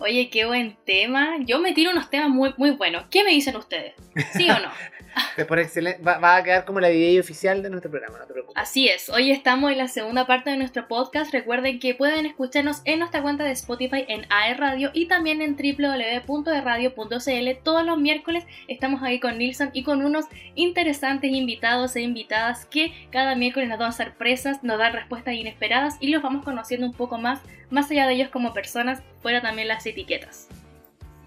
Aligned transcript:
Oye, 0.00 0.30
qué 0.30 0.46
buen 0.46 0.78
tema. 0.86 1.36
Yo 1.44 1.58
me 1.58 1.72
tiro 1.72 1.90
unos 1.90 2.08
temas 2.08 2.30
muy, 2.30 2.54
muy 2.56 2.70
buenos. 2.70 3.04
¿Qué 3.10 3.22
me 3.22 3.32
dicen 3.32 3.54
ustedes? 3.56 3.94
¿Sí 4.32 4.48
o 4.48 4.58
no? 4.58 4.70
Va, 6.06 6.36
a 6.36 6.42
quedar 6.42 6.64
como 6.64 6.80
la 6.80 6.88
video 6.88 7.20
oficial 7.20 7.62
de 7.62 7.70
nuestro 7.70 7.90
programa, 7.90 8.18
no 8.18 8.26
te 8.26 8.32
preocupes. 8.32 8.60
Así 8.60 8.88
es, 8.88 9.08
hoy 9.08 9.30
estamos 9.30 9.72
en 9.72 9.78
la 9.78 9.88
segunda 9.88 10.26
parte 10.26 10.50
de 10.50 10.56
nuestro 10.56 10.88
podcast. 10.88 11.32
Recuerden 11.32 11.78
que 11.78 11.94
pueden 11.94 12.26
escucharnos 12.26 12.82
en 12.84 12.98
nuestra 12.98 13.22
cuenta 13.22 13.44
de 13.44 13.52
Spotify 13.52 14.04
en 14.08 14.26
AE 14.30 14.54
Radio 14.54 14.90
y 14.92 15.06
también 15.06 15.42
en 15.42 15.56
www.erradio.cl. 15.56 17.62
Todos 17.62 17.84
los 17.84 17.98
miércoles 17.98 18.44
estamos 18.68 19.02
ahí 19.02 19.20
con 19.20 19.38
Nilsson 19.38 19.70
y 19.72 19.82
con 19.82 20.04
unos 20.04 20.26
interesantes 20.54 21.30
invitados 21.30 21.96
e 21.96 22.02
invitadas 22.02 22.66
que 22.66 22.92
cada 23.10 23.34
miércoles 23.34 23.68
nos 23.68 23.78
dan 23.78 23.92
sorpresas, 23.92 24.62
nos 24.62 24.78
dan 24.78 24.92
respuestas 24.92 25.34
inesperadas 25.34 25.96
y 26.00 26.08
los 26.08 26.22
vamos 26.22 26.44
conociendo 26.44 26.86
un 26.86 26.92
poco 26.92 27.18
más, 27.18 27.40
más 27.70 27.90
allá 27.90 28.06
de 28.06 28.14
ellos 28.14 28.30
como 28.30 28.52
personas, 28.52 29.02
fuera 29.22 29.40
también 29.40 29.68
las 29.68 29.86
etiquetas. 29.86 30.48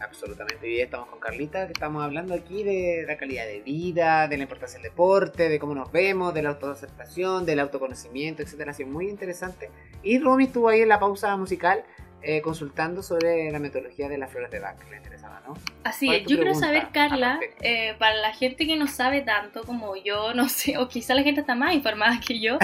Absolutamente. 0.04 0.68
Hoy 0.68 0.82
estamos 0.82 1.08
con 1.08 1.20
Carlita, 1.20 1.66
que 1.66 1.74
estamos 1.74 2.04
hablando 2.04 2.34
aquí 2.34 2.64
de 2.64 3.06
la 3.08 3.18
calidad 3.18 3.46
de 3.46 3.62
vida, 3.62 4.28
de 4.28 4.38
la 4.38 4.44
importancia 4.44 4.80
del 4.80 4.92
deporte, 4.92 5.48
de 5.48 5.60
cómo 5.60 5.74
nos 5.74 5.92
vemos, 5.92 6.34
de 6.34 6.42
la 6.42 6.50
autoaceptación, 6.50 7.46
del 7.46 7.60
autoconocimiento, 7.60 8.42
etcétera. 8.44 8.72
Ha 8.72 8.74
sido 8.74 8.90
muy 8.90 9.08
interesante. 9.08 9.70
Y 10.04 10.20
Romy 10.20 10.46
estuvo 10.46 10.68
ahí 10.68 10.82
en 10.82 10.90
la 10.90 11.00
pausa 11.00 11.36
musical 11.38 11.84
eh, 12.22 12.42
consultando 12.42 13.02
sobre 13.02 13.50
la 13.52 13.60
metodología 13.60 14.10
de 14.10 14.18
las 14.18 14.30
flores 14.30 14.52
de 14.52 14.60
Bach. 14.60 14.78
Le 14.90 14.98
interesaba, 14.98 15.42
¿no? 15.48 15.56
Así 15.86 16.14
es. 16.14 16.26
Yo 16.26 16.38
quiero 16.38 16.54
saber, 16.54 16.90
Carla, 16.92 17.40
eh, 17.62 17.96
para 17.98 18.16
la 18.16 18.34
gente 18.34 18.66
que 18.68 18.76
no 18.76 18.88
sabe 18.88 19.22
tanto 19.22 19.64
como 19.64 19.96
yo, 19.96 20.34
no 20.36 20.50
sé, 20.50 20.78
o 20.78 20.90
quizá 20.90 21.16
la 21.16 21.24
gente 21.24 21.42
está 21.42 21.56
más 21.56 21.74
informada 21.74 22.20
que 22.20 22.42
yo, 22.42 22.58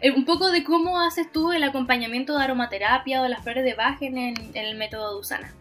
eh, 0.00 0.12
un 0.12 0.24
poco 0.24 0.50
de 0.50 0.64
cómo 0.64 0.98
haces 1.00 1.30
tú 1.30 1.52
el 1.52 1.62
acompañamiento 1.62 2.36
de 2.36 2.44
aromaterapia 2.44 3.20
o 3.20 3.22
de 3.22 3.28
las 3.28 3.42
flores 3.42 3.64
de 3.64 3.74
Bach 3.74 4.00
en, 4.00 4.16
en 4.16 4.54
el 4.54 4.76
método 4.76 5.14
de 5.14 5.20
Usana. 5.20 5.54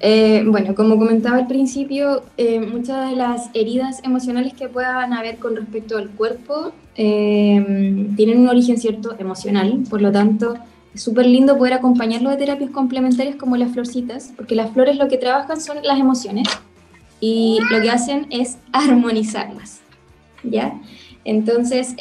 Eh, 0.00 0.44
bueno, 0.46 0.74
como 0.74 0.96
comentaba 0.96 1.38
al 1.38 1.48
principio, 1.48 2.22
eh, 2.36 2.60
muchas 2.60 3.10
de 3.10 3.16
las 3.16 3.50
heridas 3.54 4.00
emocionales 4.04 4.54
que 4.54 4.68
puedan 4.68 5.12
haber 5.12 5.38
con 5.38 5.56
respecto 5.56 5.98
al 5.98 6.10
cuerpo 6.10 6.72
eh, 6.94 8.08
tienen 8.16 8.40
un 8.40 8.48
origen 8.48 8.78
cierto 8.78 9.16
emocional, 9.18 9.80
por 9.90 10.00
lo 10.00 10.12
tanto 10.12 10.54
es 10.94 11.02
súper 11.02 11.26
lindo 11.26 11.58
poder 11.58 11.74
acompañarlo 11.74 12.30
de 12.30 12.36
terapias 12.36 12.70
complementarias 12.70 13.36
como 13.36 13.56
las 13.56 13.72
florcitas, 13.72 14.32
porque 14.36 14.54
las 14.54 14.70
flores 14.70 14.96
lo 14.96 15.08
que 15.08 15.18
trabajan 15.18 15.60
son 15.60 15.78
las 15.82 15.98
emociones 15.98 16.46
y 17.20 17.58
lo 17.70 17.80
que 17.82 17.90
hacen 17.90 18.26
es 18.30 18.58
armonizarlas, 18.72 19.80
¿ya? 20.44 20.80
Entonces, 21.24 21.94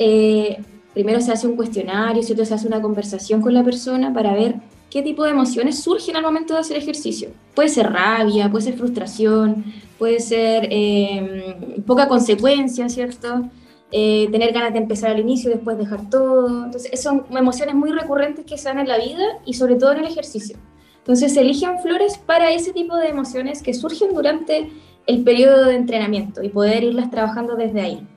primero 0.94 1.20
se 1.20 1.32
hace 1.32 1.48
un 1.48 1.56
cuestionario, 1.56 2.22
se 2.22 2.40
hace 2.42 2.68
una 2.68 2.82
conversación 2.82 3.42
con 3.42 3.54
la 3.56 3.64
persona 3.64 4.14
para 4.14 4.34
ver 4.34 4.56
qué 4.90 5.02
tipo 5.02 5.24
de 5.24 5.32
emociones 5.32 5.80
surgen 5.84 6.16
al 6.16 6.24
momento 6.24 6.54
de 6.54 6.62
hacer 6.62 6.78
ejercicio. 6.78 7.30
Puede 7.56 7.70
ser 7.70 7.92
rabia, 7.92 8.50
puede 8.50 8.66
ser 8.66 8.78
frustración, 8.78 9.66
puede 9.98 10.20
ser 10.20 10.68
eh, 10.72 11.82
poca 11.86 12.08
consecuencia, 12.08 12.88
¿cierto? 12.90 13.50
Eh, 13.92 14.28
tener 14.32 14.52
ganas 14.54 14.74
de 14.74 14.80
empezar 14.80 15.12
al 15.12 15.20
inicio 15.20 15.50
después 15.50 15.78
dejar 15.78 16.10
todo. 16.10 16.66
Entonces, 16.66 17.02
son 17.02 17.26
emociones 17.32 17.76
muy 17.76 17.92
recurrentes 17.92 18.46
que 18.46 18.58
se 18.58 18.70
dan 18.70 18.80
en 18.80 18.88
la 18.88 18.98
vida 18.98 19.24
y 19.46 19.54
sobre 19.54 19.76
todo 19.76 19.94
en 19.94 20.00
el 20.00 20.06
ejercicio. 20.06 20.58
Entonces, 21.00 21.34
se 21.34 21.42
eligen 21.42 21.80
flores 21.80 22.18
para 22.18 22.52
ese 22.52 22.74
tipo 22.74 22.96
de 22.98 23.08
emociones 23.08 23.62
que 23.62 23.74
surgen 23.74 24.14
durante 24.14 24.70
el 25.06 25.24
periodo 25.24 25.66
de 25.66 25.76
entrenamiento 25.76 26.44
y 26.44 26.50
poder 26.50 26.84
irlas 26.84 27.10
trabajando 27.10 27.56
desde 27.56 27.82
ahí. 27.82 28.08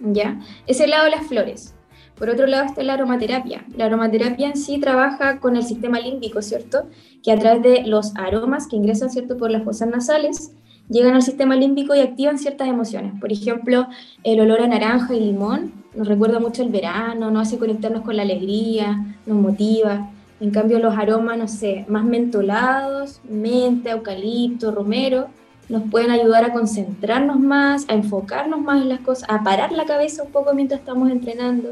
¿Ya? 0.00 0.40
Ese 0.66 0.86
lado 0.86 1.04
de 1.04 1.10
las 1.10 1.26
flores. 1.26 1.74
Por 2.20 2.28
otro 2.28 2.46
lado 2.46 2.66
está 2.66 2.82
la 2.82 2.92
aromaterapia. 2.92 3.64
La 3.78 3.86
aromaterapia 3.86 4.48
en 4.48 4.56
sí 4.58 4.78
trabaja 4.78 5.40
con 5.40 5.56
el 5.56 5.62
sistema 5.62 5.98
límbico, 5.98 6.42
¿cierto? 6.42 6.82
Que 7.22 7.32
a 7.32 7.38
través 7.38 7.62
de 7.62 7.86
los 7.86 8.14
aromas 8.14 8.68
que 8.68 8.76
ingresan, 8.76 9.08
¿cierto? 9.08 9.38
Por 9.38 9.50
las 9.50 9.64
fosas 9.64 9.88
nasales, 9.88 10.52
llegan 10.90 11.14
al 11.14 11.22
sistema 11.22 11.56
límbico 11.56 11.94
y 11.94 12.00
activan 12.00 12.36
ciertas 12.36 12.68
emociones. 12.68 13.18
Por 13.18 13.32
ejemplo, 13.32 13.86
el 14.22 14.38
olor 14.38 14.60
a 14.60 14.68
naranja 14.68 15.14
y 15.14 15.20
limón 15.20 15.72
nos 15.94 16.06
recuerda 16.06 16.40
mucho 16.40 16.62
el 16.62 16.68
verano, 16.68 17.30
nos 17.30 17.48
hace 17.48 17.58
conectarnos 17.58 18.02
con 18.02 18.14
la 18.14 18.22
alegría, 18.22 19.16
nos 19.24 19.38
motiva. 19.38 20.10
En 20.40 20.50
cambio, 20.50 20.78
los 20.78 20.98
aromas, 20.98 21.38
no 21.38 21.48
sé, 21.48 21.86
más 21.88 22.04
mentolados, 22.04 23.22
menta, 23.30 23.92
eucalipto, 23.92 24.72
romero, 24.72 25.28
nos 25.70 25.84
pueden 25.90 26.10
ayudar 26.10 26.44
a 26.44 26.52
concentrarnos 26.52 27.40
más, 27.40 27.88
a 27.88 27.94
enfocarnos 27.94 28.60
más 28.60 28.82
en 28.82 28.90
las 28.90 29.00
cosas, 29.00 29.26
a 29.30 29.42
parar 29.42 29.72
la 29.72 29.86
cabeza 29.86 30.22
un 30.22 30.32
poco 30.32 30.52
mientras 30.52 30.80
estamos 30.80 31.10
entrenando. 31.10 31.70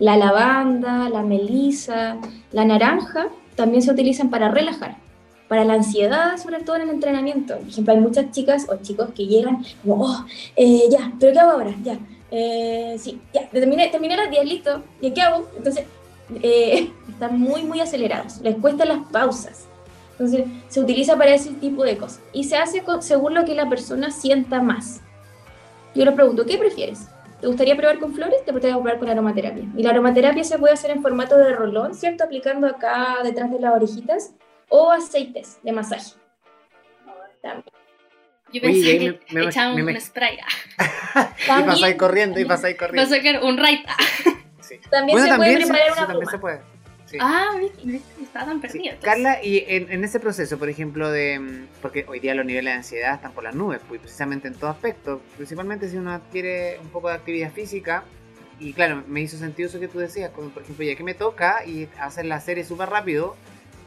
La 0.00 0.16
lavanda, 0.16 1.08
la 1.08 1.22
melisa, 1.22 2.16
la 2.52 2.64
naranja 2.64 3.28
también 3.54 3.82
se 3.82 3.92
utilizan 3.92 4.30
para 4.30 4.50
relajar, 4.50 4.96
para 5.46 5.64
la 5.64 5.74
ansiedad, 5.74 6.38
sobre 6.38 6.60
todo 6.64 6.76
en 6.76 6.82
el 6.82 6.90
entrenamiento. 6.90 7.58
Por 7.58 7.68
ejemplo, 7.68 7.94
hay 7.94 8.00
muchas 8.00 8.30
chicas 8.30 8.66
o 8.68 8.76
chicos 8.76 9.10
que 9.14 9.26
llegan 9.26 9.62
oh, 9.86 10.24
eh, 10.56 10.84
ya, 10.90 11.12
pero 11.20 11.32
¿qué 11.32 11.38
hago 11.38 11.50
ahora? 11.50 11.74
Ya, 11.84 11.98
eh, 12.30 12.96
sí, 12.98 13.20
ya, 13.34 13.48
terminé, 13.50 13.88
terminé 13.88 14.16
las 14.16 14.30
10, 14.30 14.44
listo, 14.46 14.82
¿y 15.02 15.10
qué 15.10 15.20
hago? 15.20 15.46
Entonces, 15.56 15.84
eh, 16.42 16.90
están 17.08 17.38
muy, 17.38 17.62
muy 17.64 17.80
acelerados, 17.80 18.40
les 18.40 18.56
cuesta 18.56 18.86
las 18.86 19.00
pausas. 19.10 19.66
Entonces, 20.12 20.46
se 20.68 20.80
utiliza 20.80 21.16
para 21.16 21.34
ese 21.34 21.50
tipo 21.52 21.82
de 21.82 21.96
cosas. 21.96 22.20
Y 22.32 22.44
se 22.44 22.56
hace 22.56 22.82
según 23.00 23.34
lo 23.34 23.44
que 23.44 23.54
la 23.54 23.68
persona 23.68 24.10
sienta 24.10 24.62
más. 24.62 25.00
Yo 25.94 26.04
les 26.04 26.14
pregunto, 26.14 26.44
¿qué 26.44 26.58
prefieres? 26.58 27.08
¿Te 27.40 27.46
gustaría 27.46 27.76
probar 27.76 27.98
con 27.98 28.12
flores? 28.12 28.44
Te 28.44 28.52
puedes 28.52 28.70
probar 28.70 28.98
con 28.98 29.08
aromaterapia. 29.08 29.64
Y 29.76 29.82
la 29.82 29.90
aromaterapia 29.90 30.44
se 30.44 30.58
puede 30.58 30.74
hacer 30.74 30.90
en 30.90 31.00
formato 31.00 31.38
de 31.38 31.54
rolón, 31.54 31.94
¿cierto? 31.94 32.24
Aplicando 32.24 32.66
acá 32.66 33.18
detrás 33.24 33.50
de 33.50 33.58
las 33.58 33.74
orejitas 33.74 34.34
o 34.68 34.90
aceites 34.90 35.58
de 35.62 35.72
masaje. 35.72 36.12
Yo 38.52 38.60
pensé 38.60 38.98
que 38.98 39.20
me, 39.30 39.44
echaban 39.44 39.80
un 39.80 40.00
spray. 40.00 40.36
y 40.78 41.62
pasáis 41.62 41.94
corriendo, 41.96 42.40
y 42.40 42.44
pasáis 42.44 42.76
corriendo. 42.76 43.10
Va 43.10 43.16
a 43.16 43.18
sacar 43.18 43.42
un 43.44 43.56
raid. 43.56 43.80
También 44.90 45.18
se 45.18 45.34
puede 45.34 45.56
preparar 45.56 45.92
una 45.92 46.06
también 46.06 46.28
se 46.28 46.38
puede. 46.38 46.60
Ah, 47.18 47.58
estaban 48.22 48.60
perdidos. 48.60 48.98
Carla, 49.02 49.42
y 49.42 49.64
en, 49.66 50.04
ese 50.04 50.20
proceso, 50.20 50.58
por 50.58 50.68
ejemplo, 50.68 51.10
de. 51.10 51.38
Mm, 51.38 51.66
porque 51.82 52.04
hoy 52.08 52.20
día 52.20 52.34
los 52.34 52.46
niveles 52.46 52.72
de 52.72 52.76
ansiedad 52.76 53.14
están 53.14 53.32
por 53.32 53.44
las 53.44 53.54
nubes, 53.54 53.80
pues 53.88 54.00
precisamente 54.00 54.48
en 54.48 54.54
todo 54.54 54.70
aspecto. 54.70 55.20
Principalmente 55.36 55.88
si 55.88 55.96
uno 55.96 56.12
adquiere 56.12 56.78
un 56.80 56.88
poco 56.88 57.08
de 57.08 57.14
actividad 57.14 57.52
física. 57.52 58.04
Y 58.58 58.74
claro, 58.74 59.02
me 59.08 59.22
hizo 59.22 59.38
sentido 59.38 59.70
eso 59.70 59.80
que 59.80 59.88
tú 59.88 59.98
decías, 59.98 60.30
como 60.30 60.50
por 60.50 60.62
ejemplo, 60.62 60.84
ya 60.84 60.94
que 60.94 61.02
me 61.02 61.14
toca 61.14 61.64
y 61.64 61.88
hacer 61.98 62.26
la 62.26 62.40
serie 62.40 62.62
súper 62.62 62.90
rápido 62.90 63.34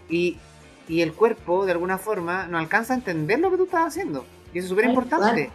y, 0.09 0.39
y, 0.87 1.01
el 1.01 1.13
cuerpo, 1.13 1.67
de 1.67 1.73
alguna 1.73 1.99
forma, 1.99 2.47
no 2.47 2.57
alcanza 2.57 2.93
a 2.93 2.95
entender 2.95 3.37
lo 3.37 3.51
que 3.51 3.57
tú 3.57 3.65
estás 3.65 3.85
haciendo. 3.85 4.25
Y 4.51 4.57
eso 4.57 4.65
es 4.65 4.69
súper 4.69 4.85
importante. 4.85 5.51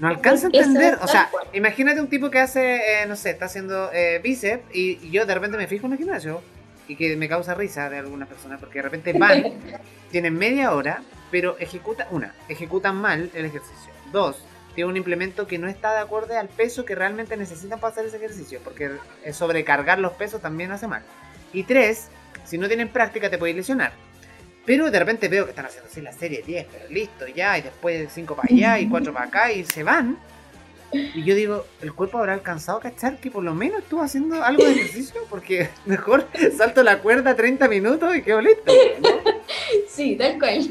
No 0.00 0.08
alcanza 0.08 0.48
a 0.48 0.50
entender. 0.50 0.98
O 1.00 1.06
sea, 1.06 1.30
imagínate 1.52 2.00
un 2.00 2.08
tipo 2.08 2.28
que 2.28 2.40
hace, 2.40 3.02
eh, 3.02 3.06
no 3.06 3.14
sé, 3.14 3.30
está 3.30 3.44
haciendo 3.44 3.90
eh, 3.92 4.20
bíceps 4.22 4.64
y, 4.74 4.98
y, 5.00 5.10
yo 5.12 5.26
de 5.26 5.34
repente 5.34 5.56
me 5.56 5.68
fijo 5.68 5.86
en 5.86 5.92
el 5.92 5.98
gimnasio 5.98 6.42
y 6.88 6.96
que 6.96 7.16
me 7.16 7.28
causa 7.28 7.54
risa 7.54 7.90
de 7.90 7.98
algunas 7.98 8.28
personas 8.28 8.60
porque 8.60 8.78
de 8.78 8.82
repente 8.82 9.12
van, 9.12 9.44
tienen 10.10 10.34
media 10.34 10.72
hora, 10.72 11.02
pero 11.30 11.56
ejecutan, 11.58 12.06
una, 12.10 12.34
ejecutan 12.48 12.96
mal 12.96 13.30
el 13.34 13.44
ejercicio. 13.44 13.92
Dos, 14.12 14.44
tienen 14.74 14.90
un 14.90 14.96
implemento 14.96 15.46
que 15.46 15.58
no 15.58 15.68
está 15.68 15.92
de 15.94 16.00
acuerdo 16.00 16.38
al 16.38 16.48
peso 16.48 16.84
que 16.84 16.94
realmente 16.94 17.36
necesitan 17.36 17.80
para 17.80 17.92
hacer 17.92 18.06
ese 18.06 18.18
ejercicio, 18.18 18.60
porque 18.62 18.90
sobrecargar 19.32 19.98
los 19.98 20.12
pesos 20.12 20.40
también 20.40 20.70
hace 20.70 20.86
mal. 20.86 21.02
Y 21.52 21.64
tres, 21.64 22.08
si 22.44 22.58
no 22.58 22.68
tienen 22.68 22.88
práctica 22.88 23.30
te 23.30 23.38
puedes 23.38 23.56
lesionar. 23.56 23.92
Pero 24.66 24.90
de 24.90 24.98
repente 24.98 25.28
veo 25.28 25.44
que 25.44 25.50
están 25.50 25.66
haciendo 25.66 25.88
así 25.88 26.00
la 26.02 26.12
serie 26.12 26.42
10, 26.44 26.66
pero 26.70 26.88
listo 26.90 27.26
ya, 27.28 27.56
y 27.56 27.62
después 27.62 28.10
5 28.12 28.34
para 28.34 28.52
allá 28.52 28.78
y 28.80 28.88
4 28.88 29.12
para 29.12 29.26
acá 29.26 29.52
y 29.52 29.64
se 29.64 29.82
van. 29.82 30.18
Y 30.92 31.24
yo 31.24 31.34
digo, 31.34 31.66
¿el 31.82 31.92
cuerpo 31.92 32.18
habrá 32.18 32.34
alcanzado 32.34 32.78
a 32.78 32.82
cachar 32.82 33.18
que 33.18 33.30
por 33.30 33.42
lo 33.42 33.54
menos 33.54 33.80
estuvo 33.82 34.02
haciendo 34.02 34.42
algo 34.42 34.64
de 34.64 34.72
ejercicio? 34.72 35.22
Porque 35.28 35.68
mejor 35.86 36.26
salto 36.56 36.82
la 36.82 37.00
cuerda 37.00 37.34
30 37.34 37.68
minutos 37.68 38.16
y 38.16 38.22
quedo 38.22 38.40
listo. 38.40 38.72
Sí, 39.88 40.16
tal 40.16 40.38
cual. 40.38 40.66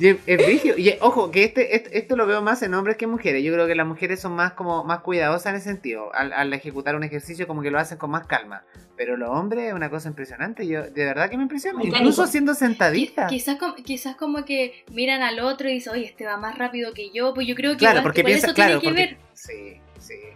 Es, 0.00 0.78
Y 0.78 0.94
ojo, 1.00 1.30
que 1.30 1.44
este, 1.44 1.96
esto 1.98 2.16
lo 2.16 2.26
veo 2.26 2.42
más 2.42 2.62
en 2.62 2.74
hombres 2.74 2.96
que 2.96 3.06
en 3.06 3.10
mujeres. 3.10 3.42
Yo 3.42 3.52
creo 3.52 3.66
que 3.66 3.74
las 3.74 3.86
mujeres 3.86 4.20
son 4.20 4.32
más 4.32 4.52
como 4.52 4.84
más 4.84 5.00
cuidadosas 5.00 5.46
en 5.46 5.56
ese 5.56 5.70
sentido. 5.70 6.10
Al, 6.14 6.52
ejecutar 6.52 6.96
un 6.96 7.04
ejercicio 7.04 7.46
como 7.46 7.62
que 7.62 7.70
lo 7.70 7.78
hacen 7.78 7.98
con 7.98 8.10
más 8.10 8.26
calma. 8.26 8.64
Pero 8.96 9.16
los 9.16 9.30
hombres 9.30 9.68
es 9.68 9.74
una 9.74 9.90
cosa 9.90 10.08
impresionante. 10.08 10.66
Yo 10.66 10.82
de 10.82 11.04
verdad 11.04 11.30
que 11.30 11.36
me 11.36 11.44
impresiona. 11.44 11.82
Incluso 11.82 12.22
haciendo 12.22 12.54
sentaditas. 12.54 13.30
Quizás, 13.30 13.58
quizás 13.84 14.16
como 14.16 14.44
que 14.44 14.84
miran 14.92 15.22
al 15.22 15.40
otro 15.40 15.68
y 15.68 15.74
dicen, 15.74 15.94
oye, 15.94 16.04
este 16.06 16.24
va 16.24 16.36
más 16.36 16.58
rápido 16.58 16.92
que 16.92 17.10
yo. 17.10 17.34
Pues 17.34 17.46
yo 17.46 17.54
creo 17.54 17.72
que 17.72 17.78
claro, 17.78 18.02
porque 18.02 18.24
piensa, 18.24 18.48
eso 18.48 18.54
claro, 18.54 18.80
tiene 18.80 18.96
que 18.96 19.02
ver. 19.02 19.16
Sí. 19.34 19.80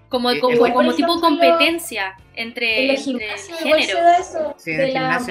Como, 0.08 0.30
como, 0.40 0.72
como 0.72 0.94
tipo 0.94 1.20
competencia 1.20 2.16
entre, 2.34 2.90
el 2.90 2.96
gimnasio 2.96 3.54
igual 3.64 3.82
se 3.82 3.94
da 3.94 4.18
eso. 4.18 4.56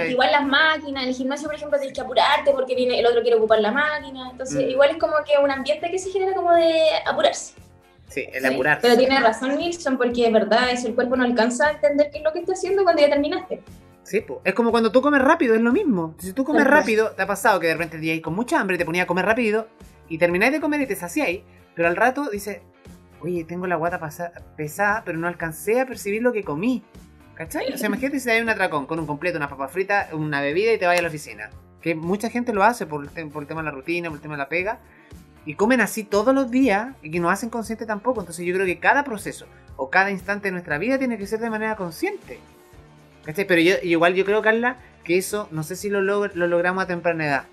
igual 0.09 0.31
las 0.31 0.45
máquinas, 0.45 1.03
en 1.03 1.09
el 1.09 1.15
gimnasio, 1.15 1.47
por 1.47 1.55
ejemplo, 1.55 1.77
tienes 1.77 1.95
que 1.95 2.01
apurarte 2.01 2.51
porque 2.51 2.75
viene, 2.75 2.99
el 2.99 3.05
otro 3.05 3.21
quiere 3.21 3.37
ocupar 3.37 3.59
la 3.59 3.71
máquina. 3.71 4.29
Entonces, 4.31 4.65
mm. 4.65 4.69
igual 4.69 4.91
es 4.91 4.97
como 4.97 5.13
que 5.25 5.41
un 5.43 5.51
ambiente 5.51 5.89
que 5.89 5.99
se 5.99 6.11
genera 6.11 6.33
como 6.33 6.53
de 6.53 6.73
apurarse. 7.05 7.53
Sí, 8.07 8.25
el 8.31 8.45
apurarse. 8.45 8.81
Pero 8.81 8.97
tiene 8.97 9.19
razón 9.19 9.57
Nilsson, 9.57 9.97
porque 9.97 10.27
es 10.27 10.33
verdad, 10.33 10.71
es 10.71 10.83
el 10.85 10.95
cuerpo 10.95 11.15
no 11.15 11.23
alcanza 11.23 11.67
a 11.67 11.71
entender 11.71 12.09
qué 12.11 12.19
es 12.19 12.23
lo 12.23 12.33
que 12.33 12.39
está 12.39 12.53
haciendo 12.53 12.83
cuando 12.83 13.01
ya 13.01 13.09
terminaste. 13.09 13.61
Sí, 14.03 14.21
po. 14.21 14.41
es 14.43 14.55
como 14.55 14.71
cuando 14.71 14.91
tú 14.91 15.01
comes 15.01 15.21
rápido, 15.21 15.53
es 15.53 15.61
lo 15.61 15.71
mismo. 15.71 16.15
Si 16.17 16.33
tú 16.33 16.43
comes 16.43 16.65
rápido, 16.65 17.11
te 17.11 17.21
ha 17.21 17.27
pasado 17.27 17.59
que 17.59 17.67
de 17.67 17.73
repente 17.73 17.97
el 17.97 18.01
día 18.01 18.13
ahí 18.13 18.21
con 18.21 18.33
mucha 18.33 18.59
hambre 18.59 18.77
te 18.77 18.85
ponía 18.85 19.03
a 19.03 19.07
comer 19.07 19.25
rápido 19.25 19.67
y 20.07 20.17
termináis 20.17 20.51
de 20.51 20.59
comer 20.59 20.81
y 20.81 20.87
te 20.87 20.95
saciáis, 20.95 21.41
pero 21.75 21.87
al 21.87 21.95
rato 21.95 22.27
dices, 22.29 22.61
oye, 23.21 23.43
tengo 23.43 23.67
la 23.67 23.75
guata 23.75 23.99
pesada, 24.55 25.03
pero 25.05 25.17
no 25.17 25.27
alcancé 25.27 25.79
a 25.81 25.85
percibir 25.85 26.21
lo 26.21 26.31
que 26.31 26.43
comí. 26.43 26.83
¿Cachai? 27.35 27.71
O 27.73 27.77
sea, 27.77 27.87
imagínate 27.87 28.19
si 28.19 28.29
hay 28.29 28.41
un 28.41 28.49
atracón 28.49 28.85
con 28.85 28.99
un 28.99 29.05
completo, 29.07 29.37
una 29.37 29.47
papa 29.47 29.69
frita, 29.69 30.09
una 30.11 30.41
bebida 30.41 30.73
y 30.73 30.77
te 30.77 30.85
vayas 30.85 30.99
a 30.99 31.03
la 31.03 31.07
oficina. 31.07 31.49
Que 31.81 31.95
mucha 31.95 32.29
gente 32.29 32.51
lo 32.51 32.63
hace 32.63 32.85
por 32.85 33.03
el, 33.03 33.09
te- 33.09 33.23
tema 33.45 33.61
de 33.61 33.65
la 33.65 33.71
rutina, 33.71 34.09
por 34.09 34.17
el 34.17 34.21
tema 34.21 34.33
de 34.33 34.39
la 34.39 34.49
pega. 34.49 34.79
Y 35.45 35.55
comen 35.55 35.79
así 35.79 36.03
todos 36.03 36.35
los 36.35 36.51
días 36.51 36.95
y 37.01 37.11
que 37.11 37.21
no 37.21 37.29
hacen 37.29 37.49
consciente 37.49 37.85
tampoco. 37.85 38.19
Entonces 38.19 38.45
yo 38.45 38.53
creo 38.53 38.65
que 38.65 38.79
cada 38.79 39.05
proceso 39.05 39.45
o 39.77 39.89
cada 39.89 40.11
instante 40.11 40.49
de 40.49 40.51
nuestra 40.51 40.77
vida 40.77 40.97
tiene 40.99 41.17
que 41.17 41.25
ser 41.27 41.39
de 41.39 41.49
manera 41.49 41.77
consciente. 41.77 42.39
¿Cachai? 43.23 43.47
Pero 43.47 43.61
igual 43.83 44.15
yo 44.15 44.25
creo, 44.25 44.41
Carla, 44.41 44.75
que 45.05 45.17
eso 45.17 45.47
no 45.51 45.63
sé 45.63 45.77
si 45.77 45.89
lo, 45.89 46.01
log- 46.01 46.33
lo 46.33 46.47
logramos 46.47 46.83
a 46.83 46.87
temprana 46.87 47.25
edad. 47.25 47.43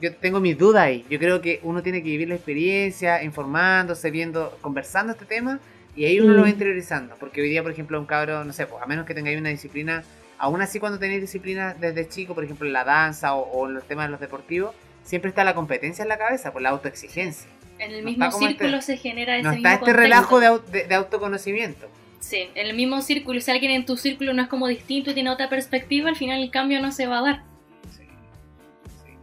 Yo 0.00 0.14
tengo 0.16 0.40
mis 0.40 0.56
dudas 0.56 0.82
ahí. 0.84 1.04
Yo 1.10 1.18
creo 1.18 1.40
que 1.40 1.60
uno 1.62 1.82
tiene 1.82 2.02
que 2.02 2.08
vivir 2.08 2.28
la 2.28 2.34
experiencia, 2.36 3.22
informándose, 3.22 4.10
viendo, 4.10 4.56
conversando 4.60 5.12
este 5.12 5.24
tema, 5.26 5.60
y 5.96 6.04
ahí 6.06 6.20
uno 6.20 6.32
Mm. 6.32 6.36
lo 6.36 6.42
va 6.42 6.48
interiorizando. 6.48 7.16
Porque 7.18 7.42
hoy 7.42 7.50
día, 7.50 7.62
por 7.62 7.72
ejemplo, 7.72 7.98
un 8.00 8.06
cabro, 8.06 8.44
no 8.44 8.52
sé, 8.52 8.66
pues 8.66 8.82
a 8.82 8.86
menos 8.86 9.04
que 9.06 9.14
tengáis 9.14 9.38
una 9.38 9.50
disciplina, 9.50 10.02
aún 10.38 10.62
así 10.62 10.78
cuando 10.80 10.98
tenéis 10.98 11.20
disciplina 11.20 11.74
desde 11.78 12.08
chico, 12.08 12.34
por 12.34 12.44
ejemplo, 12.44 12.66
en 12.66 12.72
la 12.72 12.84
danza 12.84 13.34
o, 13.34 13.40
o 13.42 13.66
en 13.68 13.74
los 13.74 13.84
temas 13.86 14.06
de 14.06 14.12
los 14.12 14.20
deportivos, 14.20 14.74
siempre 15.02 15.28
está 15.30 15.44
la 15.44 15.54
competencia 15.54 16.02
en 16.02 16.08
la 16.08 16.16
cabeza, 16.18 16.52
por 16.52 16.62
la 16.62 16.70
autoexigencia. 16.70 17.50
En 17.78 17.92
el 17.92 18.04
mismo 18.04 18.30
círculo 18.30 18.76
este- 18.78 18.92
se 18.92 18.96
genera 18.98 19.36
ese 19.36 19.42
No 19.44 19.50
mismo 19.50 19.66
está 19.68 19.72
este 19.74 19.84
contexto. 19.86 20.02
relajo 20.02 20.40
de- 20.70 20.84
de 20.86 20.94
autoconocimiento. 20.94 21.88
Sí, 22.20 22.48
en 22.54 22.66
el 22.66 22.76
mismo 22.76 23.00
círculo. 23.00 23.40
Si 23.40 23.50
alguien 23.50 23.72
en 23.72 23.86
tu 23.86 23.96
círculo 23.96 24.34
no 24.34 24.42
es 24.42 24.48
como 24.48 24.68
distinto 24.68 25.10
y 25.10 25.14
tiene 25.14 25.30
otra 25.30 25.48
perspectiva, 25.48 26.10
al 26.10 26.16
final 26.16 26.42
el 26.42 26.50
cambio 26.50 26.80
no 26.82 26.92
se 26.92 27.06
va 27.06 27.18
a 27.18 27.22
dar. 27.22 27.42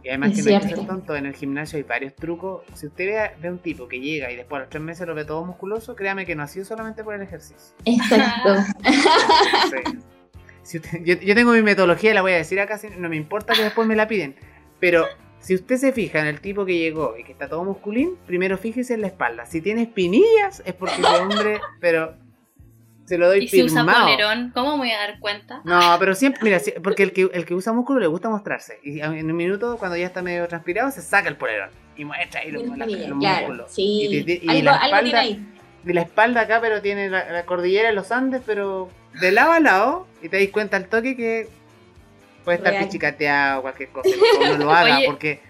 Y 0.08 0.10
además 0.10 0.30
Es 0.30 0.36
que 0.36 0.42
no 0.50 0.56
hay 0.56 0.60
que 0.62 0.66
cierto. 0.68 0.80
ser 0.80 0.88
tonto, 0.88 1.16
en 1.16 1.26
el 1.26 1.34
gimnasio 1.34 1.76
hay 1.76 1.82
varios 1.82 2.14
trucos. 2.14 2.62
Si 2.72 2.86
usted 2.86 3.04
ve, 3.06 3.30
ve 3.42 3.50
un 3.50 3.58
tipo 3.58 3.86
que 3.88 4.00
llega 4.00 4.32
y 4.32 4.36
después 4.36 4.56
a 4.56 4.60
los 4.62 4.70
tres 4.70 4.82
meses 4.82 5.06
lo 5.06 5.14
ve 5.14 5.26
todo 5.26 5.44
musculoso, 5.44 5.94
créame 5.94 6.24
que 6.24 6.34
no 6.34 6.42
ha 6.44 6.46
sido 6.46 6.64
solamente 6.64 7.04
por 7.04 7.14
el 7.14 7.20
ejercicio. 7.20 7.74
Exacto. 7.84 8.56
Sí. 9.70 9.98
Si 10.62 10.76
usted- 10.78 11.04
yo, 11.04 11.14
yo 11.14 11.34
tengo 11.34 11.52
mi 11.52 11.60
metodología, 11.62 12.14
la 12.14 12.22
voy 12.22 12.32
a 12.32 12.36
decir 12.36 12.58
acá, 12.60 12.78
no 12.98 13.08
me 13.10 13.16
importa 13.16 13.52
que 13.52 13.62
después 13.64 13.86
me 13.86 13.96
la 13.96 14.08
piden. 14.08 14.34
Pero 14.80 15.04
si 15.40 15.54
usted 15.54 15.76
se 15.76 15.92
fija 15.92 16.20
en 16.20 16.26
el 16.26 16.40
tipo 16.40 16.64
que 16.64 16.78
llegó 16.78 17.14
y 17.18 17.24
que 17.24 17.32
está 17.32 17.48
todo 17.48 17.64
musculín, 17.64 18.16
primero 18.26 18.56
fíjese 18.58 18.94
en 18.94 19.02
la 19.02 19.06
espalda. 19.08 19.44
Si 19.46 19.60
tiene 19.60 19.82
espinillas, 19.82 20.62
es 20.64 20.72
porque 20.74 20.94
ese 21.02 21.16
hombre, 21.20 21.60
pero 21.80 22.14
se 23.08 23.16
lo 23.18 23.26
doy 23.28 23.44
Y 23.44 23.48
si 23.48 23.62
usa 23.62 23.84
polerón, 23.84 24.50
¿cómo 24.54 24.72
me 24.72 24.78
voy 24.78 24.90
a 24.90 24.98
dar 24.98 25.18
cuenta? 25.18 25.62
No, 25.64 25.96
pero 25.98 26.14
siempre, 26.14 26.40
mira, 26.44 26.60
porque 26.82 27.02
el 27.04 27.12
que, 27.12 27.30
el 27.32 27.44
que 27.46 27.54
usa 27.54 27.72
músculo 27.72 27.98
le 28.00 28.06
gusta 28.06 28.28
mostrarse. 28.28 28.78
Y 28.82 29.00
en 29.00 29.30
un 29.30 29.36
minuto, 29.36 29.76
cuando 29.78 29.96
ya 29.96 30.06
está 30.06 30.20
medio 30.22 30.46
transpirado, 30.46 30.90
se 30.90 31.00
saca 31.00 31.28
el 31.28 31.36
polerón. 31.36 31.70
Y 31.96 32.04
muestra 32.04 32.40
ahí 32.42 32.50
los, 32.50 32.62
bien, 32.62 33.10
los 33.10 33.18
claro, 33.18 33.46
músculos. 33.48 33.72
sí. 33.72 34.24
Y, 34.26 34.40
y 34.44 34.48
algo, 34.50 34.62
la 34.64 34.76
algo 34.76 34.98
tiene 35.00 35.08
espalda, 35.08 35.20
ahí. 35.20 35.46
y 35.86 35.92
la 35.92 36.00
espalda 36.02 36.40
acá, 36.42 36.60
pero 36.60 36.82
tiene 36.82 37.08
la, 37.08 37.32
la 37.32 37.44
cordillera 37.46 37.88
de 37.88 37.94
los 37.94 38.12
Andes, 38.12 38.42
pero 38.44 38.90
de 39.20 39.32
lado 39.32 39.52
a 39.52 39.60
lado. 39.60 40.06
Y 40.22 40.28
te 40.28 40.38
das 40.38 40.48
cuenta 40.52 40.76
al 40.76 40.86
toque 40.86 41.16
que 41.16 41.48
puede 42.44 42.58
estar 42.58 42.72
Real. 42.72 42.84
pichicateado, 42.84 43.62
cualquier 43.62 43.88
cosa. 43.88 44.10
No 44.40 44.56
lo 44.58 44.70
haga, 44.72 44.96
Oye. 44.98 45.06
porque, 45.06 45.40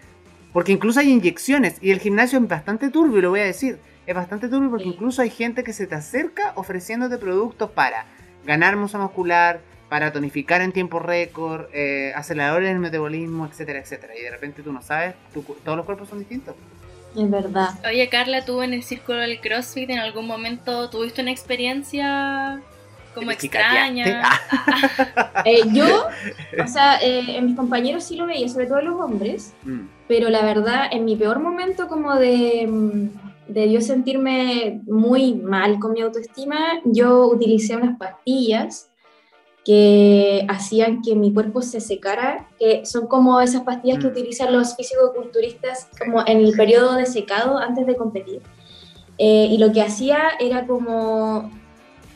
porque 0.53 0.73
incluso 0.73 1.01
hay 1.01 1.11
inyecciones. 1.11 1.77
Y 1.83 1.91
el 1.91 1.99
gimnasio 2.01 2.39
es 2.39 2.49
bastante 2.49 2.89
turbio, 2.91 3.21
lo 3.21 3.31
voy 3.31 3.41
a 3.41 3.45
decir. 3.45 3.79
Es 4.09 4.15
bastante 4.15 4.49
turbio 4.49 4.71
porque 4.71 4.85
Sí. 4.85 4.91
incluso 4.91 5.21
hay 5.21 5.29
gente 5.31 5.63
que 5.63 5.75
se 5.75 5.87
te 5.87 5.95
acerca 5.95 6.53
ofreciéndote 6.55 7.19
productos 7.19 7.71
para 7.71 8.07
ganar 8.47 8.75
masa 8.77 8.99
muscular, 8.99 9.61
para 9.91 10.13
tonificar 10.13 10.63
en 10.63 10.73
tiempo 10.73 10.99
récord, 10.99 11.67
eh, 11.75 12.13
aceleradores 12.17 12.71
del 12.71 12.79
metabolismo, 12.79 13.45
etcétera, 13.47 13.81
etcétera. 13.81 14.15
Y 14.19 14.23
de 14.23 14.31
repente 14.31 14.63
tú 14.63 14.73
no 14.73 14.81
sabes, 14.81 15.15
todos 15.63 15.77
los 15.77 15.85
cuerpos 15.85 16.09
son 16.09 16.21
distintos. 16.21 16.55
Es 17.17 17.31
verdad. 17.31 17.69
Oye, 17.87 18.09
Carla, 18.09 18.45
tú 18.45 18.63
en 18.63 18.73
el 18.73 18.83
círculo 18.83 19.19
del 19.19 19.41
CrossFit 19.41 19.91
en 19.91 19.99
algún 19.99 20.27
momento 20.27 20.89
tuviste 20.89 21.21
una 21.21 21.31
experiencia 21.31 22.61
como 23.15 23.29
¿Te 23.29 23.35
extraña. 23.47 24.05
pichicateaste? 24.05 25.39
Eh, 25.45 25.61
yo, 25.73 26.07
o 26.63 26.67
sea, 26.67 26.97
eh, 27.03 27.37
en 27.37 27.47
mis 27.47 27.57
compañeros 27.57 28.05
sí 28.05 28.17
lo 28.17 28.27
veía, 28.27 28.49
sobre 28.49 28.67
todo 28.67 28.79
en 28.79 28.85
los 28.87 29.01
hombres, 29.01 29.53
Mm. 29.65 29.81
pero 30.09 30.29
la 30.31 30.43
verdad, 30.43 30.87
en 30.93 31.05
mi 31.05 31.15
peor 31.17 31.41
momento 31.41 31.89
como 31.89 32.15
de, 32.17 32.67
mm, 32.69 33.28
de 33.49 33.73
yo 33.73 33.81
sentirme 33.81 34.83
muy 34.87 35.35
mal 35.35 35.81
con 35.81 35.93
mi 35.93 36.03
autoestima, 36.03 36.59
yo 36.85 37.27
utilicé 37.27 37.77
unas 37.77 37.99
pastillas 37.99 38.91
que 39.65 40.47
hacían 40.49 41.03
que 41.03 41.15
mi 41.15 41.33
cuerpo 41.33 41.61
se 41.61 41.81
secara, 41.81 42.47
que 42.59 42.87
son 42.87 43.07
como 43.07 43.41
esas 43.41 43.63
pastillas 43.63 43.99
que 43.99 44.07
Mm. 44.07 44.13
utilizan 44.13 44.53
los 44.53 44.77
físico-culturistas 44.77 45.89
como 45.99 46.27
en 46.27 46.39
el 46.39 46.53
periodo 46.57 46.95
de 46.95 47.07
secado 47.07 47.59
antes 47.59 47.87
de 47.87 47.97
competir. 47.97 48.41
Eh, 49.19 49.49
y 49.51 49.59
lo 49.59 49.73
que 49.73 49.83
hacía 49.83 50.31
era 50.41 50.67
como 50.67 51.51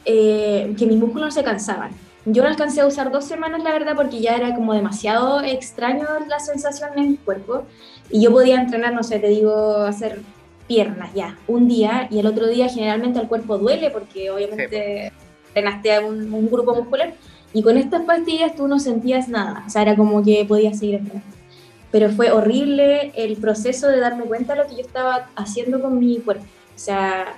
eh, 0.05 0.75
que 0.79 0.87
mis 0.87 0.97
músculos 0.97 1.27
no 1.27 1.31
se 1.31 1.45
cansaban. 1.45 1.91
Yo 2.25 2.43
no 2.43 2.49
alcancé 2.49 2.81
a 2.81 2.87
usar 2.87 3.11
dos 3.13 3.25
semanas, 3.25 3.63
la 3.63 3.73
verdad, 3.73 3.95
porque 3.97 4.21
ya 4.21 4.35
era 4.37 4.55
como 4.55 4.75
demasiado 4.75 5.41
extraño 5.43 6.07
la 6.29 6.39
sensación 6.41 6.91
en 6.97 7.11
mi 7.11 7.17
cuerpo. 7.17 7.65
Y 8.11 8.21
yo 8.23 8.33
podía 8.33 8.61
entrenar, 8.61 8.95
no 8.95 9.03
sé, 9.03 9.19
te 9.19 9.29
digo, 9.29 9.77
hacer 9.77 10.21
piernas 10.67 11.13
ya, 11.15 11.37
un 11.47 11.69
día, 11.69 12.09
y 12.11 12.19
el 12.19 12.27
otro 12.27 12.47
día 12.47 12.69
generalmente 12.69 13.21
el 13.21 13.29
cuerpo 13.29 13.59
duele 13.59 13.91
porque 13.91 14.31
obviamente 14.31 15.13
entrenaste 15.49 15.95
a 15.95 16.01
un, 16.01 16.33
un 16.33 16.51
grupo 16.51 16.75
muscular. 16.75 17.15
Y 17.55 17.63
con 17.63 17.77
estas 17.77 18.03
pastillas 18.03 18.57
tú 18.57 18.67
no 18.67 18.79
sentías 18.79 19.29
nada, 19.29 19.65
o 19.67 19.71
sea, 19.71 19.83
era 19.83 19.97
como 19.97 20.23
que 20.23 20.45
podías 20.47 20.79
seguir 20.79 20.97
entrenando. 20.97 21.37
Pero 21.91 22.09
fue 22.11 22.31
horrible 22.31 23.13
el 23.15 23.37
proceso 23.37 23.89
de 23.89 24.01
darme 24.01 24.25
cuenta 24.25 24.55
de 24.55 24.63
lo 24.63 24.69
que 24.69 24.77
yo 24.77 24.81
estaba 24.81 25.29
haciendo 25.37 25.83
con 25.83 25.99
mi 25.99 26.17
cuerpo. 26.19 26.45
O 26.75 26.79
sea, 26.79 27.35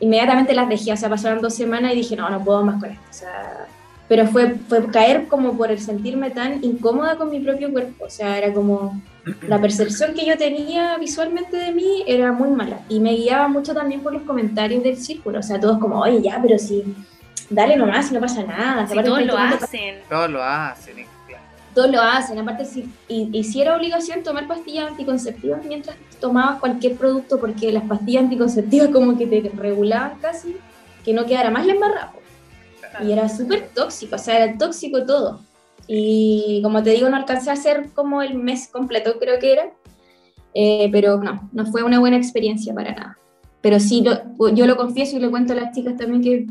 inmediatamente 0.00 0.54
las 0.54 0.68
dejé, 0.68 0.92
o 0.92 0.96
sea, 0.96 1.10
pasaron 1.10 1.42
dos 1.42 1.54
semanas 1.54 1.92
y 1.92 1.96
dije, 1.96 2.16
no, 2.16 2.30
no 2.30 2.42
puedo 2.42 2.64
más 2.64 2.80
con 2.80 2.90
esto. 2.90 3.04
O 3.10 3.12
sea, 3.12 3.66
pero 4.08 4.26
fue, 4.26 4.56
fue 4.68 4.86
caer 4.90 5.28
como 5.28 5.56
por 5.56 5.70
el 5.70 5.78
sentirme 5.80 6.30
tan 6.30 6.64
incómoda 6.64 7.16
con 7.16 7.30
mi 7.30 7.40
propio 7.40 7.70
cuerpo. 7.72 8.06
O 8.06 8.10
sea, 8.10 8.38
era 8.38 8.52
como 8.52 9.00
la 9.42 9.60
percepción 9.60 10.14
que 10.14 10.26
yo 10.26 10.36
tenía 10.36 10.98
visualmente 10.98 11.56
de 11.56 11.72
mí 11.72 12.04
era 12.06 12.32
muy 12.32 12.50
mala. 12.50 12.80
Y 12.88 13.00
me 13.00 13.14
guiaba 13.14 13.48
mucho 13.48 13.74
también 13.74 14.00
por 14.00 14.12
los 14.12 14.22
comentarios 14.22 14.82
del 14.82 14.96
círculo. 14.96 15.38
O 15.40 15.42
sea, 15.42 15.58
todos 15.58 15.78
como, 15.78 16.00
oye, 16.00 16.20
ya, 16.22 16.40
pero 16.42 16.58
si, 16.58 16.84
dale 17.48 17.76
nomás, 17.76 18.08
si 18.08 18.14
no 18.14 18.20
pasa 18.20 18.42
nada. 18.42 18.86
Si 18.86 18.94
todos 18.94 19.24
lo 19.24 19.38
hacen. 19.38 20.00
Todos 20.08 20.30
lo 20.30 20.42
hacen, 20.42 21.06
claro. 21.26 21.44
todos 21.74 21.90
lo 21.90 22.02
hacen. 22.02 22.38
Aparte, 22.38 22.64
si 22.66 22.90
y, 23.08 23.30
y 23.32 23.44
si 23.44 23.62
era 23.62 23.76
obligación 23.76 24.22
tomar 24.22 24.46
pastillas 24.46 24.90
anticonceptivas 24.90 25.64
mientras 25.64 25.96
tomabas 26.20 26.60
cualquier 26.60 26.96
producto, 26.96 27.40
porque 27.40 27.72
las 27.72 27.84
pastillas 27.84 28.24
anticonceptivas 28.24 28.88
como 28.88 29.16
que 29.16 29.26
te 29.26 29.50
regulaban 29.56 30.18
casi, 30.20 30.56
que 31.04 31.14
no 31.14 31.24
quedara 31.24 31.50
más 31.50 31.66
la 31.66 31.72
embarrada. 31.72 32.12
Y 33.02 33.10
era 33.10 33.28
súper 33.28 33.70
tóxico, 33.74 34.14
o 34.14 34.18
sea, 34.18 34.44
era 34.44 34.56
tóxico 34.56 35.04
todo. 35.04 35.40
Y 35.86 36.60
como 36.62 36.82
te 36.82 36.90
digo, 36.90 37.08
no 37.10 37.16
alcancé 37.16 37.50
a 37.50 37.54
hacer 37.54 37.90
como 37.94 38.22
el 38.22 38.34
mes 38.34 38.68
completo, 38.68 39.18
creo 39.18 39.38
que 39.38 39.52
era. 39.52 39.72
Eh, 40.54 40.88
pero 40.92 41.18
no, 41.18 41.48
no 41.52 41.66
fue 41.66 41.82
una 41.82 41.98
buena 41.98 42.16
experiencia 42.16 42.72
para 42.74 42.92
nada. 42.92 43.18
Pero 43.60 43.80
sí, 43.80 44.02
lo- 44.02 44.48
yo 44.50 44.66
lo 44.66 44.76
confieso 44.76 45.16
y 45.16 45.20
le 45.20 45.30
cuento 45.30 45.52
a 45.52 45.56
las 45.56 45.74
chicas 45.74 45.96
también 45.96 46.22
que 46.22 46.46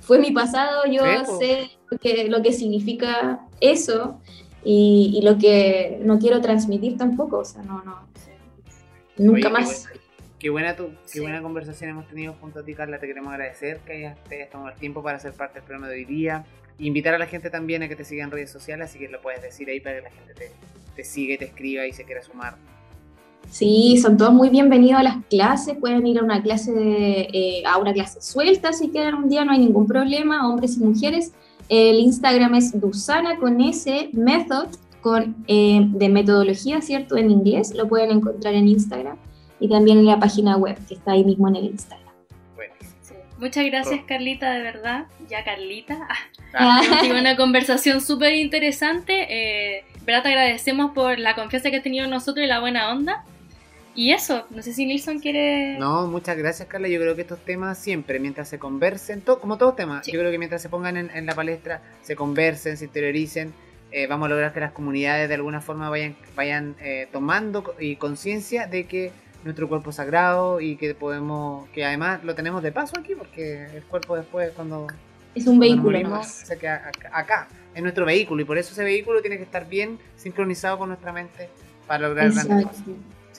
fue 0.00 0.18
mi 0.18 0.30
pasado, 0.30 0.82
yo 0.90 1.02
po. 1.26 1.38
sé 1.38 1.70
lo 1.90 1.98
que, 1.98 2.28
lo 2.28 2.42
que 2.42 2.52
significa 2.52 3.46
eso 3.60 4.20
y, 4.64 5.12
y 5.16 5.22
lo 5.22 5.38
que 5.38 6.00
no 6.02 6.18
quiero 6.18 6.40
transmitir 6.40 6.96
tampoco, 6.96 7.38
o 7.38 7.44
sea, 7.44 7.62
no, 7.62 7.82
no, 7.84 8.06
nunca 9.18 9.32
Oye, 9.34 9.42
qué 9.42 9.48
más. 9.48 9.88
Qué 10.38 10.50
buena, 10.50 10.74
tu, 10.74 10.88
qué 10.88 10.94
Sí. 11.04 11.20
buena 11.20 11.40
conversación 11.40 11.90
hemos 11.90 12.08
tenido 12.08 12.34
junto 12.40 12.60
a 12.60 12.64
ti, 12.64 12.74
Carla. 12.74 12.98
Te 12.98 13.06
queremos 13.06 13.32
agradecer 13.32 13.78
que 13.86 13.92
hayas, 13.92 14.18
te 14.24 14.36
hayas 14.36 14.50
tomado 14.50 14.70
el 14.70 14.76
tiempo 14.76 15.00
para 15.00 15.20
ser 15.20 15.34
parte 15.34 15.60
del 15.60 15.64
programa 15.64 15.88
de 15.88 15.94
hoy 15.98 16.04
día. 16.04 16.44
Invitar 16.78 17.14
a 17.14 17.18
la 17.18 17.26
gente 17.26 17.50
también 17.50 17.82
a 17.82 17.88
que 17.88 17.96
te 17.96 18.04
siga 18.04 18.24
en 18.24 18.30
redes 18.30 18.50
sociales, 18.50 18.90
así 18.90 18.98
que 18.98 19.08
lo 19.08 19.20
puedes 19.20 19.42
decir 19.42 19.68
ahí 19.68 19.80
para 19.80 19.96
que 19.96 20.02
la 20.02 20.10
gente 20.10 20.34
te, 20.34 20.50
te 20.96 21.04
siga 21.04 21.34
y 21.34 21.38
te 21.38 21.44
escriba 21.46 21.86
y 21.86 21.92
se 21.92 22.04
quiera 22.04 22.22
sumar. 22.22 22.56
Sí, 23.50 23.98
son 24.00 24.16
todos 24.16 24.32
muy 24.32 24.48
bienvenidos 24.48 25.00
a 25.00 25.02
las 25.02 25.16
clases, 25.26 25.76
pueden 25.76 26.06
ir 26.06 26.18
a 26.18 26.22
una 26.22 26.42
clase 26.42 26.72
de, 26.72 27.28
eh, 27.32 27.62
a 27.66 27.76
una 27.78 27.92
clase 27.92 28.22
suelta 28.22 28.72
si 28.72 28.88
quieren 28.88 29.14
un 29.14 29.28
día, 29.28 29.44
no 29.44 29.52
hay 29.52 29.58
ningún 29.58 29.86
problema, 29.86 30.48
hombres 30.48 30.76
y 30.76 30.80
mujeres. 30.80 31.32
El 31.68 31.98
Instagram 31.98 32.54
es 32.54 32.80
Dusana 32.80 33.36
con 33.36 33.60
S 33.60 34.10
Method 34.12 34.68
con 35.02 35.36
eh, 35.48 35.80
de 35.86 36.08
metodología, 36.08 36.80
¿cierto? 36.80 37.16
En 37.16 37.30
inglés, 37.30 37.74
lo 37.74 37.88
pueden 37.88 38.10
encontrar 38.10 38.54
en 38.54 38.68
Instagram 38.68 39.16
y 39.60 39.68
también 39.68 39.98
en 39.98 40.06
la 40.06 40.18
página 40.18 40.56
web 40.56 40.76
que 40.88 40.94
está 40.94 41.12
ahí 41.12 41.24
mismo 41.24 41.48
en 41.48 41.56
el 41.56 41.64
Instagram. 41.66 42.11
Muchas 43.42 43.66
gracias. 43.66 44.00
Carlita, 44.06 44.52
de 44.52 44.62
verdad. 44.62 45.06
Ya, 45.28 45.44
Carlita. 45.44 46.08
Ah, 46.54 46.82
Ah. 46.84 47.02
una 47.18 47.34
conversación 47.34 48.02
súper 48.02 48.34
interesante. 48.34 49.26
Eh, 49.30 49.84
verdad, 50.04 50.22
te 50.22 50.28
agradecemos 50.28 50.92
por 50.92 51.18
la 51.18 51.34
confianza 51.34 51.70
que 51.70 51.78
has 51.78 51.82
tenido 51.82 52.04
en 52.04 52.10
nosotros 52.10 52.44
y 52.44 52.46
la 52.48 52.60
buena 52.60 52.90
onda. 52.92 53.24
Y 53.94 54.12
eso, 54.12 54.46
no 54.50 54.62
sé 54.62 54.72
si 54.74 54.84
Nilsson 54.86 55.18
quiere... 55.18 55.76
no, 55.78 56.06
muchas 56.08 56.36
gracias, 56.36 56.68
Carla. 56.68 56.88
Yo 56.88 57.00
creo 57.00 57.14
que 57.16 57.22
estos 57.22 57.42
temas 57.44 57.78
siempre, 57.78 58.18
mientras 58.20 58.48
se 58.50 58.58
conversen, 58.58 59.22
to- 59.22 59.40
como 59.40 59.56
todos 59.58 59.76
temas, 59.76 60.04
Sí. 60.04 60.12
yo 60.12 60.20
creo 60.20 60.30
que 60.30 60.38
mientras 60.38 60.60
se 60.62 60.68
pongan 60.68 60.96
en, 60.98 61.10
en 61.14 61.24
la 61.26 61.34
palestra, 61.34 61.80
se 62.02 62.16
conversen, 62.16 62.76
se 62.76 62.84
interioricen, 62.84 63.54
eh, 63.90 64.06
vamos 64.06 64.26
a 64.26 64.28
lograr 64.30 64.52
que 64.52 64.60
las 64.60 64.72
comunidades 64.72 65.28
de 65.28 65.34
alguna 65.36 65.60
forma 65.62 65.88
vayan, 65.90 66.16
vayan 66.36 66.74
eh, 66.80 67.08
tomando 67.12 67.74
y 67.80 67.96
conciencia 67.96 68.66
de 68.66 68.84
que 68.84 69.10
nuestro 69.44 69.68
cuerpo 69.68 69.90
es 69.90 69.96
sagrado 69.96 70.60
y 70.60 70.76
que 70.76 70.94
podemos, 70.94 71.68
que 71.70 71.84
además 71.84 72.22
lo 72.24 72.34
tenemos 72.34 72.62
de 72.62 72.72
paso 72.72 72.98
aquí, 72.98 73.14
porque 73.14 73.66
el 73.74 73.82
cuerpo 73.84 74.16
después 74.16 74.52
cuando... 74.54 74.86
Es 75.34 75.46
un 75.46 75.58
vehículo 75.58 75.92
morimos, 75.92 76.26
se 76.26 76.58
queda 76.58 76.90
acá, 77.10 77.48
en 77.74 77.84
nuestro 77.84 78.04
vehículo, 78.04 78.42
y 78.42 78.44
por 78.44 78.58
eso 78.58 78.72
ese 78.72 78.84
vehículo 78.84 79.22
tiene 79.22 79.38
que 79.38 79.44
estar 79.44 79.66
bien 79.66 79.98
sincronizado 80.16 80.78
con 80.78 80.88
nuestra 80.88 81.10
mente 81.12 81.48
para 81.86 82.08
lograr 82.08 82.30
grandes 82.30 82.66
cosas. 82.66 82.84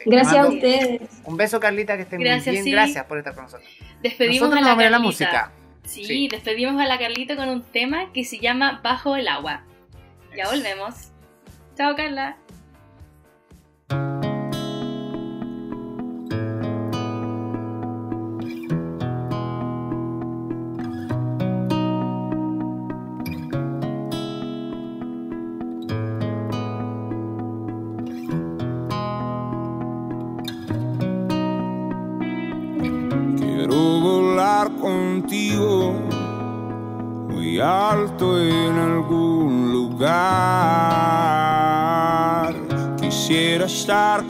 Gracias 0.06 0.36
a 0.36 0.48
ustedes. 0.48 1.02
Un 1.24 1.38
beso, 1.38 1.60
Carlita, 1.60 1.96
que 1.96 2.04
estén 2.04 2.20
muy 2.20 2.30
bien. 2.30 2.72
Gracias 2.72 3.06
por 3.06 3.18
estar 3.20 3.36
con 3.36 3.44
nosotros. 3.44 3.70
Despedimos 4.02 4.52
a 4.52 4.56
la, 4.56 4.62
Carlita. 4.62 4.90
la 4.90 5.00
música. 5.00 5.52
Sí, 5.84 6.28
despedimos 6.30 6.82
a 6.82 6.86
la 6.86 6.98
Carlita 6.98 7.36
con 7.36 7.50
un 7.50 7.62
tema 7.62 8.12
que 8.12 8.24
se 8.24 8.40
llama 8.40 8.82
Bajo 8.84 9.16
el 9.16 9.28
agua. 9.28 9.64
Ya 10.36 10.50
volvemos. 10.50 11.12
Chao, 11.76 11.96
Carla. 11.96 12.38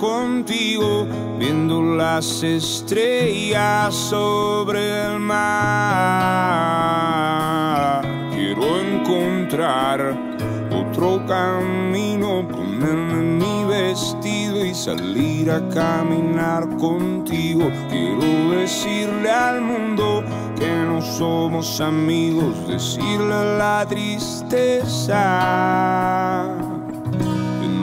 Contigo 0.04 1.08
viendo 1.40 1.82
las 1.82 2.44
estrellas 2.44 3.96
sobre 3.96 5.06
el 5.06 5.18
mar. 5.20 5.42
Quiero 8.34 8.80
encontrar 8.82 10.14
otro 10.72 11.26
camino, 11.26 12.46
ponerme 12.50 13.46
mi 13.46 13.64
vestido 13.64 14.66
y 14.66 14.74
salir 14.74 15.50
a 15.50 15.66
caminar 15.70 16.68
contigo. 16.76 17.72
Quiero 17.90 18.50
decirle 18.60 19.32
al 19.32 19.62
mundo 19.62 20.22
que 20.60 20.68
no 20.86 21.02
somos 21.02 21.80
amigos, 21.80 22.68
decirle 22.68 23.58
la 23.58 23.86
tristeza 23.88 25.14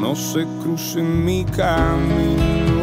no 0.00 0.16
se 0.16 0.46
cruce 0.62 1.00
en 1.00 1.24
mi 1.24 1.44
camino. 1.44 2.79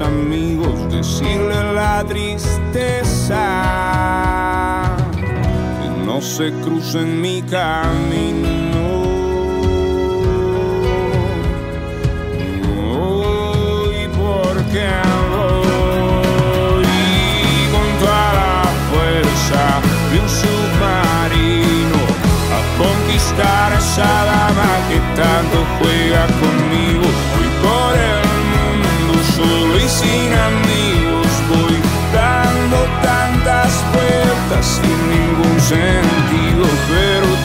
Amigos, 0.00 0.92
decirle 0.92 1.72
la 1.72 2.04
tristeza 2.04 3.38
que 5.80 5.88
no 6.04 6.20
se 6.20 6.52
cruce 6.62 7.00
en 7.00 7.20
mi 7.20 7.42
camino. 7.42 8.76
Hoy 12.92 14.08
porque 14.08 14.86
voy 15.32 16.84
con 17.72 17.88
toda 18.00 18.32
la 18.34 18.64
fuerza 18.90 19.62
de 20.10 20.16
un 20.20 20.28
submarino 20.28 22.00
a 22.52 22.58
conquistar 22.76 23.72
esa 23.72 24.24
dama 24.24 24.70
que 24.88 24.98
tanto 25.20 25.56
juega 25.78 26.26
vueltas 34.48 34.66
sin 34.66 35.10
ningún 35.10 35.60
sentido. 35.60 36.64
Pero 36.88 37.35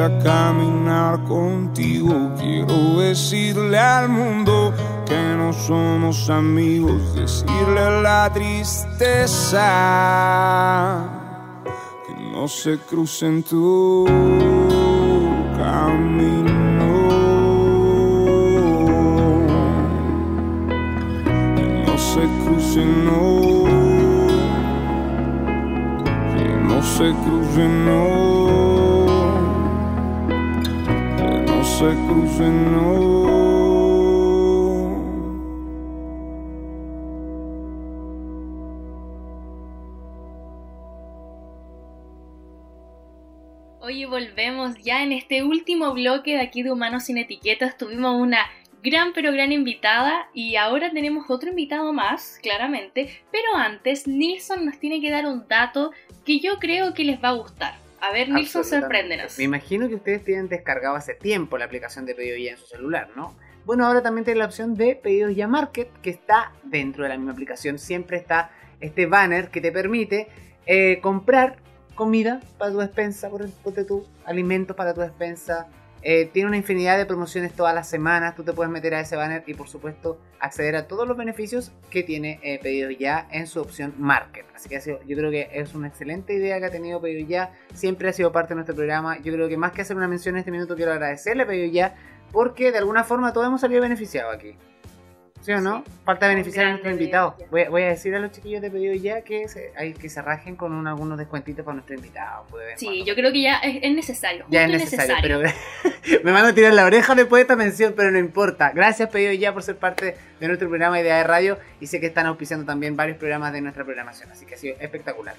a 0.00 0.18
caminar 0.18 1.22
contigo. 1.24 2.32
Quiero 2.38 2.98
decirle 2.98 3.78
al 3.78 4.08
mundo 4.08 4.72
que 5.06 5.34
no 5.36 5.52
somos 5.52 6.30
amigos, 6.30 7.14
decirle 7.14 8.02
la 8.02 8.30
tristeza 8.32 9.68
que 12.06 12.14
no 12.32 12.48
se 12.48 12.78
cruce 12.78 13.26
en 13.26 13.42
tu 13.42 14.06
camino. 15.58 16.88
Que 21.56 21.84
no 21.86 21.98
se 21.98 22.22
cruce, 22.42 22.84
no. 22.86 23.64
Que 26.34 26.46
no 26.68 26.82
se 26.82 27.12
cruce, 27.24 27.68
no. 27.68 28.29
Se 31.80 31.86
cruce, 31.86 32.42
no. 32.42 33.30
Oye, 43.80 44.04
volvemos 44.04 44.76
ya 44.82 45.02
en 45.02 45.12
este 45.12 45.42
último 45.42 45.94
bloque 45.94 46.32
de 46.32 46.40
aquí 46.42 46.62
de 46.62 46.70
Humanos 46.70 47.04
sin 47.04 47.16
Etiquetas. 47.16 47.78
Tuvimos 47.78 48.20
una 48.20 48.40
gran 48.82 49.14
pero 49.14 49.32
gran 49.32 49.50
invitada 49.50 50.28
y 50.34 50.56
ahora 50.56 50.90
tenemos 50.90 51.30
otro 51.30 51.48
invitado 51.48 51.94
más, 51.94 52.38
claramente. 52.42 53.08
Pero 53.32 53.56
antes, 53.56 54.06
Nilsson 54.06 54.66
nos 54.66 54.78
tiene 54.78 55.00
que 55.00 55.10
dar 55.10 55.24
un 55.24 55.48
dato 55.48 55.92
que 56.26 56.40
yo 56.40 56.58
creo 56.58 56.92
que 56.92 57.04
les 57.04 57.24
va 57.24 57.30
a 57.30 57.36
gustar. 57.36 57.89
A 58.00 58.12
ver, 58.12 58.30
Nilsson, 58.30 58.64
sorpréndenos. 58.64 59.36
Me 59.38 59.44
imagino 59.44 59.88
que 59.88 59.96
ustedes 59.96 60.24
tienen 60.24 60.48
descargado 60.48 60.96
hace 60.96 61.14
tiempo 61.14 61.58
la 61.58 61.66
aplicación 61.66 62.06
de 62.06 62.14
pedido 62.14 62.36
ya 62.36 62.52
en 62.52 62.58
su 62.58 62.66
celular, 62.66 63.10
¿no? 63.14 63.36
Bueno, 63.64 63.86
ahora 63.86 64.02
también 64.02 64.24
tiene 64.24 64.38
la 64.38 64.46
opción 64.46 64.74
de 64.74 64.96
pedidos 64.96 65.36
ya 65.36 65.46
market 65.46 65.90
que 66.00 66.10
está 66.10 66.52
dentro 66.64 67.02
de 67.02 67.10
la 67.10 67.16
misma 67.16 67.32
aplicación. 67.32 67.78
Siempre 67.78 68.16
está 68.16 68.50
este 68.80 69.06
banner 69.06 69.50
que 69.50 69.60
te 69.60 69.70
permite 69.70 70.28
eh, 70.66 70.98
comprar 71.02 71.56
comida 71.94 72.40
para 72.56 72.72
tu 72.72 72.78
despensa, 72.78 73.28
por 73.28 73.48
ponte 73.50 73.84
tú, 73.84 74.06
alimentos 74.24 74.74
para 74.74 74.94
tu 74.94 75.02
despensa, 75.02 75.68
Eh, 76.02 76.30
tiene 76.32 76.48
una 76.48 76.56
infinidad 76.56 76.96
de 76.96 77.06
promociones 77.06 77.52
todas 77.52 77.74
las 77.74 77.88
semanas. 77.88 78.34
Tú 78.34 78.42
te 78.42 78.52
puedes 78.52 78.72
meter 78.72 78.94
a 78.94 79.00
ese 79.00 79.16
banner 79.16 79.44
y, 79.46 79.54
por 79.54 79.68
supuesto, 79.68 80.18
acceder 80.38 80.76
a 80.76 80.86
todos 80.86 81.06
los 81.06 81.16
beneficios 81.16 81.72
que 81.90 82.02
tiene 82.02 82.40
eh, 82.42 82.58
Pedido 82.62 82.90
Ya 82.90 83.28
en 83.30 83.46
su 83.46 83.60
opción 83.60 83.94
Market. 83.98 84.46
Así 84.54 84.68
que 84.68 84.80
yo 85.06 85.16
creo 85.16 85.30
que 85.30 85.50
es 85.52 85.74
una 85.74 85.88
excelente 85.88 86.34
idea 86.34 86.58
que 86.58 86.66
ha 86.66 86.70
tenido 86.70 87.00
Pedido 87.00 87.28
Ya. 87.28 87.52
Siempre 87.74 88.08
ha 88.08 88.12
sido 88.12 88.32
parte 88.32 88.50
de 88.50 88.56
nuestro 88.56 88.74
programa. 88.74 89.18
Yo 89.20 89.32
creo 89.32 89.48
que 89.48 89.56
más 89.56 89.72
que 89.72 89.82
hacer 89.82 89.96
una 89.96 90.08
mención 90.08 90.36
en 90.36 90.40
este 90.40 90.50
minuto, 90.50 90.74
quiero 90.76 90.92
agradecerle 90.92 91.42
a 91.42 91.46
Pedido 91.46 91.70
Ya 91.72 91.94
porque 92.32 92.70
de 92.72 92.78
alguna 92.78 93.04
forma 93.04 93.32
todos 93.32 93.46
hemos 93.46 93.60
salido 93.60 93.82
beneficiados 93.82 94.34
aquí. 94.34 94.56
¿Sí 95.42 95.52
o 95.52 95.60
no? 95.60 95.84
Falta 96.04 96.28
beneficiar 96.28 96.66
a 96.66 96.70
nuestro 96.70 96.90
invitado. 96.90 97.34
Voy, 97.50 97.82
a 97.82 97.86
decir 97.86 98.14
a 98.14 98.18
los 98.18 98.30
chiquillos 98.30 98.60
de 98.60 98.70
pedido 98.70 98.94
ya 98.94 99.22
que 99.22 99.48
se, 99.48 99.72
hay, 99.74 99.94
que 99.94 100.10
se 100.10 100.20
rajen 100.20 100.54
con 100.54 100.86
algunos 100.86 101.16
descuentitos 101.16 101.64
para 101.64 101.76
nuestro 101.76 101.94
invitado. 101.94 102.46
Sí, 102.76 103.04
yo 103.04 103.14
creo 103.14 103.32
que 103.32 103.42
ya 103.42 103.56
es, 103.58 103.92
necesario. 103.92 104.44
Ya 104.50 104.64
es 104.64 104.70
necesario, 104.70 105.16
pero 105.22 105.40
me 106.24 106.32
van 106.32 106.44
a 106.44 106.54
tirar 106.54 106.74
la 106.74 106.84
oreja 106.84 107.14
después 107.14 107.38
de 107.38 107.42
esta 107.42 107.56
mención, 107.56 107.94
pero 107.96 108.10
no 108.10 108.18
importa. 108.18 108.72
Gracias 108.72 109.08
pedido 109.08 109.32
ya 109.32 109.54
por 109.54 109.62
ser 109.62 109.76
parte 109.76 110.16
de 110.38 110.46
nuestro 110.46 110.68
programa 110.68 111.00
Idea 111.00 111.16
de 111.16 111.24
Radio 111.24 111.58
y 111.80 111.86
sé 111.86 112.00
que 112.00 112.06
están 112.06 112.26
auspiciando 112.26 112.66
también 112.66 112.94
varios 112.96 113.16
programas 113.16 113.54
de 113.54 113.62
nuestra 113.62 113.84
programación, 113.84 114.30
así 114.30 114.44
que 114.44 114.56
ha 114.56 114.58
sido 114.58 114.76
espectacular. 114.78 115.36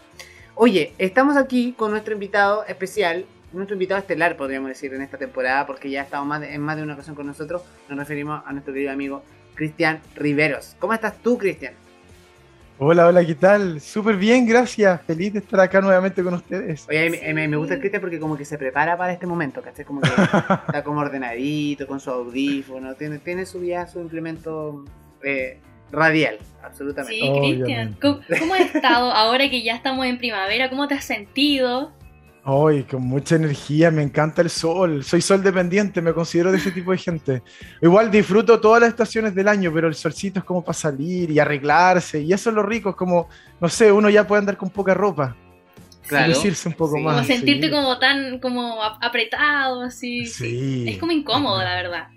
Oye, 0.56 0.94
estamos 0.98 1.38
aquí 1.38 1.74
con 1.78 1.92
nuestro 1.92 2.14
invitado 2.14 2.66
especial, 2.66 3.26
nuestro 3.54 3.76
invitado 3.76 4.00
estelar, 4.00 4.36
podríamos 4.36 4.70
decir, 4.70 4.94
en 4.94 5.02
esta 5.02 5.18
temporada, 5.18 5.66
porque 5.68 5.90
ya 5.90 6.02
ha 6.02 6.04
estado 6.04 6.26
más 6.26 6.42
en 6.44 6.62
más 6.62 6.76
de 6.76 6.84
una 6.84 6.94
ocasión 6.94 7.16
con 7.16 7.28
nosotros. 7.28 7.62
Nos 7.88 7.98
referimos 8.00 8.42
a 8.46 8.52
nuestro 8.52 8.74
querido 8.74 8.92
amigo 8.92 9.24
Cristian 9.62 10.02
Riveros. 10.16 10.76
¿Cómo 10.80 10.92
estás 10.92 11.22
tú, 11.22 11.38
Cristian? 11.38 11.76
Hola, 12.80 13.06
hola, 13.06 13.24
¿qué 13.24 13.36
tal? 13.36 13.80
Súper 13.80 14.16
bien, 14.16 14.48
gracias. 14.48 15.00
Feliz 15.04 15.34
de 15.34 15.38
estar 15.38 15.60
acá 15.60 15.80
nuevamente 15.82 16.24
con 16.24 16.34
ustedes. 16.34 16.88
Oye, 16.90 17.32
me, 17.32 17.56
gusta 17.56 17.76
el 17.76 17.80
Cristian 17.80 18.02
porque 18.02 18.20
como 18.20 18.36
que 18.36 18.44
se 18.44 18.58
prepara 18.58 18.98
para 18.98 19.14
este 19.14 19.28
momento, 19.28 19.62
¿cachai? 19.62 19.86
Como 19.86 20.02
que 20.02 20.10
está 20.68 20.84
como 20.84 21.00
ordenadito, 21.02 21.86
con 21.86 22.00
su 22.00 22.10
audífono, 22.10 22.96
tiene, 22.96 23.20
tiene 23.20 23.46
su 23.46 23.64
ya 23.64 23.86
su 23.86 24.00
implemento 24.00 24.84
eh, 25.24 25.60
radial, 25.92 26.40
absolutamente. 26.64 27.20
Sí, 27.20 27.32
Cristian, 27.40 27.96
¿cómo, 28.02 28.20
¿cómo 28.40 28.56
has 28.56 28.74
estado 28.74 29.12
ahora 29.12 29.48
que 29.48 29.62
ya 29.62 29.76
estamos 29.76 30.08
en 30.08 30.18
primavera? 30.18 30.72
¿Cómo 30.72 30.88
te 30.88 30.96
has 30.96 31.06
sentido? 31.06 31.92
Ay, 32.44 32.84
con 32.84 33.04
mucha 33.04 33.36
energía, 33.36 33.92
me 33.92 34.02
encanta 34.02 34.42
el 34.42 34.50
sol. 34.50 35.04
Soy 35.04 35.22
sol 35.22 35.44
dependiente, 35.44 36.02
me 36.02 36.12
considero 36.12 36.52
de 36.52 36.58
ese 36.58 36.72
tipo 36.72 36.92
de 36.92 36.98
gente. 36.98 37.44
Igual 37.82 38.10
disfruto 38.10 38.60
todas 38.60 38.82
las 38.82 38.90
estaciones 38.90 39.36
del 39.36 39.48
año, 39.48 39.72
pero 39.72 39.88
el 39.88 39.94
solcito 39.94 40.40
es 40.40 40.46
como 40.46 40.64
para 40.64 40.74
salir 40.74 41.30
y 41.30 41.38
arreglarse. 41.38 42.20
Y 42.22 42.34
eso 42.34 42.50
es 42.50 42.56
lo 42.56 42.64
rico, 42.64 42.90
es 42.92 42.96
como, 42.96 43.30
no 43.60 43.70
sé, 43.70 43.92
uno 43.92 44.10
ya 44.10 44.26
puede 44.26 44.40
andar 44.40 44.58
con 44.58 44.72
poca 44.72 44.96
ropa. 44.96 45.36
Claro. 46.08 46.30
Lucirse 46.30 46.68
un 46.68 46.74
poco 46.74 46.98
más. 46.98 47.14
Como 47.14 47.28
sentirte 47.28 47.70
como 47.70 48.00
tan 48.00 48.40
como 48.40 48.82
apretado, 48.82 49.84
así. 49.84 50.26
Sí. 50.26 50.86
Es 50.90 50.98
como 50.98 51.12
incómodo, 51.12 51.60
la 51.64 51.76
verdad. 51.76 52.08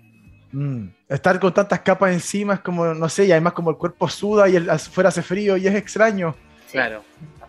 Mm. 0.51 0.87
Estar 1.07 1.39
con 1.39 1.53
tantas 1.53 1.81
capas 1.81 2.11
encima 2.11 2.55
es 2.55 2.59
como, 2.61 2.95
no 2.95 3.09
sé, 3.09 3.25
y 3.25 3.31
además 3.31 3.53
como 3.53 3.69
el 3.69 3.77
cuerpo 3.77 4.09
suda 4.09 4.49
y 4.49 4.55
el, 4.55 4.71
afuera 4.71 5.09
hace 5.09 5.21
frío 5.21 5.55
y 5.55 5.67
es 5.67 5.75
extraño. 5.75 6.35
Claro 6.71 7.03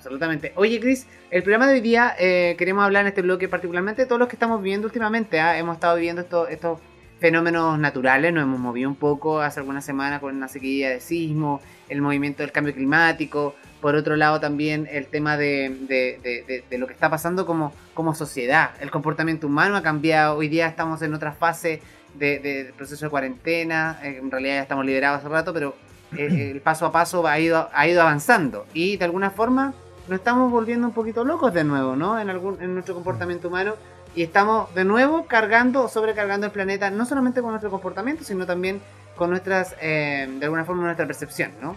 absolutamente. 0.07 0.53
Oye, 0.55 0.81
Chris, 0.81 1.07
el 1.31 1.43
programa 1.43 1.67
de 1.67 1.75
hoy 1.75 1.81
día 1.81 2.15
eh, 2.19 2.55
queremos 2.59 2.85
hablar 2.85 3.03
en 3.03 3.09
este 3.09 3.23
bloque 3.23 3.49
particularmente 3.49 4.03
de 4.03 4.07
todos 4.07 4.21
los 4.21 4.29
que 4.29 4.37
estamos 4.37 4.63
viviendo 4.63 4.87
últimamente. 4.87 5.41
¿ah? 5.41 5.59
Hemos 5.59 5.75
estado 5.75 5.97
viviendo 5.97 6.23
estos 6.49 6.79
fenómenos 7.19 7.79
naturales, 7.79 8.33
nos 8.33 8.45
hemos 8.45 8.61
movido 8.61 8.89
un 8.89 8.95
poco 8.95 9.41
hace 9.41 9.61
algunas 9.61 9.85
semanas 9.85 10.21
con 10.21 10.37
una 10.37 10.49
sequía 10.49 10.91
de 10.91 11.01
sismo, 11.01 11.61
el 11.89 12.03
movimiento 12.03 12.43
del 12.43 12.53
cambio 12.53 12.75
climático, 12.75 13.55
por 13.81 13.95
otro 13.95 14.17
lado 14.17 14.39
también 14.39 14.87
el 14.91 15.07
tema 15.07 15.37
de, 15.37 16.57
lo 16.71 16.87
que 16.87 16.93
está 16.93 17.11
pasando 17.11 17.47
como, 17.47 18.15
sociedad. 18.15 18.71
El 18.81 18.91
comportamiento 18.91 19.47
humano 19.47 19.77
ha 19.77 19.83
cambiado, 19.83 20.37
hoy 20.37 20.49
día 20.49 20.69
estamos 20.69 21.03
en 21.03 21.15
otra 21.15 21.33
fase 21.33 21.81
del 22.15 22.73
proceso 22.75 23.07
de 23.07 23.11
cuarentena, 23.11 23.99
en 24.03 24.31
realidad 24.31 24.57
ya 24.57 24.63
estamos 24.63 24.85
liberados 24.85 25.21
hace 25.21 25.29
rato, 25.29 25.53
pero 25.53 25.75
eh, 26.17 26.51
el 26.53 26.61
paso 26.61 26.87
a 26.87 26.93
paso 26.93 27.27
ha 27.27 27.39
ido 27.41 27.69
avanzando 27.73 28.67
y 28.73 28.99
de 28.99 29.05
alguna 29.05 29.31
forma 29.31 29.75
nos 30.09 30.19
estamos 30.19 30.51
volviendo 30.51 30.87
un 30.87 30.93
poquito 30.93 31.25
locos 31.25 31.53
de 31.53 31.65
nuevo, 31.65 31.97
¿no? 31.97 32.19
En, 32.19 32.31
algún, 32.31 32.61
en 32.63 32.75
nuestro 32.75 32.95
comportamiento 32.95 33.49
humano. 33.49 33.75
Y 34.15 34.23
estamos 34.23 34.75
de 34.75 34.85
nuevo 34.85 35.27
cargando, 35.27 35.89
sobrecargando 35.89 36.47
el 36.47 36.53
planeta, 36.53 36.91
no 36.91 37.05
solamente 37.05 37.43
con 37.43 37.51
nuestro 37.51 37.71
comportamiento, 37.71 38.25
sino 38.25 38.47
también 38.47 38.81
con 39.17 39.31
nuestras, 39.31 39.75
eh, 39.81 40.29
de 40.39 40.45
alguna 40.45 40.65
forma, 40.65 40.85
nuestra 40.85 41.07
percepción, 41.07 41.53
¿no? 41.61 41.77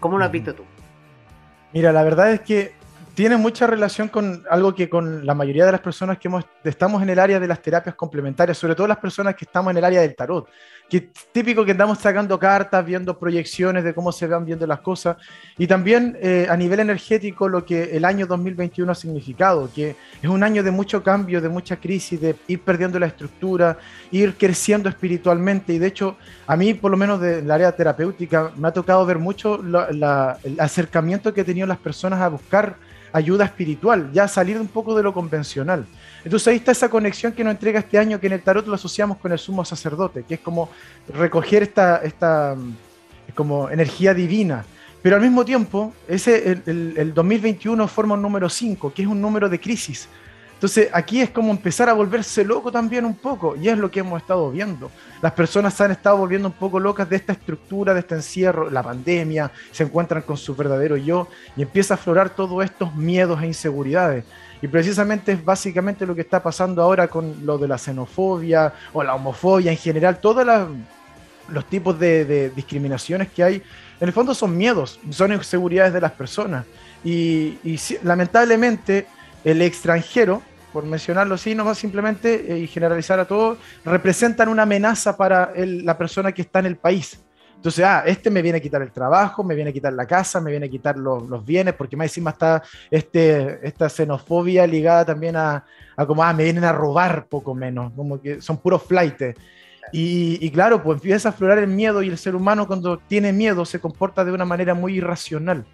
¿Cómo 0.00 0.18
lo 0.18 0.24
has 0.24 0.30
visto 0.30 0.54
tú? 0.54 0.64
Mira, 1.72 1.92
la 1.92 2.02
verdad 2.02 2.32
es 2.32 2.40
que 2.40 2.72
tiene 3.18 3.36
mucha 3.36 3.66
relación 3.66 4.06
con 4.06 4.44
algo 4.48 4.76
que 4.76 4.88
con 4.88 5.26
la 5.26 5.34
mayoría 5.34 5.66
de 5.66 5.72
las 5.72 5.80
personas 5.80 6.18
que 6.18 6.28
hemos, 6.28 6.44
estamos 6.62 7.02
en 7.02 7.10
el 7.10 7.18
área 7.18 7.40
de 7.40 7.48
las 7.48 7.60
terapias 7.60 7.96
complementarias, 7.96 8.56
sobre 8.56 8.76
todo 8.76 8.86
las 8.86 8.98
personas 8.98 9.34
que 9.34 9.44
estamos 9.44 9.72
en 9.72 9.78
el 9.78 9.84
área 9.84 10.02
del 10.02 10.14
tarot 10.14 10.48
que 10.88 11.10
típico 11.32 11.64
que 11.64 11.72
andamos 11.72 11.98
sacando 11.98 12.38
cartas, 12.38 12.86
viendo 12.86 13.18
proyecciones 13.18 13.84
de 13.84 13.92
cómo 13.92 14.10
se 14.12 14.26
van 14.26 14.44
viendo 14.46 14.66
las 14.66 14.80
cosas, 14.80 15.16
y 15.58 15.66
también 15.66 16.16
eh, 16.20 16.46
a 16.48 16.56
nivel 16.56 16.78
energético 16.80 17.48
lo 17.48 17.64
que 17.64 17.96
el 17.96 18.04
año 18.04 18.24
2021 18.26 18.92
ha 18.92 18.94
significado, 18.94 19.68
que 19.74 19.96
es 20.22 20.28
un 20.30 20.42
año 20.44 20.62
de 20.62 20.70
mucho 20.70 21.02
cambio, 21.02 21.40
de 21.40 21.48
mucha 21.48 21.76
crisis, 21.76 22.20
de 22.20 22.36
ir 22.46 22.60
perdiendo 22.60 23.00
la 23.00 23.06
estructura, 23.06 23.76
ir 24.12 24.36
creciendo 24.36 24.88
espiritualmente, 24.88 25.74
y 25.74 25.78
de 25.78 25.88
hecho 25.88 26.16
a 26.46 26.56
mí 26.56 26.72
por 26.72 26.92
lo 26.92 26.96
menos 26.96 27.20
del 27.20 27.50
área 27.50 27.72
terapéutica 27.72 28.52
me 28.56 28.68
ha 28.68 28.72
tocado 28.72 29.04
ver 29.04 29.18
mucho 29.18 29.60
el 29.60 30.04
acercamiento 30.60 31.34
que 31.34 31.40
han 31.40 31.46
tenido 31.46 31.66
las 31.66 31.78
personas 31.78 32.20
a 32.20 32.28
buscar 32.28 32.76
ayuda 33.12 33.44
espiritual, 33.44 34.10
ya 34.12 34.28
salir 34.28 34.58
un 34.58 34.68
poco 34.68 34.96
de 34.96 35.02
lo 35.02 35.12
convencional. 35.12 35.86
Entonces 36.24 36.48
ahí 36.48 36.56
está 36.56 36.72
esa 36.72 36.88
conexión 36.88 37.32
que 37.32 37.44
nos 37.44 37.52
entrega 37.52 37.80
este 37.80 37.98
año, 37.98 38.20
que 38.20 38.26
en 38.26 38.34
el 38.34 38.42
tarot 38.42 38.66
lo 38.66 38.74
asociamos 38.74 39.18
con 39.18 39.32
el 39.32 39.38
sumo 39.38 39.64
sacerdote, 39.64 40.24
que 40.24 40.34
es 40.34 40.40
como 40.40 40.70
recoger 41.08 41.62
esta, 41.62 41.98
esta 41.98 42.56
como 43.34 43.70
energía 43.70 44.14
divina. 44.14 44.64
Pero 45.02 45.16
al 45.16 45.22
mismo 45.22 45.44
tiempo, 45.44 45.92
ese, 46.08 46.60
el, 46.66 46.94
el 46.96 47.14
2021 47.14 47.86
forma 47.88 48.14
un 48.14 48.22
número 48.22 48.48
5, 48.48 48.92
que 48.92 49.02
es 49.02 49.08
un 49.08 49.20
número 49.20 49.48
de 49.48 49.60
crisis. 49.60 50.08
Entonces 50.58 50.88
aquí 50.92 51.20
es 51.20 51.30
como 51.30 51.52
empezar 51.52 51.88
a 51.88 51.92
volverse 51.92 52.44
loco 52.44 52.72
también 52.72 53.04
un 53.04 53.14
poco, 53.14 53.54
y 53.54 53.68
es 53.68 53.78
lo 53.78 53.92
que 53.92 54.00
hemos 54.00 54.20
estado 54.20 54.50
viendo. 54.50 54.90
Las 55.22 55.30
personas 55.30 55.72
se 55.72 55.84
han 55.84 55.92
estado 55.92 56.16
volviendo 56.16 56.48
un 56.48 56.54
poco 56.54 56.80
locas 56.80 57.08
de 57.08 57.14
esta 57.14 57.32
estructura, 57.32 57.94
de 57.94 58.00
este 58.00 58.16
encierro, 58.16 58.68
la 58.68 58.82
pandemia, 58.82 59.52
se 59.70 59.84
encuentran 59.84 60.22
con 60.22 60.36
su 60.36 60.56
verdadero 60.56 60.96
yo, 60.96 61.28
y 61.56 61.62
empieza 61.62 61.94
a 61.94 61.96
aflorar 61.96 62.30
todos 62.30 62.64
estos 62.64 62.92
miedos 62.96 63.40
e 63.40 63.46
inseguridades. 63.46 64.24
Y 64.60 64.66
precisamente 64.66 65.30
es 65.30 65.44
básicamente 65.44 66.04
lo 66.04 66.16
que 66.16 66.22
está 66.22 66.42
pasando 66.42 66.82
ahora 66.82 67.06
con 67.06 67.46
lo 67.46 67.56
de 67.56 67.68
la 67.68 67.78
xenofobia 67.78 68.72
o 68.92 69.04
la 69.04 69.14
homofobia 69.14 69.70
en 69.70 69.78
general, 69.78 70.18
todos 70.18 70.44
los 71.50 71.64
tipos 71.66 71.96
de, 72.00 72.50
discriminaciones 72.50 73.28
que 73.28 73.44
hay, 73.44 73.62
en 74.00 74.08
el 74.08 74.12
fondo 74.12 74.34
son 74.34 74.56
miedos, 74.56 74.98
son 75.10 75.32
inseguridades 75.32 75.92
de 75.92 76.00
las 76.00 76.10
personas. 76.10 76.64
Y, 77.04 77.58
y 77.62 77.78
lamentablemente 78.02 79.06
el 79.44 79.62
extranjero, 79.62 80.42
por 80.72 80.84
mencionarlo 80.84 81.34
así, 81.34 81.54
nomás 81.54 81.78
simplemente 81.78 82.52
eh, 82.52 82.58
y 82.58 82.66
generalizar 82.66 83.18
a 83.18 83.24
todos, 83.24 83.58
representan 83.84 84.48
una 84.48 84.62
amenaza 84.62 85.16
para 85.16 85.52
la 85.56 85.96
persona 85.96 86.32
que 86.32 86.42
está 86.42 86.58
en 86.60 86.66
el 86.66 86.76
país. 86.76 87.20
Entonces, 87.58 87.84
ah, 87.84 88.04
este 88.06 88.30
me 88.30 88.40
viene 88.40 88.58
a 88.58 88.60
quitar 88.60 88.82
el 88.82 88.92
trabajo, 88.92 89.42
me 89.42 89.56
viene 89.56 89.70
a 89.70 89.72
quitar 89.72 89.92
la 89.92 90.06
casa, 90.06 90.40
me 90.40 90.52
viene 90.52 90.66
a 90.66 90.68
quitar 90.68 90.96
los, 90.96 91.44
bienes, 91.44 91.74
porque 91.74 91.96
más 91.96 92.06
encima 92.06 92.30
está 92.30 92.62
este, 92.88 93.66
esta 93.66 93.88
xenofobia 93.88 94.64
ligada 94.64 95.04
también 95.04 95.34
a, 95.34 95.64
a, 95.96 96.06
como, 96.06 96.22
ah, 96.22 96.32
me 96.32 96.44
vienen 96.44 96.62
a 96.62 96.72
robar 96.72 97.26
poco 97.26 97.56
menos, 97.56 97.92
como 97.96 98.20
que 98.20 98.40
son 98.40 98.58
puros 98.58 98.84
flightes. 98.84 99.34
Y, 99.90 100.38
y, 100.40 100.50
claro, 100.50 100.82
pues 100.82 100.98
empieza 100.98 101.30
a 101.30 101.32
aflorar 101.32 101.58
el 101.58 101.66
miedo 101.66 102.00
y 102.02 102.08
el 102.08 102.18
ser 102.18 102.36
humano 102.36 102.68
cuando 102.68 102.98
tiene 102.98 103.32
miedo 103.32 103.64
se 103.64 103.80
comporta 103.80 104.24
de 104.24 104.30
una 104.30 104.44
manera 104.44 104.74
muy 104.74 104.98
irracional. 104.98 105.64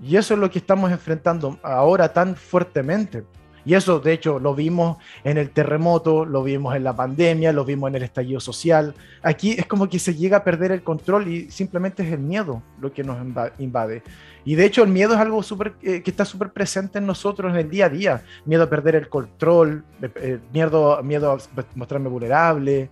Y 0.00 0.16
eso 0.16 0.34
es 0.34 0.40
lo 0.40 0.50
que 0.50 0.58
estamos 0.58 0.92
enfrentando 0.92 1.58
ahora 1.62 2.12
tan 2.12 2.36
fuertemente. 2.36 3.24
Y 3.66 3.74
eso, 3.74 3.98
de 3.98 4.12
hecho, 4.12 4.38
lo 4.38 4.54
vimos 4.54 4.96
en 5.24 5.38
el 5.38 5.50
terremoto, 5.50 6.24
lo 6.24 6.44
vimos 6.44 6.76
en 6.76 6.84
la 6.84 6.94
pandemia, 6.94 7.52
lo 7.52 7.64
vimos 7.64 7.88
en 7.88 7.96
el 7.96 8.04
estallido 8.04 8.38
social. 8.38 8.94
Aquí 9.22 9.56
es 9.58 9.66
como 9.66 9.88
que 9.88 9.98
se 9.98 10.14
llega 10.14 10.36
a 10.36 10.44
perder 10.44 10.70
el 10.70 10.84
control 10.84 11.26
y 11.26 11.50
simplemente 11.50 12.04
es 12.04 12.12
el 12.12 12.20
miedo 12.20 12.62
lo 12.80 12.92
que 12.92 13.02
nos 13.02 13.18
invade. 13.58 14.04
Y 14.44 14.54
de 14.54 14.64
hecho 14.64 14.84
el 14.84 14.90
miedo 14.90 15.14
es 15.14 15.20
algo 15.20 15.42
super, 15.42 15.74
eh, 15.82 16.00
que 16.00 16.12
está 16.12 16.24
súper 16.24 16.52
presente 16.52 16.98
en 16.98 17.06
nosotros 17.06 17.52
en 17.52 17.58
el 17.58 17.68
día 17.68 17.86
a 17.86 17.88
día. 17.88 18.22
Miedo 18.44 18.62
a 18.62 18.70
perder 18.70 18.94
el 18.94 19.08
control, 19.08 19.84
eh, 20.00 20.10
eh, 20.14 20.38
miedo, 20.52 21.02
miedo 21.02 21.32
a 21.32 21.38
mostrarme 21.74 22.08
vulnerable. 22.08 22.88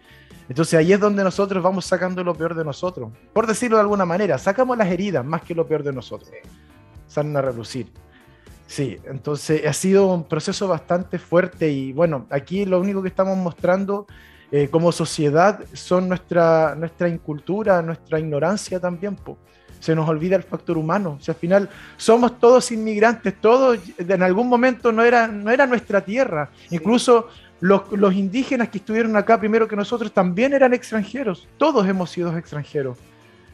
Entonces 0.49 0.75
ahí 0.75 0.93
es 0.93 0.99
donde 0.99 1.23
nosotros 1.23 1.63
vamos 1.63 1.85
sacando 1.85 2.25
lo 2.25 2.35
peor 2.35 2.57
de 2.57 2.65
nosotros. 2.65 3.13
Por 3.33 3.47
decirlo 3.47 3.77
de 3.77 3.83
alguna 3.83 4.05
manera, 4.05 4.39
sacamos 4.39 4.77
las 4.77 4.89
heridas 4.89 5.25
más 5.25 5.43
que 5.43 5.55
lo 5.55 5.69
peor 5.69 5.85
de 5.85 5.93
nosotros. 5.93 6.33
Salen 7.07 7.37
a 7.37 7.43
relucir. 7.43 7.93
Sí, 8.67 8.99
entonces 9.05 9.67
ha 9.67 9.73
sido 9.73 10.07
un 10.13 10.25
proceso 10.25 10.67
bastante 10.67 11.19
fuerte 11.19 11.71
y 11.71 11.93
bueno, 11.93 12.27
aquí 12.31 12.65
lo 12.65 12.81
único 12.81 13.03
que 13.03 13.09
estamos 13.09 13.37
mostrando 13.37 14.07
eh, 14.51 14.69
como 14.69 14.93
sociedad 14.93 15.61
son 15.73 16.09
nuestra, 16.09 16.75
nuestra 16.75 17.09
incultura, 17.09 17.83
nuestra 17.83 18.19
ignorancia 18.19 18.81
también. 18.81 19.19
Se 19.81 19.95
nos 19.95 20.09
olvida 20.09 20.37
el 20.37 20.45
factor 20.45 20.79
humano. 20.79 21.17
O 21.21 21.23
sea, 21.23 21.35
al 21.35 21.41
final 21.41 21.69
somos 21.97 22.39
todos 22.39 22.71
inmigrantes, 22.73 23.35
todos 23.41 23.79
en 23.99 24.23
algún 24.23 24.49
momento 24.49 24.93
no 24.93 25.03
era, 25.03 25.27
no 25.29 25.51
era 25.51 25.67
nuestra 25.67 26.01
tierra. 26.01 26.51
Incluso 26.71 27.29
los, 27.61 27.91
los 27.93 28.15
indígenas 28.15 28.69
que 28.71 28.79
estuvieron 28.79 29.15
acá 29.17 29.39
primero 29.39 29.69
que 29.69 29.77
nosotros 29.77 30.13
también 30.13 30.55
eran 30.55 30.73
extranjeros. 30.73 31.49
Todos 31.59 31.87
hemos 31.87 32.11
sido 32.11 32.37
extranjeros. 32.37 32.97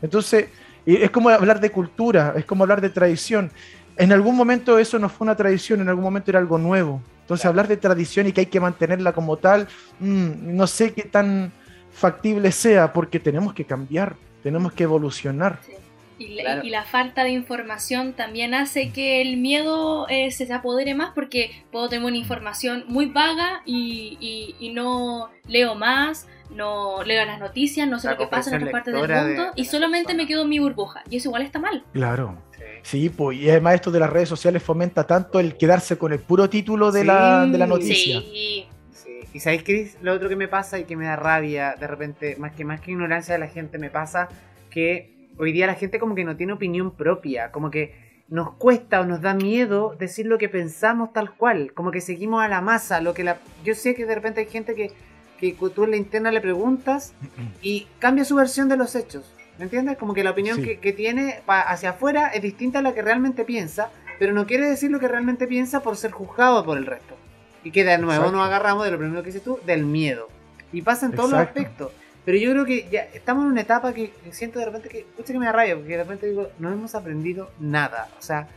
Entonces, 0.03 0.47
es 0.85 1.11
como 1.11 1.29
hablar 1.29 1.61
de 1.61 1.71
cultura, 1.71 2.35
es 2.37 2.45
como 2.45 2.65
hablar 2.65 2.81
de 2.81 2.91
tradición. 2.91 3.51
En 4.01 4.13
algún 4.13 4.37
momento 4.37 4.79
eso 4.79 4.99
no 4.99 5.09
fue 5.09 5.25
una 5.27 5.37
tradición, 5.37 5.81
en 5.81 5.89
algún 5.89 6.05
momento 6.05 6.31
era 6.31 6.39
algo 6.41 6.59
nuevo. 6.59 7.01
Entonces, 7.23 7.47
hablar 7.47 7.69
de 7.69 7.77
tradición 7.77 8.27
y 8.27 8.33
que 8.33 8.41
hay 8.41 8.47
que 8.47 8.59
mantenerla 8.61 9.13
como 9.13 9.37
tal, 9.37 9.69
mm, 10.01 10.57
no 10.57 10.67
sé 10.67 10.93
qué 10.95 11.03
tan 11.03 11.53
factible 11.93 12.51
sea, 12.51 12.93
porque 12.93 13.21
tenemos 13.21 13.53
que 13.55 13.65
cambiar, 13.65 14.17
tenemos 14.43 14.73
que 14.73 14.85
evolucionar. 14.85 15.59
Sí. 15.65 15.73
Y, 16.19 16.35
la, 16.43 16.63
y, 16.63 16.69
la, 16.69 16.85
falta 16.85 17.25
de 17.25 17.31
información 17.31 18.13
también 18.13 18.53
hace 18.53 18.91
que 18.91 19.23
el 19.23 19.39
miedo 19.39 20.07
eh, 20.11 20.31
se 20.31 20.53
apodere 20.53 20.95
más 20.95 21.13
porque 21.15 21.51
puedo 21.73 21.89
tener 21.89 22.05
una 22.05 22.17
información 22.19 22.85
muy 22.89 23.07
vaga 23.07 23.63
y, 23.65 24.19
y, 24.21 24.55
y 24.61 24.71
no 24.75 25.31
leo 25.47 25.75
más, 25.77 26.27
no 26.55 27.03
leo 27.05 27.25
las 27.25 27.39
noticias, 27.41 27.89
no 27.89 27.99
sé 27.99 28.09
La 28.09 28.13
lo 28.15 28.19
que 28.19 28.27
pasa 28.27 28.51
en 28.51 28.57
otras 28.57 28.71
partes 28.71 28.93
del 28.93 29.01
mundo 29.03 29.25
de- 29.25 29.35
de 29.35 29.51
y 29.57 29.65
la 29.65 29.71
solamente 29.71 30.09
persona. 30.09 30.23
me 30.23 30.29
quedo 30.29 30.43
en 30.43 30.49
mi 30.51 30.59
burbuja. 30.59 31.03
Y 31.09 31.17
eso 31.17 31.29
igual 31.29 31.41
está 31.43 31.59
mal. 31.59 31.85
Claro. 31.95 32.37
Sí. 32.83 33.11
Pues, 33.11 33.39
y 33.39 33.51
además 33.51 33.75
esto 33.75 33.91
de 33.91 34.01
las 34.01 34.11
redes 34.11 34.29
sociales 34.29 34.63
fomenta 34.63 35.07
tanto 35.07 35.41
el 35.41 35.57
quedarse 35.57 35.99
con 35.99 36.13
el 36.13 36.21
puro 36.21 36.49
título 36.49 36.93
de, 36.93 37.05
la, 37.05 37.47
de 37.47 37.59
la 37.59 37.67
noticia. 37.67 38.21
Sí. 38.21 38.67
Sí. 38.93 39.21
Y 39.33 39.41
sabéis 39.41 39.63
qué 39.63 39.91
lo 40.03 40.13
otro 40.13 40.29
que 40.29 40.37
me 40.37 40.49
pasa 40.49 40.79
y 40.79 40.85
que 40.85 40.97
me 40.97 41.07
da 41.07 41.17
rabia 41.17 41.75
de 41.79 41.87
repente, 41.87 42.37
más 42.37 42.53
que 42.53 42.65
más 42.65 42.81
que 42.81 42.91
ignorancia 42.91 43.35
de 43.35 43.41
la 43.41 43.49
gente, 43.49 43.79
me 43.79 43.91
pasa 43.91 44.29
que 44.71 45.31
hoy 45.39 45.53
día 45.53 45.67
la 45.67 45.75
gente 45.75 45.99
como 45.99 46.15
que 46.15 46.25
no 46.25 46.37
tiene 46.37 46.53
opinión 46.53 46.91
propia, 46.93 47.51
como 47.51 47.71
que 47.71 48.11
nos 48.29 48.53
cuesta 48.55 49.01
o 49.01 49.07
nos 49.07 49.21
da 49.21 49.35
miedo 49.35 49.97
decir 49.99 50.27
lo 50.27 50.39
que 50.39 50.49
pensamos 50.49 51.13
tal 51.13 51.35
cual, 51.35 51.73
como 51.75 51.91
que 51.91 52.01
seguimos 52.01 52.43
a 52.43 52.49
la 52.49 52.61
masa, 52.61 53.01
lo 53.01 53.15
que 53.15 53.25
la 53.25 53.39
yo 53.65 53.75
sé 53.75 53.95
que 53.95 54.07
de 54.07 54.15
repente 54.15 54.41
hay 54.41 54.47
gente 54.47 54.75
que 54.75 54.93
que 55.41 55.57
tú 55.75 55.85
en 55.85 55.93
la 55.93 55.97
interna 55.97 56.31
le 56.31 56.41
preguntas 56.41 57.15
y 57.63 57.87
cambia 57.99 58.25
su 58.25 58.37
versión 58.37 58.69
de 58.69 58.77
los 58.77 58.95
hechos. 58.95 59.25
¿Me 59.61 59.65
entiendes? 59.65 59.99
Como 59.99 60.15
que 60.15 60.25
la 60.25 60.31
opinión 60.31 60.57
Sí. 60.57 60.63
que, 60.65 60.79
que 60.79 60.95
tiene 60.95 61.43
hacia 61.47 61.91
afuera 61.91 62.29
es 62.29 62.41
distinta 62.41 62.79
a 62.79 62.83
la 62.83 62.95
que 62.95 63.03
realmente 63.03 63.45
piensa, 63.45 63.91
pero 64.19 64.33
no 64.33 64.47
quiere 64.47 64.67
decir 64.67 64.91
lo 64.91 64.99
que 64.99 65.07
realmente 65.07 65.47
piensa 65.47 65.83
por 65.83 65.99
ser 65.99 66.13
juzgado 66.13 66.65
por 66.65 66.79
el 66.79 66.87
resto. 66.87 67.15
Y 67.63 67.71
que 67.71 67.85
de 67.85 67.99
nuevo 67.99 68.13
Exacto. 68.15 68.33
nos 68.39 68.47
agarramos 68.47 68.87
de 68.87 68.91
lo 68.93 68.97
primero 68.97 69.21
que 69.23 69.27
dices 69.27 69.43
tú, 69.45 69.61
del 69.67 69.85
miedo. 69.85 70.29
Y 70.73 70.81
pasa 70.81 71.05
en 71.05 71.13
todos 71.13 71.31
Exacto. 71.33 71.59
los 71.61 71.67
aspectos. 71.67 71.93
Pero 72.25 72.39
yo 72.39 72.51
creo 72.53 72.65
que 72.65 72.89
ya 72.91 73.01
estamos 73.13 73.45
en 73.45 73.51
una 73.51 73.61
etapa 73.61 73.93
que 73.93 74.15
siento 74.31 74.59
de 74.61 74.65
repente 74.65 74.89
que, 74.89 75.01
escucha 75.01 75.35
que 75.35 75.39
me 75.39 75.45
da 75.45 75.53
rabia, 75.53 75.75
porque 75.77 75.91
de 75.95 76.03
repente 76.05 76.27
digo, 76.27 76.49
no 76.59 76.73
hemos 76.73 76.95
aprendido 76.95 77.51
nada. 77.61 78.09
O 78.19 78.23
sea, 78.23 78.49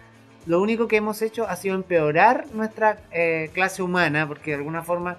lo 0.45 0.61
único 0.61 0.87
que 0.87 0.95
hemos 0.95 1.21
hecho 1.21 1.49
ha 1.49 1.57
sido 1.57 1.75
empeorar 1.75 2.45
nuestra 2.53 2.99
eh, 3.11 3.49
clase 3.53 3.83
humana, 3.83 4.25
porque 4.25 4.51
de 4.51 4.57
alguna 4.57 4.83
forma 4.83 5.17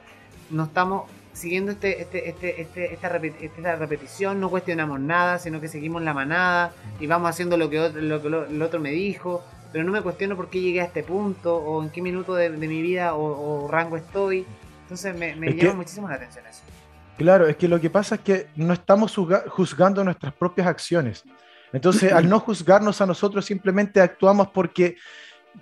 no 0.49 0.64
estamos 0.64 1.11
siguiendo 1.35 1.73
este, 1.73 2.01
este, 2.01 2.29
este, 2.31 2.62
este, 2.62 2.94
esta, 2.94 3.11
repet- 3.12 3.37
esta 3.40 3.77
repetición, 3.77 4.40
no 4.40 4.49
cuestionamos 4.49 4.99
nada, 5.01 5.38
sino 5.38 5.61
que 5.61 5.68
seguimos 5.68 6.01
la 6.03 6.14
manada 6.14 6.73
y 6.99 7.07
vamos 7.07 7.29
haciendo 7.29 7.57
lo 7.59 7.68
que 7.68 7.81
otro, 7.81 8.01
lo 8.01 8.23
que 8.23 8.31
lo- 8.31 8.47
el 8.47 8.62
otro 8.62 8.81
me 8.81 8.90
dijo, 8.92 9.44
pero 9.73 9.85
no 9.85 9.92
me 9.92 10.01
cuestiono 10.01 10.37
por 10.37 10.49
qué 10.49 10.61
llegué 10.62 10.81
a 10.81 10.85
este 10.85 11.03
punto 11.03 11.57
o 11.57 11.83
en 11.83 11.90
qué 11.90 12.01
minuto 12.01 12.35
de, 12.35 12.49
de 12.51 12.68
mi 12.68 12.81
vida 12.81 13.14
o, 13.14 13.64
o 13.64 13.68
rango 13.68 13.97
estoy. 13.99 14.47
Entonces 14.83 15.14
me, 15.16 15.35
me 15.37 15.49
Es 15.51 15.57
llama 15.57 15.70
que- 15.73 15.77
muchísimo 15.77 16.09
la 16.09 16.14
atención 16.14 16.47
eso. 16.47 16.62
Claro, 17.18 17.47
es 17.47 17.57
que 17.57 17.68
lo 17.68 17.81
que 17.81 17.90
pasa 17.90 18.14
es 18.16 18.20
que 18.23 18.47
no 18.57 18.73
estamos 18.73 19.16
juzga- 19.16 19.44
juzgando 19.49 20.03
nuestras 20.03 20.33
propias 20.33 20.66
acciones. 20.66 21.23
Entonces, 21.73 22.12
al 22.12 22.29
no 22.29 22.38
juzgarnos 22.38 23.01
a 23.01 23.07
nosotros, 23.07 23.44
simplemente 23.44 24.01
actuamos 24.01 24.49
porque, 24.49 24.97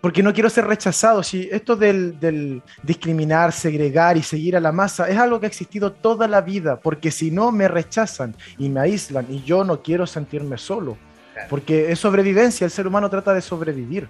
porque 0.01 0.23
no 0.23 0.33
quiero 0.33 0.51
ser 0.51 0.67
rechazado. 0.67 1.23
Si 1.23 1.49
esto 1.53 1.77
del, 1.77 2.19
del 2.19 2.63
discriminar, 2.83 3.53
segregar 3.53 4.17
y 4.17 4.23
seguir 4.23 4.57
a 4.57 4.61
la 4.61 4.73
masa 4.73 5.09
es 5.09 5.17
algo 5.19 5.39
que 5.39 5.47
ha 5.47 5.49
existido 5.49 5.93
toda 5.93 6.27
la 6.27 6.41
vida, 6.41 6.81
porque 6.81 7.11
si 7.11 7.31
no 7.31 7.53
me 7.53 7.69
rechazan 7.69 8.35
y 8.59 8.69
me 8.69 8.81
aíslan 8.81 9.27
y 9.29 9.43
yo 9.45 9.65
no 9.65 9.83
quiero 9.83 10.07
sentirme 10.07 10.59
solo, 10.59 10.97
Claro. 11.33 11.47
porque 11.49 11.91
es 11.91 11.99
sobrevivencia, 11.99 12.65
el 12.67 12.71
ser 12.71 12.87
humano 12.87 13.09
trata 13.09 13.33
de 13.33 13.41
sobrevivir. 13.41 14.07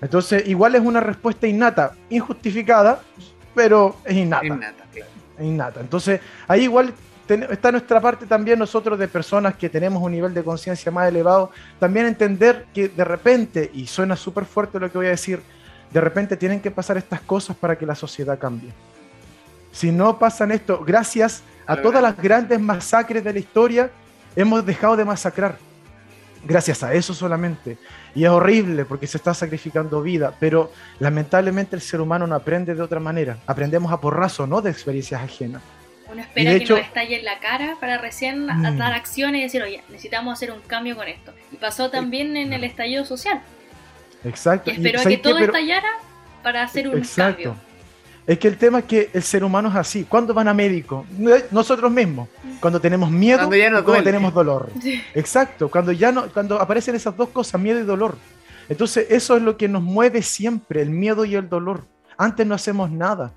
Entonces, 0.00 0.46
igual 0.48 0.74
es 0.74 0.80
una 0.80 0.98
respuesta 1.00 1.46
innata, 1.46 1.92
injustificada, 2.10 3.00
pero 3.54 3.96
es 4.04 4.16
innata 4.16 4.46
Innata, 4.46 4.84
claro. 4.92 5.10
innata. 5.40 5.80
Entonces, 5.80 6.20
ahí 6.48 6.64
igual 6.64 6.92
está 7.28 7.72
nuestra 7.72 8.00
parte 8.00 8.26
también 8.26 8.58
nosotros 8.58 8.98
de 8.98 9.08
personas 9.08 9.56
que 9.56 9.68
tenemos 9.68 10.02
un 10.02 10.12
nivel 10.12 10.32
de 10.32 10.44
conciencia 10.44 10.92
más 10.92 11.08
elevado, 11.08 11.50
también 11.78 12.06
entender 12.06 12.66
que 12.72 12.88
de 12.88 13.04
repente, 13.04 13.70
y 13.74 13.86
suena 13.86 14.16
súper 14.16 14.44
fuerte 14.44 14.78
lo 14.78 14.90
que 14.90 14.98
voy 14.98 15.08
a 15.08 15.10
decir, 15.10 15.40
de 15.90 16.00
repente 16.00 16.36
tienen 16.36 16.60
que 16.60 16.70
pasar 16.70 16.96
estas 16.96 17.20
cosas 17.20 17.56
para 17.56 17.76
que 17.76 17.86
la 17.86 17.94
sociedad 17.94 18.38
cambie. 18.38 18.70
Si 19.72 19.92
no 19.92 20.18
pasan 20.18 20.52
esto, 20.52 20.82
gracias 20.84 21.42
a 21.66 21.76
todas 21.76 22.02
las 22.02 22.16
grandes 22.16 22.60
masacres 22.60 23.22
de 23.22 23.32
la 23.32 23.38
historia, 23.38 23.90
hemos 24.34 24.64
dejado 24.64 24.96
de 24.96 25.04
masacrar. 25.04 25.58
Gracias 26.44 26.82
a 26.82 26.94
eso 26.94 27.12
solamente. 27.12 27.76
Y 28.14 28.24
es 28.24 28.30
horrible 28.30 28.84
porque 28.84 29.06
se 29.06 29.16
está 29.16 29.34
sacrificando 29.34 30.00
vida, 30.00 30.32
pero 30.38 30.70
lamentablemente 31.00 31.74
el 31.74 31.82
ser 31.82 32.00
humano 32.00 32.26
no 32.26 32.34
aprende 32.34 32.74
de 32.74 32.82
otra 32.82 33.00
manera. 33.00 33.38
Aprendemos 33.46 33.92
a 33.92 34.00
porrazo, 34.00 34.46
no 34.46 34.62
de 34.62 34.70
experiencias 34.70 35.22
ajenas. 35.22 35.62
Uno 36.16 36.22
espera 36.22 36.50
que 36.52 36.56
hecho- 36.56 36.76
nos 36.76 36.84
estalle 36.86 37.18
en 37.18 37.24
la 37.24 37.38
cara 37.40 37.76
para 37.80 37.98
recién 37.98 38.48
a- 38.50 38.54
Mm. 38.72 38.78
dar 38.78 38.92
acciones 38.94 39.40
y 39.40 39.42
decir, 39.44 39.62
oye, 39.62 39.82
necesitamos 39.88 40.32
hacer 40.32 40.50
un 40.50 40.60
cambio 40.60 40.96
con 40.96 41.06
esto. 41.08 41.32
Y 41.52 41.56
pasó 41.56 41.90
también 41.90 42.36
en 42.36 42.52
el 42.52 42.64
estallido 42.64 43.04
social. 43.04 43.40
Exacto. 44.24 44.70
Y 44.70 44.74
esperó 44.74 44.98
a 44.98 45.02
¿sabes 45.02 45.16
que 45.18 45.22
qué? 45.22 45.28
todo 45.28 45.38
Pero- 45.38 45.52
estallara 45.52 45.88
para 46.42 46.62
hacer 46.62 46.88
un 46.88 46.98
Exacto. 46.98 47.42
cambio. 47.44 47.66
Es 48.26 48.38
que 48.40 48.48
el 48.48 48.56
tema 48.56 48.80
es 48.80 48.84
que 48.86 49.10
el 49.12 49.22
ser 49.22 49.44
humano 49.44 49.68
es 49.68 49.76
así. 49.76 50.04
¿Cuándo 50.04 50.34
van 50.34 50.48
a 50.48 50.54
médico? 50.54 51.06
Nosotros 51.52 51.92
mismos. 51.92 52.28
Cuando 52.60 52.80
tenemos 52.80 53.08
miedo 53.10 53.38
Cuando 53.38 53.56
ya 53.56 53.70
nos 53.70 53.80
y 53.82 53.84
cuando 53.84 53.92
duele. 54.02 54.04
tenemos 54.04 54.34
dolor. 54.34 54.70
Sí. 54.82 55.00
Exacto. 55.14 55.68
Cuando 55.70 55.92
ya 55.92 56.10
no, 56.10 56.26
cuando 56.32 56.60
aparecen 56.60 56.96
esas 56.96 57.16
dos 57.16 57.28
cosas, 57.28 57.60
miedo 57.60 57.78
y 57.78 57.84
dolor. 57.84 58.16
Entonces, 58.68 59.06
eso 59.10 59.36
es 59.36 59.42
lo 59.44 59.56
que 59.56 59.68
nos 59.68 59.80
mueve 59.82 60.22
siempre, 60.22 60.82
el 60.82 60.90
miedo 60.90 61.24
y 61.24 61.36
el 61.36 61.48
dolor. 61.48 61.84
Antes 62.18 62.44
no 62.46 62.54
hacemos 62.56 62.90
nada. 62.90 63.32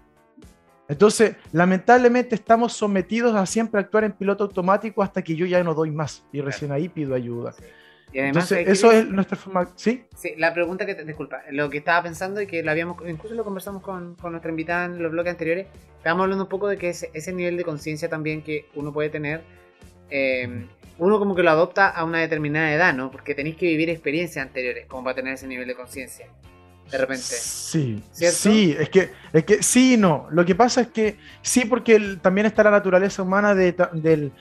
Entonces, 0.89 1.35
lamentablemente 1.51 2.33
estamos 2.33 2.73
sometidos 2.73 3.35
a 3.35 3.45
siempre 3.45 3.79
actuar 3.79 4.03
en 4.05 4.11
piloto 4.11 4.43
automático 4.43 5.03
hasta 5.03 5.21
que 5.21 5.35
yo 5.35 5.45
ya 5.45 5.63
no 5.63 5.75
doy 5.75 5.91
más. 5.91 6.25
Y 6.33 6.41
recién 6.41 6.71
ahí 6.71 6.89
pido 6.89 7.13
ayuda. 7.13 7.53
Y 8.11 8.17
además, 8.17 8.51
Entonces, 8.51 8.67
eso 8.67 8.91
es 8.91 9.07
nuestra 9.07 9.37
forma. 9.37 9.69
¿Sí? 9.75 10.05
Sí, 10.17 10.33
la 10.35 10.51
pregunta 10.51 10.87
que 10.87 10.95
te, 10.95 11.05
disculpa, 11.05 11.43
lo 11.51 11.69
que 11.69 11.77
estaba 11.77 12.01
pensando 12.01 12.41
y 12.41 12.47
que 12.47 12.63
lo 12.63 12.71
habíamos, 12.71 12.97
incluso 13.07 13.35
lo 13.35 13.43
conversamos 13.43 13.83
con, 13.83 14.15
con 14.15 14.31
nuestra 14.31 14.49
invitada 14.49 14.85
en 14.85 15.03
los 15.03 15.11
bloques 15.11 15.29
anteriores, 15.31 15.67
estábamos 15.97 16.23
hablando 16.23 16.45
un 16.45 16.49
poco 16.49 16.67
de 16.67 16.77
que 16.77 16.89
ese, 16.89 17.11
ese 17.13 17.33
nivel 17.33 17.55
de 17.55 17.63
conciencia 17.63 18.09
también 18.09 18.41
que 18.41 18.65
uno 18.73 18.91
puede 18.91 19.09
tener, 19.09 19.43
eh, 20.09 20.65
uno 20.97 21.19
como 21.19 21.35
que 21.35 21.43
lo 21.43 21.51
adopta 21.51 21.87
a 21.87 22.03
una 22.03 22.19
determinada 22.19 22.73
edad, 22.73 22.95
¿no? 22.95 23.11
Porque 23.11 23.35
tenéis 23.35 23.57
que 23.57 23.67
vivir 23.67 23.91
experiencias 23.91 24.43
anteriores 24.43 24.87
como 24.87 25.03
para 25.03 25.15
tener 25.15 25.35
ese 25.35 25.45
nivel 25.45 25.67
de 25.67 25.75
conciencia. 25.75 26.27
De 26.91 26.97
repente. 26.97 27.21
Sí, 27.23 28.03
¿Cierto? 28.11 28.37
sí, 28.37 28.75
es 28.79 28.89
que, 28.89 29.11
es 29.31 29.43
que 29.43 29.61
sí 29.63 29.93
y 29.93 29.97
no. 29.97 30.27
Lo 30.31 30.43
que 30.45 30.55
pasa 30.55 30.81
es 30.81 30.87
que 30.87 31.17
sí, 31.41 31.65
porque 31.65 31.95
el- 31.95 32.19
también 32.19 32.47
está 32.47 32.63
la 32.63 32.71
naturaleza 32.71 33.21
humana 33.21 33.53
de, 33.53 33.75
del- 33.93 34.31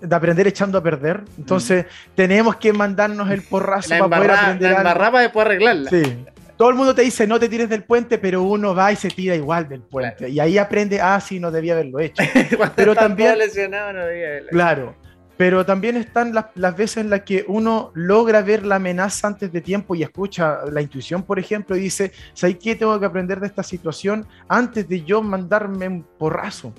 de 0.00 0.14
aprender 0.16 0.46
echando 0.46 0.78
a 0.78 0.82
perder. 0.82 1.22
Entonces, 1.38 1.86
tenemos 2.14 2.56
que 2.56 2.72
mandarnos 2.72 3.30
el 3.30 3.42
porrazo 3.42 3.88
La 3.94 4.00
para 4.08 4.16
poder 4.16 4.30
aprender 4.30 4.70
la 4.72 4.76
embarrada 4.78 5.32
para 5.32 5.50
arreglarla. 5.50 5.90
Sí. 5.90 6.24
Todo 6.56 6.68
el 6.70 6.76
mundo 6.76 6.94
te 6.94 7.02
dice 7.02 7.26
no 7.26 7.40
te 7.40 7.48
tires 7.48 7.68
del 7.68 7.82
puente, 7.82 8.16
pero 8.16 8.42
uno 8.44 8.76
va 8.76 8.92
y 8.92 8.96
se 8.96 9.08
tira 9.08 9.34
igual 9.34 9.68
del 9.68 9.80
puente. 9.80 10.16
Claro. 10.18 10.32
Y 10.32 10.38
ahí 10.38 10.56
aprende, 10.56 11.00
ah, 11.00 11.18
sí, 11.20 11.40
no 11.40 11.50
debía 11.50 11.72
haberlo 11.72 11.98
hecho. 11.98 12.22
Pero 12.76 12.94
también- 12.94 13.32
todos 13.32 13.44
lesionados, 13.46 13.94
no 13.94 14.06
debía 14.06 14.26
haberla. 14.28 14.50
Claro, 14.50 14.94
pero 15.36 15.66
también 15.66 15.96
están 15.96 16.32
las, 16.32 16.76
veces 16.76 16.98
en 16.98 17.10
las 17.10 17.22
que 17.22 17.44
uno 17.48 17.90
logra 17.94 18.42
ver 18.42 18.64
la 18.64 18.76
amenaza 18.76 19.26
antes 19.26 19.52
de 19.52 19.60
tiempo 19.60 19.94
y 19.94 20.02
escucha 20.02 20.60
la 20.70 20.80
intuición, 20.80 21.22
por 21.22 21.38
ejemplo, 21.38 21.76
y 21.76 21.80
dice, 21.80 22.12
¿sabes 22.34 22.56
qué 22.62 22.76
tengo 22.76 22.98
que 23.00 23.06
aprender 23.06 23.40
de 23.40 23.48
esta 23.48 23.62
situación 23.62 24.26
antes 24.48 24.88
de 24.88 25.02
yo 25.02 25.22
mandarme 25.22 25.88
un 25.88 26.02
porrazo? 26.18 26.72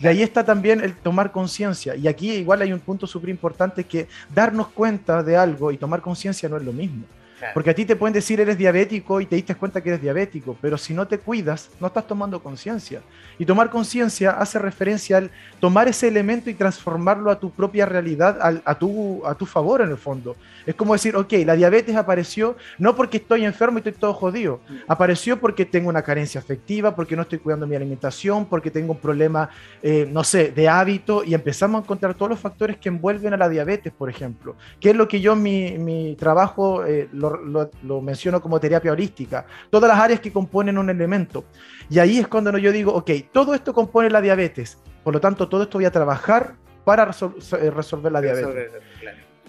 Y 0.00 0.06
ahí 0.08 0.22
está 0.22 0.44
también 0.44 0.80
el 0.80 0.96
tomar 0.96 1.30
conciencia. 1.30 1.94
Y 1.94 2.08
aquí 2.08 2.32
igual 2.32 2.60
hay 2.62 2.72
un 2.72 2.80
punto 2.80 3.06
súper 3.06 3.30
importante 3.30 3.84
que 3.84 4.08
darnos 4.34 4.68
cuenta 4.68 5.22
de 5.22 5.36
algo 5.36 5.70
y 5.70 5.76
tomar 5.76 6.00
conciencia 6.00 6.48
no 6.48 6.56
es 6.56 6.64
lo 6.64 6.72
mismo. 6.72 7.04
Claro. 7.42 7.54
Porque 7.54 7.70
a 7.70 7.74
ti 7.74 7.84
te 7.84 7.96
pueden 7.96 8.14
decir 8.14 8.38
eres 8.40 8.56
diabético 8.56 9.20
y 9.20 9.26
te 9.26 9.34
diste 9.34 9.56
cuenta 9.56 9.80
que 9.80 9.88
eres 9.88 10.00
diabético, 10.00 10.56
pero 10.60 10.78
si 10.78 10.94
no 10.94 11.08
te 11.08 11.18
cuidas, 11.18 11.70
no 11.80 11.88
estás 11.88 12.06
tomando 12.06 12.40
conciencia. 12.40 13.02
Y 13.36 13.44
tomar 13.44 13.68
conciencia 13.68 14.30
hace 14.30 14.60
referencia 14.60 15.16
al 15.16 15.30
tomar 15.58 15.88
ese 15.88 16.06
elemento 16.06 16.50
y 16.50 16.54
transformarlo 16.54 17.32
a 17.32 17.40
tu 17.40 17.50
propia 17.50 17.84
realidad, 17.84 18.38
al- 18.40 18.62
a, 18.64 18.76
tu, 18.76 19.26
a 19.26 19.34
tu 19.34 19.44
favor 19.44 19.80
en 19.80 19.90
el 19.90 19.96
fondo. 19.96 20.36
Es 20.64 20.76
como 20.76 20.92
decir, 20.92 21.16
ok, 21.16 21.32
la 21.44 21.56
diabetes 21.56 21.96
apareció 21.96 22.56
no 22.78 22.94
porque 22.94 23.16
estoy 23.16 23.44
enfermo 23.44 23.78
y 23.78 23.80
estoy 23.80 23.92
todo 23.94 24.14
jodido, 24.14 24.60
apareció 24.86 25.40
porque 25.40 25.64
tengo 25.66 25.88
una 25.88 26.02
carencia 26.02 26.40
afectiva, 26.40 26.94
porque 26.94 27.16
no 27.16 27.22
estoy 27.22 27.40
cuidando 27.40 27.66
mi 27.66 27.74
alimentación, 27.74 28.46
porque 28.46 28.70
tengo 28.70 28.92
un 28.92 28.98
problema, 29.00 29.50
eh, 29.82 30.08
no 30.08 30.22
sé, 30.22 30.52
de 30.52 30.68
hábito 30.68 31.24
y 31.24 31.34
empezamos 31.34 31.80
a 31.80 31.82
encontrar 31.84 32.14
todos 32.14 32.30
los 32.30 32.38
factores 32.38 32.76
que 32.76 32.88
envuelven 32.88 33.34
a 33.34 33.36
la 33.36 33.48
diabetes, 33.48 33.92
por 33.92 34.08
ejemplo, 34.08 34.54
que 34.78 34.90
es 34.90 34.96
lo 34.96 35.08
que 35.08 35.20
yo 35.20 35.32
en 35.32 35.42
mi, 35.42 35.78
mi 35.78 36.14
trabajo 36.14 36.84
eh, 36.86 37.08
lo 37.12 37.31
lo, 37.40 37.70
lo, 37.82 38.00
menciono 38.00 38.40
como 38.40 38.60
terapia 38.60 38.92
holística, 38.92 39.46
todas 39.70 39.88
las 39.88 39.98
áreas 39.98 40.20
que 40.20 40.32
componen 40.32 40.78
un 40.78 40.90
elemento. 40.90 41.44
Y 41.88 41.98
ahí 41.98 42.18
es 42.18 42.28
cuando 42.28 42.56
yo 42.58 42.72
digo, 42.72 42.92
ok, 42.92 43.10
todo 43.32 43.54
esto 43.54 43.72
compone 43.72 44.10
la 44.10 44.20
diabetes, 44.20 44.78
por 45.02 45.14
lo 45.14 45.20
tanto, 45.20 45.48
todo 45.48 45.64
esto 45.64 45.78
voy 45.78 45.84
a 45.84 45.90
trabajar 45.90 46.54
para 46.84 47.10
eh, 47.10 47.70
resolver 47.70 48.12
la 48.12 48.20
diabetes. 48.20 48.72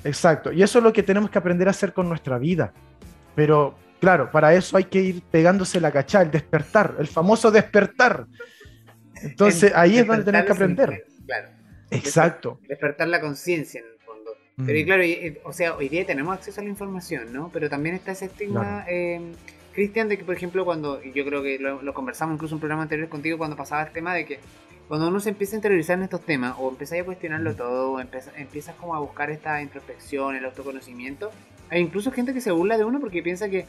Exacto, 0.04 0.52
y 0.52 0.62
eso 0.62 0.80
es 0.80 0.84
lo 0.84 0.92
que 0.92 1.04
tenemos 1.04 1.30
que 1.30 1.38
aprender 1.38 1.68
a 1.68 1.72
hacer 1.72 1.94
con 1.94 2.10
nuestra 2.10 2.38
vida. 2.38 2.74
Pero 3.36 3.76
claro, 4.00 4.30
para 4.32 4.54
eso 4.54 4.78
hay 4.78 4.86
que 4.86 5.00
ir 5.02 5.24
pegándose 5.24 5.80
la 5.80 5.92
cachá, 5.92 6.22
el 6.22 6.32
despertar, 6.32 6.96
el 7.00 7.08
famoso 7.08 7.52
despertar. 7.52 8.28
Entonces 9.22 9.72
ahí 9.74 9.98
es 9.98 10.06
donde 10.06 10.24
tenemos 10.24 10.46
que 10.46 10.52
aprender. 10.52 11.06
Claro. 11.26 11.50
Exacto. 11.90 12.60
Despertar 12.68 13.08
la 13.08 13.22
conciencia 13.22 13.80
en. 13.80 13.93
Pero 14.56 14.78
y 14.78 14.84
mm. 14.84 14.86
claro, 14.86 15.04
o 15.46 15.54
sea, 15.54 15.76
hoy 15.76 15.90
día 15.90 16.06
tenemos 16.06 16.36
acceso 16.36 16.62
a 16.62 16.64
la 16.64 16.70
información, 16.70 17.34
¿no? 17.34 17.50
Pero 17.52 17.70
también 17.70 17.96
está 17.96 18.12
ese 18.12 18.26
estigma, 18.26 18.86
eh, 18.88 19.20
Cristian, 19.74 20.08
de 20.08 20.18
que 20.18 20.24
por 20.24 20.36
ejemplo 20.36 20.64
cuando, 20.64 21.04
y 21.04 21.12
yo 21.12 21.26
creo 21.26 21.42
que 21.42 21.58
lo, 21.58 21.82
lo, 21.82 21.94
conversamos 21.94 22.36
incluso 22.36 22.54
en 22.54 22.58
un 22.58 22.60
programa 22.62 22.84
anterior 22.84 23.10
contigo 23.10 23.38
cuando 23.38 23.56
pasaba 23.56 23.84
el 23.84 23.92
tema 23.92 24.14
de 24.14 24.26
que 24.26 24.40
cuando 24.88 25.08
uno 25.08 25.20
se 25.20 25.30
empieza 25.30 25.56
a 25.56 25.58
interiorizar 25.58 25.98
en 25.98 26.04
estos 26.04 26.22
temas 26.22 26.56
o 26.60 26.70
empieza 26.70 27.00
a 27.00 27.04
cuestionarlo 27.04 27.56
todo 27.56 27.94
o 27.94 28.00
empiezas 28.00 28.76
como 28.76 28.94
a 28.94 29.00
buscar 29.00 29.32
esta 29.32 29.62
introspección, 29.62 30.36
el 30.36 30.46
autoconocimiento, 30.46 31.32
hay 31.70 31.82
incluso 31.82 32.12
gente 32.12 32.34
que 32.34 32.42
se 32.42 32.52
burla 32.52 32.78
de 32.78 32.84
uno 32.84 33.00
porque 33.00 33.24
piensa 33.24 33.50
que, 33.50 33.66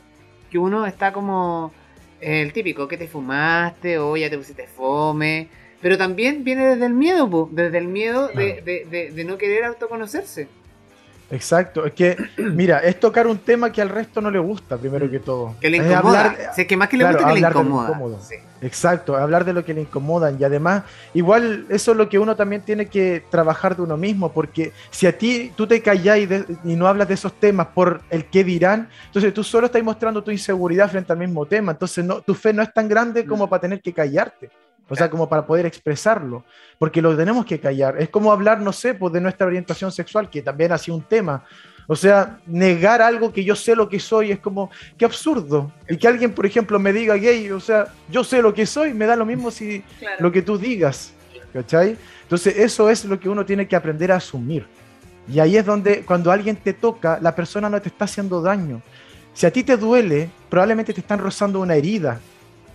que 0.51 0.59
uno 0.59 0.85
está 0.85 1.13
como 1.13 1.73
el 2.21 2.53
típico, 2.53 2.89
que 2.89 2.99
te 2.99 3.09
fumaste 3.09 3.99
o 3.99 4.17
ya 4.19 4.29
te 4.29 4.37
pusiste 4.37 4.67
fome, 4.67 5.49
pero 5.81 5.97
también 5.97 6.45
viene 6.45 6.67
desde 6.67 6.87
el 6.87 6.95
miedo, 6.95 7.49
desde 7.53 7.79
el 7.79 7.89
miedo 7.89 8.29
de, 8.29 8.61
de, 8.91 9.11
de 9.13 9.25
no 9.25 9.39
querer 9.39 9.65
autoconocerse. 9.65 10.49
Exacto, 11.35 11.85
es 11.85 11.93
que, 11.93 12.17
mira, 12.39 12.79
es 12.79 13.01
tocar 13.01 13.27
un 13.27 13.39
tema 13.39 13.73
que 13.73 13.83
al 13.83 13.89
resto 13.89 14.21
no 14.21 14.31
le 14.31 14.39
gusta, 14.39 14.79
primero 14.79 15.11
que 15.11 15.19
todo. 15.19 15.57
Que 15.61 15.69
le 15.69 15.79
incomoda. 15.79 16.37
Es 16.57 16.67
que 16.67 16.77
más 16.77 16.89
que 16.89 16.97
le 16.97 17.05
gusta, 17.05 17.27
que 17.27 17.41
le 17.41 17.41
incomoda. 17.41 18.19
Exacto, 18.63 19.17
hablar 19.17 19.45
de 19.45 19.53
lo 19.53 19.65
que 19.65 19.75
le 19.75 19.81
incomodan. 19.83 20.37
Y 20.41 20.45
además, 20.45 20.85
igual, 21.13 21.67
eso 21.69 21.91
es 21.91 21.97
lo 21.99 22.09
que 22.09 22.19
uno 22.21 22.37
también 22.37 22.63
tiene 22.63 22.87
que 22.87 23.25
trabajar 23.31 23.75
de 23.77 23.83
uno 23.83 23.97
mismo, 23.97 24.33
porque 24.33 24.73
si 24.91 25.07
a 25.07 25.19
ti 25.19 25.53
tú 25.57 25.67
te 25.67 25.83
callas 25.83 26.19
y, 26.19 26.77
no 26.77 26.87
hablas 26.87 27.09
de 27.09 27.15
esos 27.15 27.33
temas 27.35 27.67
por 27.75 28.01
el 28.11 28.27
qué 28.27 28.45
dirán, 28.45 28.89
entonces 29.07 29.35
tú 29.35 29.43
solo 29.43 29.67
estás 29.67 29.83
mostrando 29.83 30.23
tu 30.23 30.31
inseguridad 30.31 30.89
frente 30.89 31.13
al 31.13 31.19
mismo 31.19 31.45
tema. 31.47 31.73
Entonces, 31.73 32.05
no, 32.05 32.21
tu 32.21 32.35
fe 32.35 32.53
no 32.53 32.63
es 32.63 32.73
tan 32.73 32.89
grande 32.89 33.27
como 33.27 33.47
mm. 33.47 33.51
para 33.51 33.61
tener 33.61 33.83
que 33.83 33.93
callarte. 33.93 34.51
O 34.89 34.95
sea, 34.95 35.09
como 35.09 35.29
para 35.29 35.47
poder 35.47 35.65
expresarlo, 35.67 36.45
porque 36.79 37.01
lo 37.01 37.17
tenemos 37.17 37.47
que 37.47 37.59
callar. 37.59 38.01
Es 38.01 38.11
como 38.11 38.31
hablar, 38.31 38.61
no 38.61 38.73
sé, 38.73 38.95
pues 38.95 39.13
de 39.13 39.21
nuestra 39.21 39.47
orientación 39.47 39.91
sexual, 39.91 40.29
que 40.29 40.43
también 40.43 40.73
ha 40.73 40.79
sido 40.79 40.97
un 40.97 41.03
tema. 41.03 41.45
O 41.87 41.97
sea, 41.97 42.39
negar 42.47 43.03
algo 43.03 43.33
que 43.33 43.45
yo 43.45 43.57
sé 43.57 43.77
lo 43.77 43.89
que 43.89 44.01
soy 44.01 44.33
es 44.33 44.39
como, 44.39 44.71
qué 44.97 45.05
absurdo. 45.05 45.73
Y 45.89 45.97
que 45.97 46.09
alguien, 46.09 46.33
por 46.33 46.47
ejemplo, 46.47 46.79
me 46.79 46.93
diga 46.93 47.15
gay, 47.15 47.51
o 47.51 47.61
sea, 47.61 47.89
yo 48.11 48.25
sé 48.25 48.43
lo 48.43 48.53
que 48.53 48.67
soy, 48.67 48.93
me 48.95 49.07
da 49.07 49.17
lo 49.17 49.25
mismo 49.25 49.51
si 49.51 49.83
lo 50.19 50.31
que 50.31 50.43
tú 50.43 50.59
digas. 50.59 51.13
¿Cachai? 51.53 51.97
Entonces, 52.23 52.57
eso 52.59 52.91
es 52.91 53.05
lo 53.05 53.19
que 53.21 53.29
uno 53.29 53.45
tiene 53.45 53.69
que 53.69 53.77
aprender 53.77 54.11
a 54.13 54.17
asumir. 54.17 54.67
Y 55.29 55.39
ahí 55.41 55.57
es 55.57 55.65
donde, 55.65 56.03
cuando 56.03 56.33
alguien 56.33 56.57
te 56.57 56.73
toca, 56.73 57.19
la 57.23 57.35
persona 57.35 57.71
no 57.71 57.81
te 57.81 57.89
está 57.89 58.05
haciendo 58.07 58.43
daño. 58.43 58.83
Si 59.33 59.47
a 59.47 59.53
ti 59.53 59.63
te 59.63 59.77
duele, 59.77 60.31
probablemente 60.51 60.93
te 60.93 61.01
están 61.01 61.19
rozando 61.19 61.61
una 61.61 61.75
herida 61.75 62.21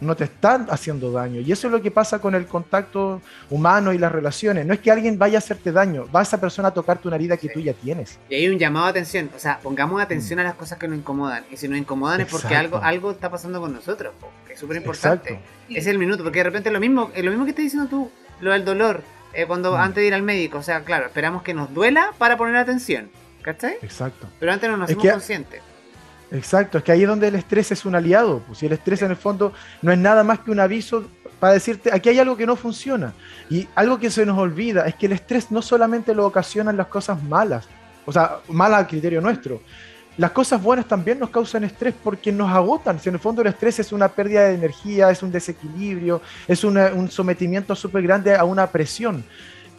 no 0.02 0.16
te 0.16 0.26
están 0.26 0.68
haciendo 0.70 1.12
daño. 1.12 1.42
Y 1.42 1.52
eso 1.52 1.68
es 1.68 1.74
lo 1.74 1.82
que 1.82 1.92
pasa 1.92 2.20
con 2.20 2.36
el 2.36 2.46
contacto 2.46 3.22
humano 3.50 3.94
y 3.94 3.98
las 3.98 4.12
relaciones. 4.12 4.66
No 4.66 4.74
es 4.74 4.80
que 4.80 4.92
alguien 4.92 5.18
vaya 5.18 5.38
a 5.38 5.40
hacerte 5.40 5.72
daño, 5.72 6.08
va 6.14 6.22
esa 6.22 6.40
persona 6.40 6.70
a 6.70 6.74
tocarte 6.74 7.08
una 7.08 7.18
herida 7.18 7.38
que 7.38 7.50
tú 7.50 7.60
ya 7.60 7.74
tienes. 7.74 8.20
Y 8.30 8.36
hay 8.36 8.48
un 8.48 8.58
llamado 8.58 8.86
a 8.86 8.90
atención, 8.90 9.30
o 9.36 9.40
sea, 9.40 9.60
pongamos 9.60 10.02
atención 10.02 10.38
mm. 10.38 10.42
a 10.42 10.44
las 10.44 10.56
cosas 10.56 10.78
que 10.78 10.88
nos 10.88 10.98
incomodan. 10.98 11.44
Y 11.52 11.58
si 11.58 11.68
nos 11.68 11.78
incomodan 11.78 12.22
es 12.22 12.28
porque 12.28 12.56
algo, 12.56 12.78
algo 12.78 13.12
está 13.12 13.30
pasando 13.30 13.60
con 13.60 13.74
nosotros, 13.74 14.14
que 14.48 14.54
es 14.54 14.60
súper 14.60 14.78
importante. 14.78 15.40
Es 15.70 15.88
el 15.88 15.98
minuto, 16.00 16.24
porque 16.24 16.40
de 16.40 16.46
repente 16.46 16.72
lo 16.72 16.80
mismo, 16.80 17.12
lo 17.16 17.30
mismo 17.30 17.46
que 17.46 17.52
estás 17.52 17.64
diciendo 17.64 17.90
tú, 17.90 18.12
lo 18.42 18.52
del 18.52 18.66
dolor, 18.66 19.04
eh, 19.34 19.46
cuando 19.46 19.74
mm. 19.74 19.76
antes 19.76 20.02
de 20.02 20.08
ir 20.08 20.14
al 20.14 20.24
médico, 20.24 20.60
o 20.60 20.64
sea, 20.64 20.84
claro, 20.84 21.08
esperamos 21.08 21.44
que 21.44 21.54
nos 21.54 21.74
duela 21.74 22.14
para 22.18 22.38
poner 22.38 22.56
atención. 22.56 23.10
¿Cachai? 23.42 23.78
Exacto. 23.82 24.28
Pero 24.40 24.52
antes 24.52 24.70
no 24.70 24.76
nos 24.76 24.90
hacemos 24.90 25.08
conscientes. 25.08 25.62
Exacto, 26.32 26.78
es 26.78 26.84
que 26.84 26.92
ahí 26.92 27.02
es 27.02 27.08
donde 27.08 27.28
el 27.28 27.36
estrés 27.36 27.72
es 27.72 27.86
un 27.86 27.96
aliado. 27.96 28.40
Pues 28.46 28.60
si 28.60 28.68
el 28.68 28.74
estrés 28.74 29.02
en 29.02 29.12
el 29.12 29.18
fondo 29.18 29.52
no 29.82 29.92
es 29.92 29.98
nada 29.98 30.24
más 30.24 30.40
que 30.40 30.52
un 30.52 30.60
aviso 30.60 31.06
para 31.40 31.54
decirte, 31.54 31.90
aquí 31.94 32.10
hay 32.10 32.20
algo 32.20 32.38
que 32.38 32.46
no 32.46 32.56
funciona. 32.56 33.14
Y 33.50 33.68
algo 33.76 34.00
que 34.00 34.12
se 34.12 34.26
nos 34.26 34.38
olvida 34.38 34.86
es 34.88 34.96
que 34.96 35.08
el 35.08 35.14
estrés 35.14 35.52
no 35.52 35.62
solamente 35.62 36.14
lo 36.14 36.26
ocasionan 36.26 36.78
las 36.78 36.88
cosas 36.88 37.22
malas, 37.24 37.68
o 38.06 38.12
sea, 38.12 38.38
malas 38.50 38.80
al 38.80 38.88
criterio 38.88 39.22
nuestro. 39.22 39.62
Las 40.18 40.32
cosas 40.32 40.62
buenas 40.62 40.86
también 40.86 41.18
nos 41.18 41.30
causan 41.30 41.64
estrés 41.64 41.94
porque 42.04 42.32
nos 42.32 42.52
agotan. 42.52 43.00
Si 43.00 43.08
en 43.08 43.16
el 43.16 43.22
fondo 43.22 43.42
el 43.42 43.48
estrés 43.48 43.80
es 43.80 43.94
una 43.94 44.10
pérdida 44.10 44.50
de 44.50 44.56
energía, 44.56 45.10
es 45.10 45.24
un 45.24 45.32
desequilibrio, 45.32 46.22
es 46.46 46.64
un 46.66 47.10
sometimiento 47.10 47.74
súper 47.74 48.04
grande 48.04 48.36
a 48.36 48.44
una 48.44 48.68
presión. 48.68 49.24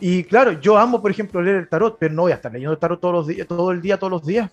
Y 0.00 0.24
claro, 0.24 0.52
yo 0.52 0.78
amo, 0.78 1.02
por 1.02 1.10
ejemplo, 1.10 1.42
leer 1.42 1.56
el 1.56 1.68
tarot, 1.68 1.98
pero 1.98 2.14
no 2.14 2.22
voy 2.22 2.32
a 2.32 2.36
estar 2.36 2.50
leyendo 2.50 2.72
el 2.72 2.78
tarot 2.78 2.98
todos 2.98 3.14
los 3.14 3.26
días, 3.26 3.46
todo 3.46 3.70
el 3.70 3.82
día, 3.82 3.98
todos 3.98 4.10
los 4.10 4.24
días. 4.24 4.50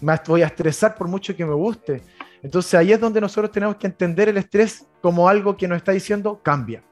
Más 0.00 0.22
voy 0.26 0.42
a 0.42 0.46
estresar 0.46 0.94
por 0.94 1.08
mucho 1.08 1.36
que 1.36 1.44
me 1.44 1.54
guste. 1.54 2.02
Entonces 2.42 2.74
ahí 2.74 2.92
es 2.92 3.00
donde 3.00 3.20
nosotros 3.20 3.50
tenemos 3.50 3.76
que 3.76 3.86
entender 3.86 4.28
el 4.28 4.36
estrés 4.36 4.86
como 5.00 5.28
algo 5.28 5.56
que 5.56 5.66
nos 5.66 5.78
está 5.78 5.92
diciendo 5.92 6.40
cambia. 6.42 6.82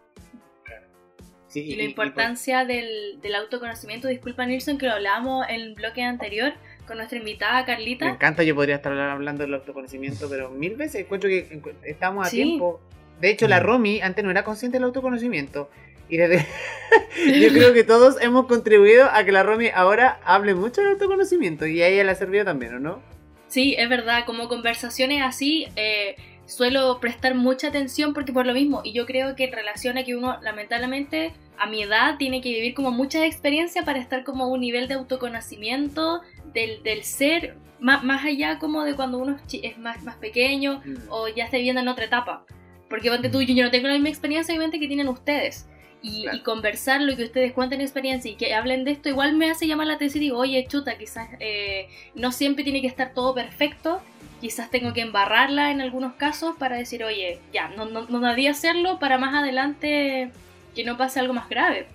y 1.55 1.77
la 1.77 1.85
importancia 1.85 2.65
del, 2.65 3.21
del, 3.23 3.35
autoconocimiento, 3.35 4.09
disculpa 4.09 4.45
Nilsson, 4.45 4.77
que 4.77 4.87
lo 4.87 4.93
hablábamos 4.93 5.47
en 5.49 5.61
el 5.61 5.75
bloque 5.75 6.03
anterior 6.03 6.53
con 6.87 6.99
nuestra 6.99 7.19
invitada 7.19 7.65
Carlita. 7.65 8.05
Me 8.07 8.13
encanta, 8.13 8.43
yo 8.43 8.55
podría 8.55 8.77
estar 8.77 8.93
hablando 8.93 9.43
del 9.43 9.55
autoconocimiento, 9.55 10.29
pero 10.29 10.51
mil 10.51 10.77
veces 10.77 11.03
encuentro 11.03 11.29
que 11.29 11.61
estamos 11.85 12.27
a 12.27 12.31
tiempo. 12.31 12.81
De 13.21 13.31
hecho, 13.31 13.49
la. 13.49 13.61
Romy 13.61 14.01
antes 14.01 14.23
no 14.25 14.31
era 14.31 14.45
consciente 14.45 14.77
del 14.77 14.85
autoconocimiento 14.85 15.71
y 16.09 16.19
yo 17.41 17.49
creo 17.53 17.73
que 17.75 17.85
todos 17.85 18.21
hemos 18.21 18.47
contribuido 18.47 19.09
a 19.11 19.25
que 19.25 19.33
la 19.33 19.43
Romy 19.43 19.69
ahora 19.75 20.21
hable 20.25 20.55
mucho 20.55 20.83
de 20.83 20.91
autoconocimiento 20.91 21.67
y 21.67 21.83
a 21.83 21.89
ella 21.89 22.05
le 22.05 22.13
ha 22.13 22.15
servido 22.15 22.45
también, 22.45 22.75
¿o 22.75 22.79
no? 22.79 23.03
Sí, 23.49 23.75
es 23.79 23.89
verdad, 23.89 24.25
como 24.27 24.49
conversaciones 24.49 25.23
así 25.23 25.67
eh, 25.77 26.17
suelo 26.47 26.99
prestar 27.01 27.35
mucha 27.35 27.69
atención 27.69 28.15
porque 28.15 28.33
por 28.33 28.47
lo 28.47 28.55
mismo, 28.55 28.81
y 28.85 28.93
yo 28.93 29.07
creo 29.07 29.35
que 29.37 29.51
relaciona 29.51 30.05
que 30.05 30.17
uno 30.17 30.39
lamentablemente 30.43 31.33
a 31.59 31.67
mi 31.67 31.83
edad 31.83 32.17
tiene 32.19 32.41
que 32.41 32.51
vivir 32.51 32.75
como 32.75 32.91
mucha 32.91 33.25
experiencia 33.25 33.85
para 33.85 33.99
estar 33.99 34.25
como 34.25 34.49
un 34.49 34.61
nivel 34.61 34.89
de 34.89 34.95
autoconocimiento 34.95 36.23
del, 36.53 36.83
del 36.83 37.05
ser 37.05 37.57
más, 37.81 38.05
más, 38.05 38.25
allá 38.25 38.59
como 38.59 38.85
de 38.85 38.95
cuando 38.95 39.19
uno 39.19 39.37
es 39.53 39.79
más, 39.79 40.03
más 40.03 40.17
pequeño 40.17 40.81
mm. 40.85 40.95
o 41.11 41.29
ya 41.29 41.45
está 41.45 41.57
viviendo 41.57 41.81
en 41.81 41.89
otra 41.89 42.05
etapa. 42.05 42.45
Porque 42.89 43.11
tú, 43.29 43.43
yo 43.43 43.65
no 43.65 43.71
tengo 43.71 43.89
la 43.89 43.95
misma 43.95 44.09
experiencia 44.09 44.53
obviamente 44.53 44.79
que 44.79 44.87
tienen 44.87 45.09
ustedes 45.09 45.69
y, 46.03 46.41
conversar 46.43 47.01
lo 47.01 47.17
que 47.17 47.25
ustedes 47.25 47.53
cuenten 47.53 47.81
experiencia 47.81 48.31
y 48.31 48.37
que 48.37 48.55
hablen 48.55 48.85
de 48.85 48.93
esto, 48.93 49.09
igual 49.09 49.37
me 49.37 49.51
hace 49.51 49.67
llamar 49.67 49.87
la 49.89 49.95
atención 49.95 50.23
y 50.23 50.27
digo, 50.27 50.39
oye, 50.39 50.65
chuta, 50.69 50.97
quizás 50.97 51.29
eh, 51.41 51.89
no 52.15 52.33
siempre 52.33 52.65
tiene 52.65 52.81
que 52.81 52.87
estar 52.87 53.13
todo 53.13 53.35
perfecto, 53.35 54.01
quizás 54.41 54.71
tengo 54.71 54.93
que 54.93 55.01
embarrarla 55.01 55.71
en 55.71 55.81
algunos 55.81 56.15
casos 56.15 56.55
para 56.59 56.77
decir, 56.77 57.03
oye, 57.03 57.41
ya, 57.53 57.69
no, 57.69 57.87
no, 57.87 58.07
no 58.09 58.21
debía 58.21 58.53
hacerlo 58.53 58.99
para 58.99 59.19
más 59.19 59.35
adelante 59.35 60.31
que 60.75 60.85
no 60.85 60.97
pase 60.97 61.21
algo 61.21 61.35
más 61.35 61.49
grave. 61.49 61.87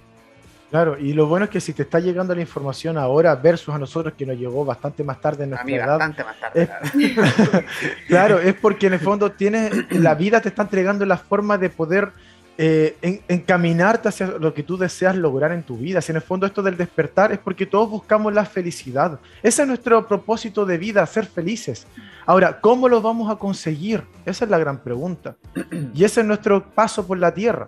Claro, 0.72 0.98
y 0.98 1.12
lo 1.12 1.28
bueno 1.28 1.44
es 1.46 1.52
que 1.52 1.60
si 1.60 1.74
te 1.74 1.84
está 1.84 2.00
llegando 2.00 2.34
la 2.34 2.40
información 2.40 2.98
ahora 2.98 3.36
versus 3.36 3.76
a 3.76 3.78
nosotros 3.78 4.14
que 4.18 4.26
nos 4.26 4.38
llegó 4.38 4.64
bastante 4.64 5.04
más 5.04 5.20
tarde 5.20 5.44
en 5.44 5.50
nuestra 5.50 5.64
a 5.64 5.66
mí 5.66 5.78
Bastante 5.78 6.24
más 6.24 6.40
tarde. 6.40 6.70
claro, 8.08 8.40
es 8.40 8.54
porque 8.54 8.88
en 8.88 8.94
el 8.94 9.00
fondo 9.02 9.34
tienes, 9.34 9.92
la 9.92 10.16
vida 10.16 10.40
te 10.40 10.48
está 10.48 10.62
entregando 10.62 11.06
la 11.06 11.18
forma 11.18 11.58
de 11.58 11.70
poder 11.70 12.14
eh, 12.63 13.24
encaminarte 13.28 14.08
hacia 14.10 14.28
lo 14.28 14.54
que 14.54 14.62
tú 14.62 14.78
deseas 14.78 15.15
lograr 15.15 15.52
en 15.52 15.63
tu 15.63 15.78
vida. 15.78 16.00
Si 16.00 16.12
en 16.12 16.17
el 16.17 16.21
fondo 16.21 16.45
esto 16.45 16.62
del 16.62 16.78
despertar 16.78 17.32
es 17.32 17.39
porque 17.39 17.65
todos 17.65 17.89
buscamos 17.89 18.32
la 18.32 18.45
felicidad. 18.45 19.19
Ese 19.41 19.63
es 19.63 19.67
nuestro 19.67 20.08
propósito 20.08 20.63
de 20.63 20.78
vida, 20.78 21.04
ser 21.08 21.26
felices. 21.26 21.88
Ahora, 22.24 22.62
¿cómo 22.62 22.88
lo 22.88 23.02
vamos 23.02 23.32
a 23.32 23.38
conseguir? 23.38 24.04
Esa 24.28 24.45
es 24.45 24.52
la 24.52 24.60
gran 24.60 24.78
pregunta. 24.78 25.36
Y 25.95 26.04
ese 26.04 26.21
es 26.21 26.28
nuestro 26.28 26.63
paso 26.63 27.08
por 27.08 27.17
la 27.17 27.34
tierra. 27.34 27.67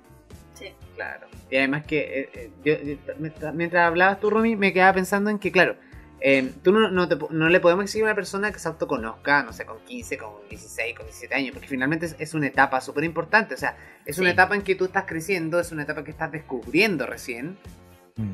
Sí, 0.53 0.67
claro. 0.95 1.25
Y 1.49 1.57
además 1.57 1.85
que 1.87 2.29
eh, 2.35 2.51
eh, 2.63 2.97
mientras 3.55 3.87
hablabas 3.87 4.19
tú, 4.19 4.29
Romy, 4.29 4.55
me 4.55 4.73
quedaba 4.73 4.93
pensando 4.93 5.31
en 5.31 5.39
que, 5.39 5.51
claro, 5.51 5.75
eh, 6.25 6.53
tú 6.63 6.71
no, 6.71 6.89
no, 6.89 7.49
le 7.49 7.59
podemos 7.59 7.83
exigir 7.83 8.03
a 8.03 8.05
una 8.05 8.15
persona 8.15 8.49
que 8.53 8.57
se 8.57 8.69
autoconozca, 8.69 9.43
no 9.43 9.51
sé, 9.51 9.65
con 9.65 9.83
15, 9.83 10.17
con 10.17 10.29
16, 10.49 10.95
con 10.95 11.05
17 11.05 11.35
años, 11.35 11.51
porque 11.51 11.67
finalmente 11.67 12.07
es, 12.17 12.33
una 12.33 12.47
etapa 12.47 12.79
súper 12.79 13.03
importante. 13.03 13.55
O 13.55 13.57
sea, 13.57 13.75
es 14.05 14.19
una 14.19 14.31
etapa 14.31 14.55
en 14.55 14.61
que 14.61 14.75
tú 14.75 14.85
estás 14.85 15.03
creciendo, 15.05 15.59
es 15.59 15.73
una 15.73 15.83
etapa 15.83 16.05
que 16.05 16.11
estás 16.11 16.31
descubriendo 16.31 17.05
recién. 17.05 17.57
Mm. 18.15 18.31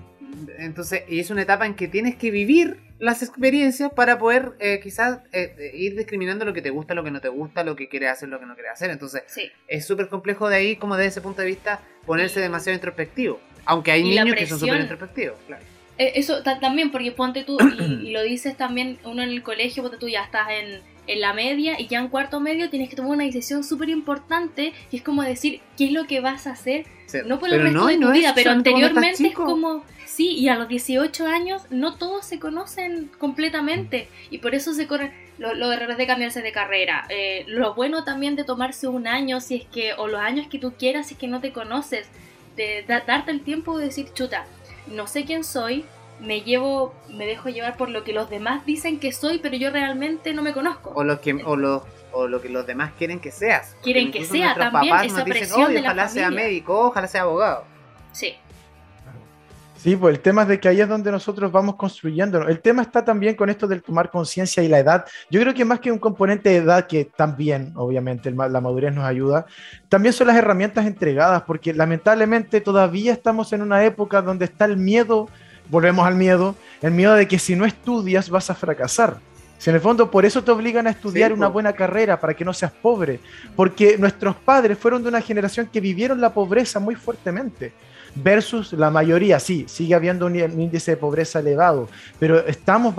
Entonces, 0.59 1.01
y 1.07 1.19
es 1.19 1.31
una 1.31 1.41
etapa 1.41 1.65
en 1.65 1.73
que 1.73 1.87
tienes 1.87 2.15
que 2.15 2.29
vivir 2.29 2.79
las 2.99 3.23
experiencias 3.23 3.91
para 3.91 4.19
poder 4.19 4.51
eh, 4.59 4.79
quizás 4.83 5.21
eh, 5.31 5.71
ir 5.73 5.97
discriminando 5.97 6.45
lo 6.45 6.53
que 6.53 6.61
te 6.61 6.69
gusta, 6.69 6.93
lo 6.93 7.03
que 7.03 7.09
no 7.09 7.21
te 7.21 7.29
gusta, 7.29 7.63
lo 7.63 7.75
que 7.75 7.89
quieres 7.89 8.11
hacer, 8.11 8.29
lo 8.29 8.39
que 8.39 8.45
no 8.45 8.53
quieres 8.53 8.73
hacer. 8.73 8.91
Entonces, 8.91 9.23
es 9.67 9.85
súper 9.87 10.09
complejo 10.09 10.47
de 10.47 10.57
ahí, 10.57 10.75
como 10.75 10.95
desde 10.95 11.07
ese 11.07 11.21
punto 11.21 11.41
de 11.41 11.47
vista, 11.47 11.81
ponerse 12.05 12.39
demasiado 12.39 12.75
introspectivo. 12.75 13.39
Aunque 13.65 13.91
hay 13.91 14.03
niños 14.03 14.35
que 14.35 14.45
son 14.45 14.59
súper 14.59 14.79
introspectivos, 14.79 15.39
claro. 15.47 15.78
Eh, 15.99 16.13
eso 16.15 16.41
también, 16.61 16.91
porque 16.91 17.11
ponte 17.11 17.43
tú, 17.43 17.57
y, 17.59 18.11
lo 18.11 18.23
dices 18.23 18.55
también 18.57 18.97
uno 19.03 19.21
en 19.21 19.29
el 19.29 19.43
colegio, 19.43 19.83
ponte 19.83 19.97
tú 19.97 20.07
ya 20.07 20.23
estás 20.23 20.47
en, 20.49 20.81
en 21.07 21.21
la 21.21 21.33
media 21.33 21.79
y 21.79 21.87
ya 21.87 21.99
en 21.99 22.07
cuarto 22.07 22.39
medio 22.39 22.69
tienes 22.69 22.89
que 22.89 22.95
tomar 22.95 23.11
una 23.11 23.25
decisión 23.25 23.63
súper 23.65 23.89
importante 23.89 24.73
y 24.91 24.95
es 24.95 25.01
como 25.03 25.23
decir 25.23 25.59
qué 25.77 25.85
es 25.87 25.91
lo 25.91 26.07
que 26.07 26.21
vas 26.21 26.47
a 26.47 26.51
hacer, 26.51 26.85
Sí, 27.07 27.17
no 27.25 27.37
por 27.39 27.49
el 27.49 27.55
pero 27.55 27.63
resto 27.65 27.79
no, 27.79 27.87
de 27.87 27.95
tu 27.95 28.01
no 28.01 28.07
es 28.13 28.19
vida, 28.19 28.31
pero 28.33 28.51
anteriormente 28.51 29.27
es 29.27 29.33
como, 29.33 29.83
sí, 30.05 30.29
y 30.37 30.47
a 30.47 30.55
los 30.55 30.67
18 30.69 31.25
años 31.27 31.63
no 31.69 31.95
todos 31.95 32.25
se 32.25 32.39
conocen 32.39 33.09
completamente 33.17 34.07
y 34.29 34.37
por 34.37 34.55
eso 34.55 34.73
se 34.73 34.87
corren 34.87 35.11
lo, 35.37 35.53
lo 35.53 35.69
de 35.69 35.77
de 35.95 36.07
cambiarse 36.07 36.41
de 36.41 36.51
carrera, 36.51 37.05
eh, 37.09 37.43
lo 37.47 37.73
bueno 37.73 38.03
también 38.03 38.35
de 38.35 38.43
tomarse 38.43 38.87
un 38.87 39.07
año 39.07 39.41
si 39.41 39.55
es 39.55 39.65
que, 39.65 39.93
o 39.93 40.07
los 40.07 40.21
años 40.21 40.47
que 40.47 40.59
tú 40.59 40.73
quieras 40.77 41.07
si 41.07 41.15
es 41.15 41.19
que 41.19 41.27
no 41.27 41.41
te 41.41 41.51
conoces, 41.51 42.07
de 42.55 42.83
da- 42.87 43.03
darte 43.05 43.31
el 43.31 43.41
tiempo 43.41 43.77
de 43.77 43.85
decir, 43.85 44.07
chuta, 44.13 44.45
no 44.91 45.07
sé 45.07 45.25
quién 45.25 45.43
soy, 45.43 45.85
me 46.19 46.41
llevo, 46.41 46.93
me 47.09 47.25
dejo 47.25 47.49
llevar 47.49 47.77
por 47.77 47.89
lo 47.89 48.03
que 48.03 48.13
los 48.13 48.29
demás 48.29 48.65
dicen 48.65 48.99
que 48.99 49.11
soy, 49.11 49.39
pero 49.39 49.55
yo 49.55 49.71
realmente 49.71 50.33
no 50.33 50.41
me 50.41 50.53
conozco. 50.53 50.91
O 50.95 51.03
lo 51.03 51.21
que, 51.21 51.33
o 51.45 51.55
lo, 51.55 51.85
o 52.11 52.27
lo 52.27 52.41
que 52.41 52.49
los 52.49 52.65
demás 52.67 52.91
quieren 52.97 53.19
que 53.19 53.31
seas. 53.31 53.75
Quieren 53.81 54.11
que 54.11 54.25
sea 54.25 54.55
también 54.55 54.91
papás 54.91 55.05
esa 55.07 55.17
nos 55.17 55.25
dicen, 55.25 55.39
presión 55.41 55.63
"Oye, 55.65 55.75
de 55.75 55.81
la 55.81 55.87
ojalá 55.89 56.09
sea 56.09 56.23
familia". 56.25 56.45
médico, 56.45 56.87
ojalá 56.87 57.07
sea 57.07 57.21
abogado. 57.21 57.63
Sí, 58.11 58.35
Sí, 59.81 59.95
pues 59.95 60.13
el 60.13 60.21
tema 60.21 60.41
es 60.41 60.49
de 60.49 60.59
que 60.59 60.67
ahí 60.67 60.81
es 60.81 60.89
donde 60.89 61.09
nosotros 61.09 61.49
vamos 61.53 61.77
construyendo. 61.77 62.45
El 62.45 62.59
tema 62.59 62.81
está 62.81 63.05
también 63.05 63.35
con 63.35 63.49
esto 63.49 63.65
del 63.65 63.81
tomar 63.81 64.11
conciencia 64.11 64.61
y 64.61 64.67
la 64.67 64.79
edad. 64.79 65.05
Yo 65.29 65.39
creo 65.39 65.53
que 65.53 65.63
más 65.63 65.79
que 65.79 65.89
un 65.89 65.99
componente 65.99 66.49
de 66.49 66.57
edad, 66.57 66.85
que 66.85 67.05
también, 67.05 67.71
obviamente, 67.77 68.29
la 68.29 68.59
madurez 68.59 68.93
nos 68.93 69.05
ayuda, 69.05 69.45
también 69.87 70.11
son 70.11 70.27
las 70.27 70.35
herramientas 70.35 70.85
entregadas, 70.85 71.43
porque 71.43 71.73
lamentablemente 71.73 72.59
todavía 72.59 73.13
estamos 73.13 73.53
en 73.53 73.61
una 73.61 73.85
época 73.85 74.21
donde 74.21 74.43
está 74.45 74.65
el 74.65 74.75
miedo, 74.75 75.29
volvemos 75.69 76.05
al 76.05 76.15
miedo, 76.15 76.55
el 76.81 76.91
miedo 76.91 77.13
de 77.13 77.29
que 77.29 77.39
si 77.39 77.55
no 77.55 77.65
estudias 77.65 78.29
vas 78.29 78.49
a 78.49 78.55
fracasar. 78.55 79.15
Si 79.59 79.69
en 79.69 79.77
el 79.77 79.81
fondo 79.81 80.11
por 80.11 80.25
eso 80.25 80.43
te 80.43 80.51
obligan 80.51 80.87
a 80.87 80.89
estudiar 80.89 81.31
Sí, 81.31 81.37
una 81.37 81.47
buena 81.47 81.71
carrera, 81.71 82.19
para 82.19 82.33
que 82.33 82.43
no 82.43 82.53
seas 82.53 82.73
pobre, 82.73 83.21
porque 83.55 83.97
nuestros 83.97 84.35
padres 84.35 84.77
fueron 84.77 85.03
de 85.03 85.07
una 85.07 85.21
generación 85.21 85.67
que 85.71 85.79
vivieron 85.79 86.19
la 86.19 86.33
pobreza 86.33 86.81
muy 86.81 86.95
fuertemente 86.95 87.71
versus 88.23 88.73
la 88.73 88.89
mayoría, 88.89 89.39
sí, 89.39 89.65
sigue 89.67 89.95
habiendo 89.95 90.25
un, 90.25 90.35
índice 90.35 90.91
de 90.91 90.97
pobreza 90.97 91.39
elevado, 91.39 91.89
pero 92.19 92.45
estamos 92.45 92.93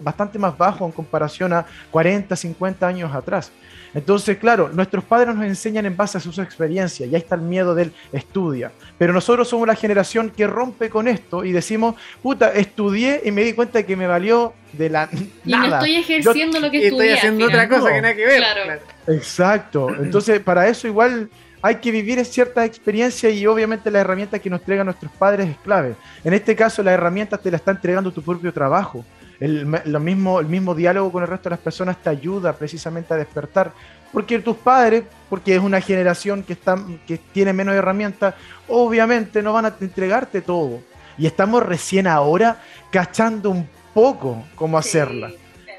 bastante 0.00 0.38
más 0.38 0.56
bajo 0.56 0.84
en 0.86 0.92
comparación 0.92 1.52
a 1.52 1.66
40, 1.90 2.34
50 2.36 2.86
años 2.86 3.14
atrás. 3.14 3.52
Entonces, 3.94 4.36
claro, 4.36 4.68
nuestros 4.68 5.04
padres 5.04 5.34
nos 5.34 5.44
enseñan 5.46 5.86
en 5.86 5.96
base 5.96 6.18
a 6.18 6.20
sus 6.20 6.38
experiencias, 6.38 7.08
y 7.08 7.14
ahí 7.14 7.20
está 7.20 7.34
el 7.36 7.40
miedo 7.40 7.74
del 7.74 7.92
estudia. 8.12 8.70
Pero 8.98 9.14
nosotros 9.14 9.48
somos 9.48 9.66
la 9.66 9.74
generación 9.74 10.28
que 10.30 10.46
rompe 10.46 10.90
con 10.90 11.08
esto 11.08 11.44
y 11.44 11.52
decimos, 11.52 11.94
puta, 12.22 12.52
estudié 12.52 13.22
y 13.24 13.30
me 13.30 13.42
di 13.42 13.54
cuenta 13.54 13.78
de 13.78 13.86
que 13.86 13.96
me 13.96 14.06
valió 14.06 14.52
de 14.72 14.90
la 14.90 15.08
y 15.44 15.50
no 15.50 15.58
nada. 15.62 15.78
estoy 15.78 15.96
ejerciendo 15.96 16.60
lo 16.60 16.70
que 16.70 16.76
Y 16.78 16.84
estoy 16.86 17.08
estudié. 17.08 17.12
al 17.12 17.18
haciendo 17.18 17.46
otra 17.46 17.68
cosa 17.68 17.80
No. 17.88 17.94
que 17.94 18.02
nada 18.02 18.14
que 18.14 18.26
ver. 18.26 18.38
Claro. 18.38 18.80
Exacto. 19.06 19.88
Entonces, 19.98 20.40
para 20.40 20.68
eso 20.68 20.86
igual 20.86 21.30
hay 21.66 21.76
que 21.76 21.90
vivir 21.90 22.24
ciertas 22.24 22.64
experiencias 22.66 23.32
y 23.32 23.46
obviamente 23.46 23.90
la 23.90 24.00
herramienta 24.00 24.38
que 24.38 24.48
nos 24.48 24.60
entregan 24.60 24.86
nuestros 24.86 25.10
padres 25.12 25.48
es 25.48 25.56
clave. 25.58 25.94
En 26.24 26.32
este 26.32 26.54
caso, 26.54 26.82
la 26.82 26.92
herramienta 26.92 27.36
te 27.38 27.50
la 27.50 27.56
está 27.56 27.72
entregando 27.72 28.12
tu 28.12 28.22
propio 28.22 28.52
trabajo. 28.52 29.04
El, 29.40 29.68
lo 29.84 30.00
mismo, 30.00 30.40
el 30.40 30.46
mismo 30.46 30.74
diálogo 30.74 31.12
con 31.12 31.22
el 31.22 31.28
resto 31.28 31.44
de 31.48 31.50
las 31.50 31.58
personas 31.60 31.96
te 32.02 32.08
ayuda 32.08 32.52
precisamente 32.52 33.12
a 33.12 33.16
despertar. 33.16 33.72
Porque 34.12 34.38
tus 34.38 34.56
padres, 34.56 35.02
porque 35.28 35.56
es 35.56 35.60
una 35.60 35.80
generación 35.80 36.42
que, 36.42 36.54
está, 36.54 36.78
que 37.06 37.18
tiene 37.18 37.52
menos 37.52 37.74
herramientas, 37.74 38.34
obviamente 38.68 39.42
no 39.42 39.52
van 39.52 39.66
a 39.66 39.74
entregarte 39.80 40.40
todo. 40.40 40.80
Y 41.18 41.26
estamos 41.26 41.62
recién 41.64 42.06
ahora 42.06 42.62
cachando 42.90 43.50
un 43.50 43.68
poco 43.92 44.44
cómo 44.54 44.80
Sí. 44.80 44.88
hacerla. 44.88 45.30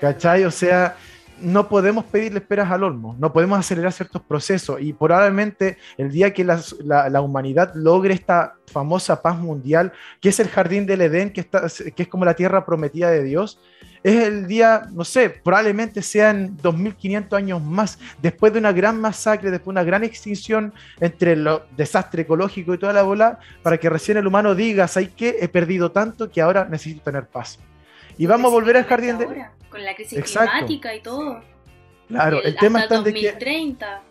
¿Cachai? 0.02 0.44
O 0.44 0.52
sea, 0.52 0.96
no 1.42 1.70
podemos 1.70 2.06
pedirle 2.06 2.40
esperas 2.40 2.72
al 2.72 2.84
olmo, 2.84 3.16
no 3.20 3.32
podemos 3.32 3.60
acelerar 3.60 3.92
ciertos 3.92 4.22
procesos 4.22 4.82
y 4.82 4.94
probablemente 4.94 5.78
el 5.98 6.12
día 6.12 6.34
que 6.34 6.44
la, 6.44 7.22
humanidad 7.22 7.74
logre 7.76 8.14
esta 8.14 8.56
famosa 8.68 9.22
paz 9.22 9.38
mundial, 9.38 9.92
que 10.20 10.30
es 10.30 10.40
el 10.40 10.50
jardín 10.50 10.86
del 10.86 11.02
Edén, 11.02 11.32
que 11.32 11.48
es 11.96 12.08
como 12.08 12.26
la 12.26 12.34
tierra 12.34 12.66
prometida 12.66 13.10
de 13.12 13.24
Dios, 13.24 13.60
es 14.04 14.24
el 14.24 14.48
día, 14.48 14.88
no 14.94 15.04
sé, 15.04 15.30
probablemente 15.30 16.02
sean 16.02 16.56
2500 16.62 17.38
años 17.38 17.62
más, 17.62 18.00
después 18.22 18.54
de 18.54 18.60
una 18.60 18.72
gran 18.72 19.02
masacre, 19.02 19.52
después 19.52 19.66
de 19.66 19.82
una 19.82 19.84
gran 19.84 20.04
extinción 20.04 20.74
entre 21.00 21.34
el 21.34 21.48
desastre 21.76 22.22
ecológico 22.22 22.74
y 22.74 22.78
toda 22.78 22.94
la 22.94 23.04
bola, 23.04 23.40
para 23.64 23.78
que 23.78 23.90
recién 23.90 24.18
el 24.18 24.28
humano 24.28 24.56
diga, 24.56 24.88
¿sabes 24.88 25.10
qué? 25.10 25.38
He 25.42 25.48
perdido 25.48 25.92
tanto 25.92 26.30
que 26.30 26.42
ahora 26.42 26.66
necesito 26.70 27.04
tener 27.04 27.28
paz. 27.28 27.60
Y 28.18 28.26
vamos 28.26 28.50
a 28.52 28.54
volver 28.54 28.78
al 28.78 28.86
jardín 28.86 29.16
Ahora, 29.16 29.54
Con 29.70 29.84
la 29.84 29.96
crisis 29.96 30.18
Exacto. 30.18 30.52
climática 30.52 30.96
y 30.96 31.02
todo. 31.02 31.42
Claro, 32.08 32.42
el, 32.42 32.48
El- 32.50 32.56
tema 32.58 32.82
está 32.82 33.02
de 33.02 33.14
que 33.14 33.28
2030. 33.32 34.02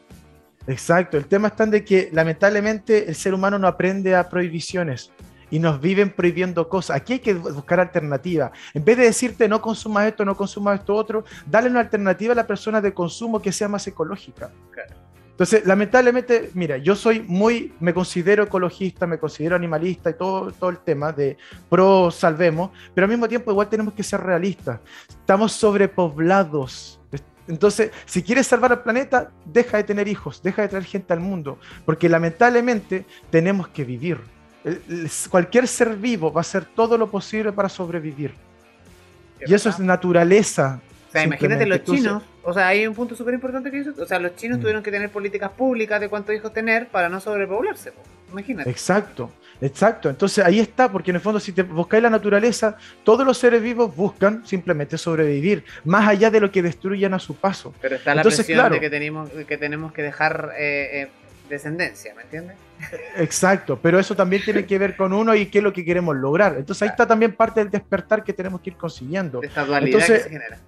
Exacto, 0.69 1.16
el 1.16 1.27
tema 1.27 1.49
está 1.49 1.64
en 1.64 1.71
de 1.71 1.85
que 1.85 2.11
lamentablemente 2.12 3.09
el 3.09 3.14
ser 3.14 3.33
humano 3.35 3.59
no 3.59 3.69
aprende 3.69 4.14
a 4.16 4.29
prohibiciones 4.29 5.12
y 5.49 5.61
nos 5.61 5.81
viven 5.81 6.11
prohibiendo 6.11 6.69
cosas. 6.69 6.97
Aquí 6.97 7.14
hay 7.14 7.19
que 7.21 7.37
bu- 7.37 7.55
buscar 7.55 7.79
alternativas. 7.79 8.51
En 8.75 8.85
vez 8.85 8.97
de 8.97 9.05
decirte 9.05 9.49
no 9.49 9.62
consumas 9.62 10.07
esto, 10.09 10.25
no 10.25 10.37
consumas 10.37 10.81
esto 10.81 10.95
otro, 10.95 11.25
dale 11.47 11.71
una 11.71 11.81
alternativa 11.81 12.33
a 12.33 12.37
la 12.37 12.47
persona 12.47 12.81
de 12.81 12.92
consumo 12.92 13.40
que 13.40 13.53
sea 13.53 13.69
más 13.69 13.87
ecológica. 13.87 14.51
Claro. 14.73 14.95
Entonces, 15.37 15.66
lamentablemente, 15.66 16.51
mira, 16.55 16.79
yo 16.79 16.96
soy 16.96 17.20
muy, 17.20 17.75
me 17.79 17.92
considero 17.92 18.44
ecologista, 18.44 19.07
me 19.07 19.18
considero 19.18 19.55
animalista 19.55 20.09
y 20.09 20.14
todo, 20.14 20.51
todo 20.51 20.70
el 20.70 20.79
tema 20.79 21.12
de 21.12 21.37
pro 21.68 22.11
salvemos, 22.11 22.70
pero 22.94 23.05
al 23.05 23.11
mismo 23.11 23.29
tiempo 23.29 23.51
igual 23.51 23.68
tenemos 23.68 23.92
que 23.92 24.03
ser 24.03 24.22
realistas. 24.22 24.81
Estamos 25.11 25.53
sobrepoblados. 25.53 26.99
Entonces, 27.49 27.90
si 28.07 28.22
quieres 28.22 28.46
salvar 28.46 28.72
al 28.72 28.83
planeta, 28.83 29.31
deja 29.44 29.77
de 29.77 29.85
tener 29.85 30.09
hijos, 30.09 30.42
deja 30.42 30.62
de 30.62 30.68
traer 30.68 30.85
gente 30.85 31.12
al 31.12 31.20
mundo, 31.20 31.59
porque 31.85 32.09
lamentablemente 32.09 33.05
tenemos 33.29 33.68
que 33.68 33.85
vivir. 33.85 34.18
Cualquier 35.29 35.68
ser 35.68 35.96
vivo 35.96 36.33
va 36.33 36.40
a 36.40 36.49
hacer 36.49 36.64
todo 36.64 36.96
lo 36.96 37.11
posible 37.11 37.53
para 37.53 37.68
sobrevivir. 37.68 38.33
Y 39.46 39.53
eso 39.53 39.68
es 39.68 39.79
naturaleza. 39.79 40.81
Sea, 41.18 41.26
imagínate 41.26 41.66
los 41.66 41.83
chinos. 41.85 42.22
O 42.42 42.52
sea, 42.52 42.68
hay 42.68 42.87
un 42.87 42.94
punto 42.94 43.14
súper 43.16 43.35
importante 43.35 43.70
que 43.70 43.79
dices. 43.79 43.98
O 43.98 44.07
sea, 44.07 44.18
los 44.18 44.37
chinos 44.37 44.59
Mm. 44.59 44.61
tuvieron 44.61 44.83
que 44.83 44.90
tener 44.90 45.11
políticas 45.11 45.50
públicas 45.50 46.00
de 46.00 46.09
cuántos 46.09 46.35
hijos 46.35 46.52
tener 46.52 46.88
para 46.88 47.09
no 47.09 47.20
sobrepoblarse. 47.20 47.92
po. 47.92 48.02
Imagínate. 48.33 48.68
Exacto, 48.68 49.31
exacto. 49.61 50.11
Entonces 50.11 50.44
ahí 50.44 50.59
está, 50.59 50.90
porque 50.90 51.11
en 51.12 51.16
el 51.16 51.22
fondo 51.22 51.38
si 51.38 51.52
te 51.52 51.62
buscáis 51.62 52.02
la 52.02 52.11
naturaleza, 52.11 52.76
todos 53.05 53.24
los 53.24 53.38
seres 53.38 53.62
vivos 53.62 53.94
buscan 53.94 54.44
simplemente 54.46 54.98
sobrevivir, 54.98 55.64
más 55.85 56.09
allá 56.09 56.31
de 56.31 56.40
lo 56.40 56.50
que 56.50 56.61
destruyan 56.62 57.14
a 57.14 57.18
su 57.20 57.37
paso. 57.37 57.72
Pero 57.81 57.94
está 57.96 58.14
la 58.14 58.22
Entonces, 58.22 58.40
presión 58.40 58.59
claro. 58.59 58.74
de 58.74 58.81
que 58.81 58.90
tenemos, 58.90 59.31
que 59.31 59.57
tenemos 59.57 59.92
que 59.92 60.02
dejar 60.02 60.52
eh, 60.59 61.02
eh, 61.02 61.09
descendencia, 61.48 62.14
¿me 62.16 62.22
entiendes? 62.22 62.57
Exacto, 63.16 63.79
pero 63.81 63.98
eso 64.00 64.14
también 64.16 64.42
tiene 64.42 64.66
que 64.66 64.79
ver 64.79 64.96
con 64.96 65.12
uno 65.12 65.35
y 65.35 65.46
qué 65.46 65.59
es 65.59 65.64
lo 65.64 65.72
que 65.72 65.85
queremos 65.85 66.16
lograr. 66.16 66.57
Entonces 66.59 66.83
ahí 66.83 66.88
está 66.88 67.07
también 67.07 67.33
parte 67.33 67.61
del 67.61 67.70
despertar 67.70 68.24
que 68.24 68.33
tenemos 68.33 68.61
que 68.61 68.70
ir 68.70 68.76
consiguiendo. 68.76 69.40
De 69.40 69.46
esta 69.46 69.64
dualidad 69.64 70.00
Entonces- 70.00 70.18
que 70.24 70.24
se 70.24 70.31
genera. 70.31 70.59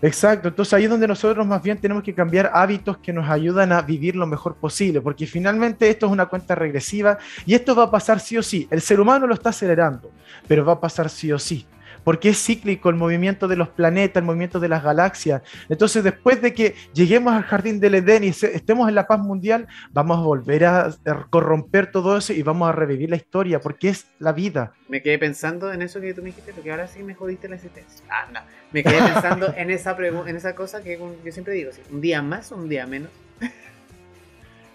Exacto, 0.00 0.48
entonces 0.48 0.74
ahí 0.74 0.84
es 0.84 0.90
donde 0.90 1.08
nosotros 1.08 1.44
más 1.44 1.60
bien 1.60 1.76
tenemos 1.76 2.04
que 2.04 2.14
cambiar 2.14 2.52
hábitos 2.54 2.98
que 2.98 3.12
nos 3.12 3.28
ayudan 3.28 3.72
a 3.72 3.82
vivir 3.82 4.14
lo 4.14 4.28
mejor 4.28 4.54
posible, 4.54 5.00
porque 5.00 5.26
finalmente 5.26 5.90
esto 5.90 6.06
es 6.06 6.12
una 6.12 6.26
cuenta 6.26 6.54
regresiva 6.54 7.18
y 7.44 7.54
esto 7.54 7.74
va 7.74 7.84
a 7.84 7.90
pasar 7.90 8.20
sí 8.20 8.36
o 8.36 8.42
sí. 8.42 8.68
El 8.70 8.80
ser 8.80 9.00
humano 9.00 9.26
lo 9.26 9.34
está 9.34 9.48
acelerando, 9.48 10.12
pero 10.46 10.64
va 10.64 10.74
a 10.74 10.80
pasar 10.80 11.10
sí 11.10 11.32
o 11.32 11.38
sí. 11.38 11.66
Porque 12.08 12.30
es 12.30 12.42
cíclico 12.42 12.88
el 12.88 12.96
movimiento 12.96 13.48
de 13.48 13.56
los 13.56 13.68
planetas, 13.68 14.22
el 14.22 14.24
movimiento 14.24 14.58
de 14.58 14.70
las 14.70 14.82
galaxias. 14.82 15.42
Entonces, 15.68 16.02
después 16.02 16.40
de 16.40 16.54
que 16.54 16.74
lleguemos 16.94 17.34
al 17.34 17.42
jardín 17.42 17.80
del 17.80 17.96
Edén 17.96 18.24
y 18.24 18.28
estemos 18.28 18.88
en 18.88 18.94
la 18.94 19.06
paz 19.06 19.20
mundial, 19.20 19.66
vamos 19.90 20.16
a 20.16 20.22
volver 20.22 20.64
a, 20.64 20.90
corromper 21.28 21.90
todo 21.92 22.16
eso 22.16 22.32
y 22.32 22.42
vamos 22.42 22.66
a 22.66 22.72
revivir 22.72 23.10
la 23.10 23.16
historia, 23.16 23.60
porque 23.60 23.90
es 23.90 24.06
la 24.20 24.32
vida. 24.32 24.72
Me 24.88 25.02
quedé 25.02 25.18
pensando 25.18 25.70
en 25.70 25.82
eso 25.82 26.00
que 26.00 26.14
tú 26.14 26.22
me 26.22 26.28
dijiste, 26.28 26.54
porque 26.54 26.70
ahora 26.70 26.86
sí 26.86 27.02
me 27.02 27.12
jodiste 27.12 27.46
la 27.46 27.56
existencia. 27.56 28.02
Ah, 28.08 28.26
no. 28.32 28.40
Me 28.72 28.82
quedé 28.82 29.02
pensando 29.02 29.52
en 29.58 29.70
esa 29.70 29.94
en 30.00 30.34
esa 30.34 30.54
cosa 30.54 30.82
que 30.82 30.98
yo 30.98 31.30
siempre 31.30 31.52
digo, 31.52 31.72
sí, 31.72 31.82
un 31.92 32.00
día 32.00 32.22
más 32.22 32.50
o 32.52 32.56
un 32.56 32.70
día 32.70 32.86
menos. 32.86 33.10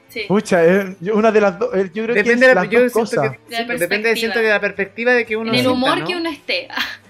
Sí. 0.09 0.25
Pucha, 0.27 0.63
eh, 0.63 0.95
una 1.11 1.31
de 1.31 1.41
las 1.41 1.57
dos, 1.57 1.73
eh, 1.73 1.89
yo 1.95 2.03
creo 2.03 2.13
Depende 2.13 2.41
que 2.41 2.45
de 2.45 2.49
es 2.51 2.55
la, 2.55 2.61
las 2.61 2.69
yo 2.69 2.83
dos 2.83 2.91
cosas. 2.91 3.31
que, 3.31 3.39
La 3.49 3.57
siento- 3.57 3.73
depende 3.73 3.77
perspectiva. 3.87 4.15
siento 4.15 4.39
que 4.39 4.45
de 4.45 4.49
la 4.49 4.61
perspectiva 4.61 5.13
de 5.13 5.25
que 5.25 5.35
uno 5.35 5.49
en 5.49 5.55
el 5.55 5.61
sienta, 5.61 5.71
humor 5.75 5.99
¿no? 5.99 6.05
que 6.05 6.15
uno 6.15 6.29
esté. 6.29 6.67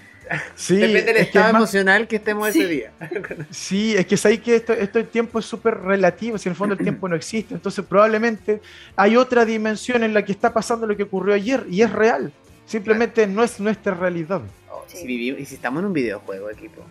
Sí, 0.56 0.76
Depende 0.76 1.02
del 1.02 1.16
es 1.16 1.22
que 1.22 1.38
estado 1.38 1.52
más- 1.52 1.60
emocional 1.62 2.08
que 2.08 2.16
estemos 2.16 2.50
Sí. 2.52 2.60
ese 2.60 2.68
día. 2.68 2.92
Sí, 3.50 3.94
es 3.96 4.06
que 4.06 4.16
sabéis 4.16 4.40
que 4.40 4.56
esto, 4.56 4.72
esto 4.72 4.98
el 4.98 5.06
tiempo 5.08 5.38
es 5.38 5.44
súper 5.44 5.78
relativo, 5.80 6.38
si 6.38 6.48
en 6.48 6.52
el 6.52 6.56
fondo 6.56 6.74
el 6.74 6.80
tiempo 6.80 7.08
no 7.08 7.16
existe, 7.16 7.54
entonces 7.54 7.84
probablemente 7.84 8.60
hay 8.96 9.16
otra 9.16 9.44
dimensión 9.44 10.02
en 10.02 10.14
la 10.14 10.24
que 10.24 10.32
está 10.32 10.52
pasando 10.52 10.86
lo 10.86 10.96
que 10.96 11.02
ocurrió 11.04 11.34
ayer 11.34 11.64
y 11.70 11.82
es 11.82 11.90
real, 11.92 12.32
simplemente 12.66 13.26
no 13.26 13.42
es 13.44 13.60
nuestra 13.60 13.94
realidad. 13.94 14.40
Oh, 14.70 14.84
Sí. 14.86 14.98
si 14.98 15.06
vivimos- 15.06 15.40
y 15.40 15.44
si 15.44 15.54
estamos 15.56 15.80
en 15.80 15.86
un 15.86 15.92
videojuego, 15.92 16.50
equipo. 16.50 16.82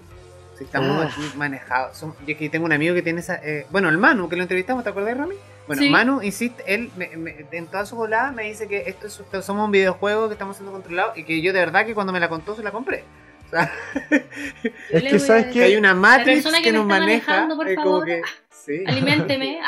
Estamos 0.63 1.05
aquí 1.05 1.21
manejados. 1.35 1.97
Somos- 1.97 2.15
yo 2.25 2.35
aquí 2.35 2.49
tengo 2.49 2.65
un 2.65 2.73
amigo 2.73 2.93
que 2.95 3.01
tiene 3.01 3.19
esa. 3.21 3.35
eh, 3.43 3.65
bueno, 3.69 3.89
el 3.89 3.97
Manu, 3.97 4.29
que 4.29 4.35
lo 4.35 4.41
entrevistamos, 4.43 4.83
¿te 4.83 4.89
acuerdas, 4.89 5.17
Rami? 5.17 5.35
Bueno, 5.67 5.81
Sí. 5.81 5.89
Manu 5.89 6.21
insiste, 6.21 6.63
él 6.67 6.91
me- 6.97 7.15
me- 7.15 7.45
en 7.51 7.67
toda 7.67 7.85
su 7.85 7.95
volada 7.95 8.31
me 8.31 8.43
dice 8.43 8.67
que 8.67 8.83
esto 8.87 9.07
es, 9.07 9.19
esto 9.19 9.41
somos 9.41 9.65
un 9.65 9.71
videojuego 9.71 10.27
que 10.27 10.33
estamos 10.33 10.57
siendo 10.57 10.71
controlados 10.73 11.17
y 11.17 11.23
que 11.23 11.41
yo 11.41 11.53
de 11.53 11.59
verdad 11.59 11.85
que 11.85 11.93
cuando 11.93 12.11
me 12.11 12.19
la 12.19 12.27
contó 12.29 12.55
se 12.55 12.63
la 12.63 12.71
compré. 12.71 13.03
O 13.51 13.55
Es 14.89 15.03
que, 15.03 15.19
¿sabes? 15.19 15.45
Que 15.53 15.63
hay 15.63 15.75
una 15.75 15.93
Matrix 15.93 16.37
persona 16.43 16.57
que 16.57 16.63
que 16.65 16.71
nos 16.73 16.85
maneja. 16.85 17.47
por 17.55 17.67
eh, 17.69 17.75
como 17.75 17.87
favor. 18.01 18.05
que, 18.05 18.21
sí. 18.49 18.83
Aliménteme. 18.87 19.59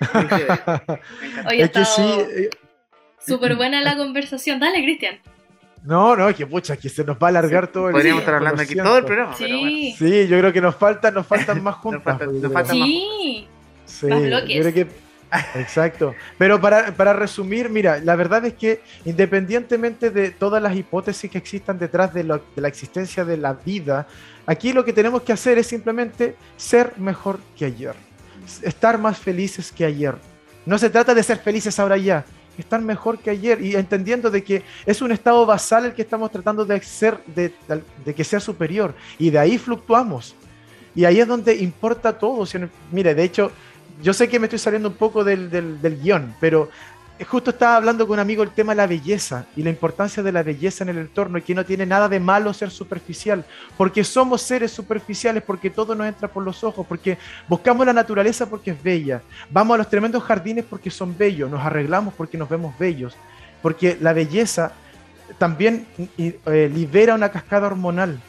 Oye, 1.48 1.62
Es 1.62 1.70
que 1.70 1.84
sí. 1.84 2.02
estado 2.02 2.20
eh, 2.22 2.50
súper 3.24 3.54
buena 3.56 3.80
la 3.82 3.96
conversación. 3.96 4.58
Dale, 4.60 4.82
Cristian. 4.82 5.18
No, 5.84 6.14
no, 6.16 6.32
que 6.34 6.46
pucha, 6.46 6.76
que 6.76 6.88
se 6.88 7.02
nos 7.04 7.16
va 7.16 7.26
a 7.26 7.30
alargar 7.30 7.66
todo 7.66 7.88
el 7.88 7.92
Podríamos 7.92 8.20
estar 8.20 8.34
hablando 8.36 8.56
lo 8.58 8.62
aquí 8.62 8.74
todo 8.76 8.98
el 8.98 9.04
programa, 9.04 9.34
pero 9.38 9.58
bueno. 9.58 9.70
Sí. 9.70 9.94
Sí, 9.98 10.28
yo 10.28 10.38
creo 10.38 10.52
que 10.52 10.60
nos 10.60 10.76
faltan, 10.76 11.14
nos 11.14 11.26
faltan 11.26 11.62
más 11.62 11.74
juntas. 11.82 12.02
falta- 12.04 12.24
yo 12.26 12.30
nos 12.32 12.40
creo. 12.40 12.52
falta- 12.52 12.72
Sí. 12.72 13.48
Sí, 13.84 14.06
más 14.06 14.20
yo 14.22 14.26
bloques. 14.28 14.60
creo 14.60 14.72
que- 14.74 15.02
exacto. 15.60 16.14
Pero 16.38 16.60
para, 16.60 16.92
para 16.94 17.12
resumir, 17.14 17.68
mira, 17.70 17.98
la 17.98 18.14
verdad 18.16 18.44
es 18.44 18.54
que 18.54 18.80
independientemente 19.04 20.10
de 20.10 20.30
todas 20.30 20.62
las 20.62 20.76
hipótesis 20.76 21.30
que 21.30 21.38
existan 21.38 21.78
detrás 21.78 22.12
de, 22.14 22.22
lo- 22.24 22.42
de 22.54 22.60
la 22.62 22.68
existencia 22.68 23.24
de 23.24 23.36
la 23.38 23.54
vida, 23.54 24.06
aquí 24.46 24.72
lo 24.72 24.84
que 24.84 24.92
tenemos 24.92 25.22
que 25.22 25.32
hacer 25.32 25.58
es 25.58 25.66
simplemente 25.66 26.36
ser 26.56 26.92
mejor 26.98 27.38
que 27.56 27.64
ayer, 27.64 27.94
estar 28.62 28.98
más 28.98 29.18
felices 29.18 29.72
que 29.72 29.84
ayer. 29.84 30.14
No 30.66 30.78
se 30.78 30.90
trata 30.90 31.14
de 31.14 31.22
ser 31.22 31.38
felices 31.38 31.78
ahora 31.80 31.96
ya, 31.96 32.24
estar 32.58 32.80
mejor 32.80 33.18
que 33.18 33.30
ayer 33.30 33.60
y 33.64 33.74
entendiendo 33.76 34.30
de 34.30 34.42
que 34.44 34.62
es 34.86 35.00
un 35.02 35.12
estado 35.12 35.44
basal 35.46 35.86
el 35.86 35.94
que 35.94 36.02
estamos 36.02 36.30
tratando 36.30 36.64
de 36.64 36.80
ser, 36.82 37.18
de, 37.34 37.52
que 38.14 38.24
sea 38.24 38.40
superior 38.40 38.94
y 39.18 39.30
de 39.30 39.38
ahí 39.38 39.58
fluctuamos. 39.58 40.34
Y 40.94 41.04
ahí 41.06 41.20
es 41.20 41.26
donde 41.28 41.56
importa 41.56 42.18
todo. 42.18 42.44
si 42.46 42.58
no- 42.58 42.68
mire, 42.90 43.14
de 43.14 43.24
hecho, 43.24 43.50
yo 44.02 44.12
sé 44.12 44.28
que 44.28 44.38
me 44.38 44.46
estoy 44.46 44.58
saliendo 44.58 44.88
un 44.88 44.94
poco 44.96 45.24
del, 45.24 45.48
del, 45.50 45.80
del 45.80 46.00
guion, 46.00 46.34
pero 46.40 46.68
justo 47.24 47.50
estaba 47.50 47.76
hablando 47.76 48.06
con 48.06 48.14
un 48.14 48.20
amigo 48.20 48.42
el 48.42 48.50
tema 48.50 48.72
de 48.72 48.76
la 48.76 48.86
belleza 48.86 49.46
y 49.56 49.62
la 49.62 49.70
importancia 49.70 50.22
de 50.22 50.32
la 50.32 50.42
belleza 50.42 50.84
en 50.84 50.90
el 50.90 50.98
entorno 50.98 51.38
y 51.38 51.42
que 51.42 51.54
no 51.54 51.64
tiene 51.64 51.84
nada 51.84 52.08
de 52.08 52.20
malo 52.20 52.52
ser 52.52 52.70
superficial, 52.70 53.44
porque 53.76 54.04
somos 54.04 54.42
seres 54.42 54.72
superficiales, 54.72 55.42
porque 55.42 55.70
todo 55.70 55.94
nos 55.94 56.06
entra 56.06 56.28
por 56.28 56.42
los 56.42 56.64
ojos, 56.64 56.86
porque 56.86 57.18
buscamos 57.48 57.86
la 57.86 57.92
naturaleza 57.92 58.48
porque 58.48 58.72
es 58.72 58.82
bella, 58.82 59.22
vamos 59.50 59.74
a 59.74 59.78
los 59.78 59.88
tremendos 59.88 60.22
jardines 60.22 60.64
porque 60.64 60.90
son 60.90 61.16
bellos, 61.16 61.50
nos 61.50 61.64
arreglamos 61.64 62.14
porque 62.14 62.38
nos 62.38 62.48
vemos 62.48 62.76
bellos, 62.78 63.14
porque 63.60 63.96
la 64.00 64.12
belleza 64.12 64.72
también 65.38 65.86
y, 66.16 66.34
eh, 66.46 66.70
libera 66.72 67.14
una 67.14 67.30
cascada 67.30 67.66
hormonal. 67.66 68.20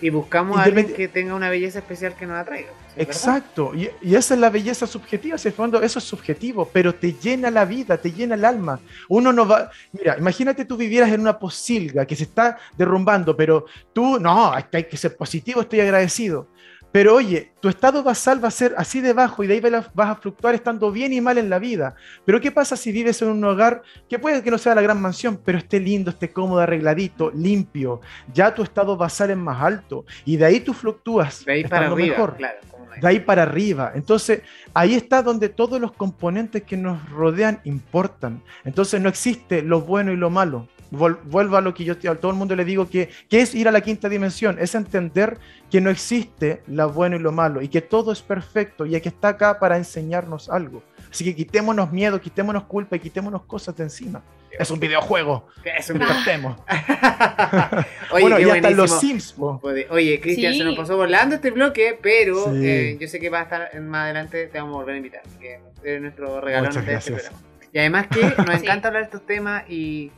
Y 0.00 0.10
buscamos 0.10 0.58
a 0.58 0.64
alguien 0.64 0.92
que 0.92 1.08
tenga 1.08 1.34
una 1.34 1.48
belleza 1.48 1.78
especial 1.78 2.14
que 2.14 2.26
nos 2.26 2.36
atraiga. 2.36 2.68
¿sí, 2.68 2.98
verdad? 2.98 3.12
Exacto, 3.12 3.72
y, 3.74 3.88
y 4.02 4.14
esa 4.14 4.34
es 4.34 4.40
la 4.40 4.50
belleza 4.50 4.86
subjetiva, 4.86 5.38
si 5.38 5.48
el 5.48 5.54
fondo 5.54 5.82
eso 5.82 5.98
es 5.98 6.04
subjetivo, 6.04 6.68
pero 6.70 6.94
te 6.94 7.14
llena 7.14 7.50
la 7.50 7.64
vida, 7.64 7.96
te 7.96 8.12
llena 8.12 8.34
el 8.34 8.44
alma. 8.44 8.78
Uno 9.08 9.32
no 9.32 9.48
va, 9.48 9.70
mira, 9.92 10.16
imagínate 10.18 10.64
tú 10.64 10.76
vivieras 10.76 11.10
en 11.12 11.20
una 11.20 11.38
posilga 11.38 12.04
que 12.04 12.16
se 12.16 12.24
está 12.24 12.58
derrumbando, 12.76 13.36
pero 13.36 13.66
tú, 13.92 14.20
no, 14.20 14.52
hay 14.52 14.84
que 14.84 14.96
ser 14.96 15.16
positivo, 15.16 15.62
estoy 15.62 15.80
agradecido. 15.80 16.48
Pero 16.96 17.14
oye, 17.14 17.52
tu 17.60 17.68
estado 17.68 18.02
basal 18.02 18.42
va 18.42 18.48
a 18.48 18.50
ser 18.50 18.72
así 18.78 19.02
de 19.02 19.12
bajo 19.12 19.44
y 19.44 19.46
de 19.46 19.52
ahí 19.52 19.60
vas 19.60 20.08
a 20.08 20.14
fluctuar 20.14 20.54
estando 20.54 20.90
bien 20.90 21.12
y 21.12 21.20
mal 21.20 21.36
en 21.36 21.50
la 21.50 21.58
vida. 21.58 21.94
Pero 22.24 22.40
¿qué 22.40 22.50
pasa 22.50 22.74
si 22.74 22.90
vives 22.90 23.20
en 23.20 23.28
un 23.28 23.44
hogar 23.44 23.82
que 24.08 24.18
puede 24.18 24.42
que 24.42 24.50
no 24.50 24.56
sea 24.56 24.74
la 24.74 24.80
gran 24.80 24.98
mansión, 25.02 25.38
pero 25.44 25.58
esté 25.58 25.78
lindo, 25.78 26.08
esté 26.08 26.32
cómodo, 26.32 26.60
arregladito, 26.60 27.30
limpio? 27.32 28.00
Ya 28.32 28.54
tu 28.54 28.62
estado 28.62 28.96
basal 28.96 29.30
es 29.30 29.36
más 29.36 29.62
alto 29.62 30.06
y 30.24 30.38
de 30.38 30.46
ahí 30.46 30.60
tú 30.60 30.72
fluctúas. 30.72 31.44
De 31.44 31.52
ahí 31.52 31.64
para 31.64 31.88
arriba, 31.88 32.16
mejor 32.16 32.36
claro. 32.38 32.60
de 32.98 33.06
ahí 33.06 33.20
para 33.20 33.42
arriba. 33.42 33.92
Entonces, 33.94 34.40
ahí 34.72 34.94
está 34.94 35.22
donde 35.22 35.50
todos 35.50 35.78
los 35.78 35.92
componentes 35.92 36.62
que 36.62 36.78
nos 36.78 37.10
rodean 37.10 37.60
importan. 37.64 38.42
Entonces, 38.64 39.02
no 39.02 39.10
existe 39.10 39.60
lo 39.60 39.82
bueno 39.82 40.12
y 40.12 40.16
lo 40.16 40.30
malo. 40.30 40.66
Vuelvo 40.90 41.56
a 41.56 41.60
lo 41.60 41.74
que 41.74 41.84
yo 41.84 41.94
a 41.94 42.14
todo 42.14 42.30
el 42.30 42.36
mundo 42.36 42.54
le 42.54 42.64
digo 42.64 42.88
que, 42.88 43.08
que 43.28 43.40
es 43.40 43.54
ir 43.54 43.66
a 43.68 43.72
la 43.72 43.80
quinta 43.80 44.08
dimensión, 44.08 44.58
es 44.60 44.74
entender 44.74 45.38
que 45.70 45.80
no 45.80 45.90
existe 45.90 46.62
lo 46.68 46.90
bueno 46.92 47.16
y 47.16 47.18
lo 47.18 47.32
malo 47.32 47.60
y 47.60 47.68
que 47.68 47.80
todo 47.82 48.12
es 48.12 48.22
perfecto 48.22 48.86
y 48.86 49.00
que 49.00 49.08
está 49.08 49.28
acá 49.28 49.58
para 49.58 49.76
enseñarnos 49.76 50.48
algo. 50.48 50.82
Así 51.10 51.24
que 51.24 51.34
quitémonos 51.34 51.90
miedo, 51.92 52.20
quitémonos 52.20 52.64
culpa 52.64 52.96
y 52.96 53.00
quitémonos 53.00 53.42
cosas 53.44 53.74
de 53.76 53.84
encima. 53.84 54.22
Es 54.58 54.70
un 54.70 54.80
videojuego. 54.80 55.46
Es 55.64 55.90
un- 55.90 55.98
Despertemos. 55.98 56.56
Oye, 58.12 58.46
bueno, 58.46 58.70
los. 58.70 59.00
Sims. 59.00 59.32
po. 59.32 59.60
Oye, 59.90 60.20
Cristian, 60.20 60.52
Sí. 60.52 60.58
se 60.60 60.64
nos 60.64 60.76
pasó 60.76 60.96
volando 60.96 61.34
este 61.34 61.50
bloque, 61.50 61.98
pero 62.00 62.44
Sí. 62.54 62.66
eh, 62.66 62.96
yo 63.00 63.08
sé 63.08 63.20
que 63.20 63.28
va 63.28 63.40
a 63.40 63.42
estar 63.42 63.80
más 63.80 64.04
adelante, 64.04 64.46
te 64.46 64.58
vamos 64.58 64.74
a 64.74 64.78
volver 64.78 64.94
a 64.94 64.98
invitar. 64.98 65.22
Que 65.40 65.60
es 65.84 66.00
nuestro 66.00 66.40
regalón 66.40 66.70
Muchas 66.70 66.86
de 66.86 66.94
este 66.94 67.12
programa. 67.12 67.38
Y 67.72 67.78
además 67.78 68.06
que 68.08 68.20
nos 68.46 68.56
Sí. 68.60 68.64
encanta 68.64 68.88
hablar 68.88 69.02
de 69.02 69.06
estos 69.06 69.26
temas 69.26 69.64
y, 69.68 70.10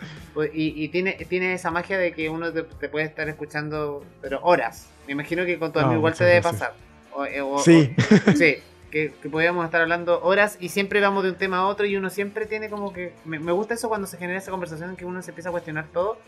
y, 0.53 0.85
y 0.85 0.89
tiene, 0.89 1.13
tiene 1.29 1.55
esa 1.55 1.71
magia 1.71 1.99
de 1.99 2.13
que 2.13 2.29
uno 2.31 2.53
te, 2.53 2.63
te 2.63 2.89
puede 2.89 3.07
estar 3.07 3.29
escuchando, 3.29 4.05
pero 4.21 4.41
horas. 4.43 4.89
Me 5.07 5.13
imagino 5.13 5.45
que 5.45 5.59
con 5.59 5.73
tu 5.73 5.81
No, 5.81 5.87
amigo 5.87 5.99
igual 6.01 6.15
te 6.15 6.25
debe 6.25 6.41
gracias. 6.41 6.61
pasar. 6.61 6.75
O- 7.13 7.25
eh, 7.25 7.41
o- 7.41 7.59
Sí. 7.59 7.95
o- 8.29 8.31
sí, 8.33 8.57
que, 8.91 9.13
que 9.23 9.29
podíamos 9.29 9.65
estar 9.65 9.81
hablando 9.83 10.23
horas 10.23 10.57
y 10.61 10.69
siempre 10.69 11.01
vamos 11.01 11.25
de 11.25 11.31
un 11.31 11.37
tema 11.37 11.59
a 11.59 11.67
otro 11.67 11.85
y 11.87 11.97
uno 11.97 12.11
siempre 12.11 12.47
tiene 12.47 12.71
como 12.71 12.93
que... 12.93 13.13
Me, 13.25 13.39
me 13.39 13.53
gusta 13.53 13.75
eso 13.75 13.89
cuando 13.89 14.07
se 14.07 14.17
genera 14.19 14.39
esa 14.39 14.51
conversación 14.51 14.91
en 14.91 14.97
que 14.97 15.05
uno 15.05 15.21
se 15.23 15.31
empieza 15.31 15.49
a 15.49 15.53
cuestionar 15.53 15.87
todo 15.93 16.19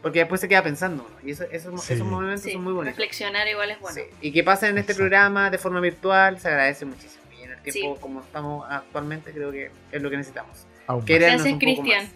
porque 0.00 0.20
después 0.20 0.40
se 0.40 0.48
queda 0.48 0.62
pensando 0.62 1.04
uno. 1.08 1.14
Y 1.28 1.32
eso, 1.32 1.44
esos, 1.50 1.82
Sí. 1.82 1.94
esos 1.94 2.06
momentos 2.06 2.42
Sí, 2.42 2.52
son 2.52 2.62
muy 2.64 2.72
bonitos. 2.72 2.96
reflexionar 2.96 3.46
igual 3.48 3.70
es 3.72 3.80
bueno. 3.80 3.96
Sí, 3.96 4.02
Y 4.20 4.32
que 4.32 4.44
pasen 4.44 4.70
en 4.70 4.78
este 4.78 4.92
Exacto. 4.92 5.08
programa 5.10 5.50
de 5.50 5.58
forma 5.58 5.80
virtual 5.80 6.38
se 6.40 6.48
agradece 6.48 6.84
muchísimo. 6.86 7.24
El 7.68 7.72
Sí. 7.74 7.94
como 8.00 8.20
estamos 8.20 8.66
actualmente 8.68 9.32
creo 9.32 9.50
que 9.50 9.70
es 9.92 10.02
lo 10.02 10.10
que 10.10 10.16
necesitamos. 10.16 10.66
Gracias, 11.06 11.58
Cristian. 11.58 12.08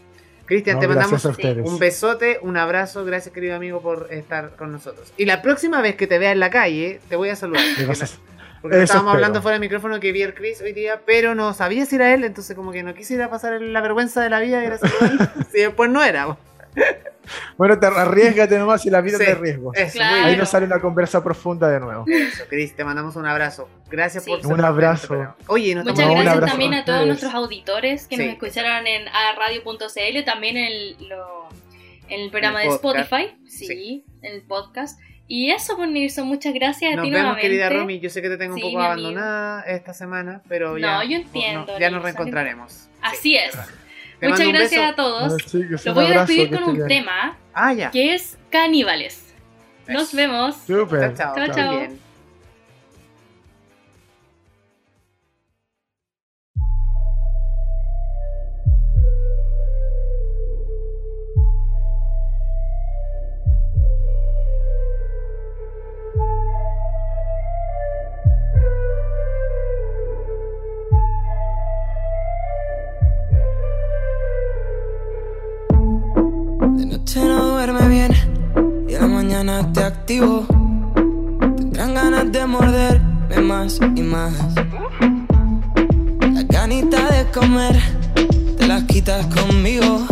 Cristian, 0.45 0.77
No, 0.77 0.81
te 0.81 0.89
mandamos 0.89 1.25
un 1.65 1.79
besote, 1.79 2.39
un 2.43 2.57
abrazo, 2.57 3.05
gracias 3.05 3.33
querido 3.33 3.55
amigo 3.55 3.81
por 3.81 4.09
estar 4.11 4.57
con 4.57 4.73
nosotros. 4.73 5.13
Y 5.17 5.25
la 5.25 5.41
próxima 5.41 5.81
vez 5.81 5.95
que 5.95 6.07
te 6.07 6.19
vea 6.19 6.33
en 6.33 6.41
la 6.41 6.51
calle, 6.51 7.01
te 7.09 7.17
voy 7.17 7.29
a 7.31 7.37
saludar. 7.37 7.63
Porque 8.61 8.77
Eso 8.77 8.85
estábamos 8.85 9.11
espero. 9.11 9.11
hablando 9.11 9.43
fuera 9.43 9.55
del 9.55 9.61
micrófono 9.61 9.99
que 9.99 10.13
vi 10.13 10.23
al 10.23 10.35
Chris 10.35 10.61
hoy 10.61 10.73
día, 10.73 11.01
pero 11.05 11.35
no 11.35 11.53
sabía 11.53 11.85
si 11.85 11.97
era 11.97 12.15
él, 12.15 12.23
entonces 12.23 12.55
como 12.55 12.71
que 12.71 12.83
no 12.85 12.95
quisiera 12.95 13.29
pasar 13.29 13.61
la 13.61 13.81
vergüenza 13.81 14.23
de 14.23 14.31
la 14.31 14.39
vida 14.41 14.63
y 14.63 14.67
era 14.67 14.79
si 15.53 15.59
después 15.61 15.91
no 15.91 16.03
era. 16.03 16.37
Bueno, 17.57 17.79
te 17.79 17.87
arriesgate 17.87 18.59
nomás 18.59 18.85
y 18.85 18.91
la 18.91 19.01
vida 19.01 19.17
Sí. 19.17 19.25
te 19.25 19.35
riesgo. 19.37 19.73
Eso, 19.75 19.93
Claro. 19.95 20.27
Ahí 20.27 20.37
nos 20.37 20.49
sale 20.49 20.67
una 20.67 20.81
conversa 20.81 21.23
profunda 21.23 21.69
de 21.71 21.79
nuevo. 21.79 22.05
Eso, 22.09 22.43
Chris, 22.49 22.75
te 22.75 22.85
mandamos 22.85 23.15
un 23.15 23.27
abrazo. 23.27 23.69
Gracias 23.89 24.25
Sí. 24.25 24.31
por 24.31 24.45
Un 24.53 24.65
abrazo. 24.65 25.35
Oye, 25.47 25.75
nos 25.77 25.85
Muchas 25.85 26.05
gracias 26.11 26.27
abrazo 26.35 26.51
también 26.51 26.75
a 26.75 26.85
todos 26.85 26.99
ustedes. 26.99 27.07
nuestros 27.07 27.35
auditores 27.35 28.09
que 28.09 28.17
Sí. 28.17 28.25
nos 28.25 28.33
escucharon 28.35 28.87
en 28.89 29.07
radio.cl, 29.39 30.25
también 30.25 30.57
en 30.57 30.65
el, 30.65 31.09
lo- 31.09 31.49
en 32.09 32.21
el 32.23 32.31
programa 32.31 32.63
el 32.65 32.71
de. 32.71 32.75
Spotify, 32.75 33.37
sí, 33.47 33.67
Sí. 33.67 34.05
en 34.23 34.35
el 34.35 34.43
podcast. 34.43 35.01
Y 35.29 35.53
eso, 35.53 35.77
pues, 35.77 35.89
Nilsson, 35.89 36.27
muchas 36.27 36.53
gracias 36.53 36.93
a 36.93 36.97
Nos 36.97 37.05
ti 37.05 37.11
vemos, 37.11 37.23
nuevamente. 37.23 37.49
querida 37.49 37.71
Romy. 37.71 38.01
Yo 38.01 38.11
sé 38.11 38.21
que 38.21 38.29
te 38.29 38.37
tengo 38.37 38.57
un 38.57 38.61
poco 38.61 38.81
abandonada 38.83 39.63
esta 39.63 39.95
semana, 39.95 40.43
pero 40.49 40.73
No, 40.73 40.79
ya. 40.79 41.05
yo 41.09 41.17
entiendo, 41.17 41.79
ya 41.79 41.89
nos 41.91 42.03
reencontraremos. 42.03 42.73
Sí. 42.73 42.89
Así 43.01 43.37
es. 43.37 43.57
Muchas 44.31 44.49
gracias 44.49 44.71
beso. 44.71 44.85
a 44.85 44.95
todos. 44.95 45.29
Bueno, 45.29 45.37
chicos, 45.47 45.85
Los 45.87 45.95
voy 45.95 46.05
a 46.07 46.09
despedir 46.21 46.51
con 46.51 46.65
un 46.65 46.75
bien. 46.77 46.89
tema 46.89 47.37
Ah, 47.55 47.73
ya. 47.73 47.91
que 47.91 48.15
es 48.15 48.39
caníbales. 48.51 49.35
Nos 49.89 50.15
vemos. 50.15 50.57
Súper. 50.67 51.15
Chao, 51.17 51.35
chao. 51.35 51.47
Chao, 51.47 51.55
chao. 51.55 52.12
Y 79.43 79.45
mañana 79.45 79.73
te 79.73 79.83
activo. 79.83 80.47
Tendrán 81.57 81.95
ganas 81.95 82.33
de 82.33 82.47
morderme 82.47 83.41
más 83.41 83.81
y 83.97 84.03
más. 84.03 84.33
La 86.21 86.43
ganita 86.45 87.11
de 87.11 87.31
comer 87.33 87.77
te 88.57 88.67
las 88.67 88.85
quitas 88.85 89.27
conmigo. 89.27 90.07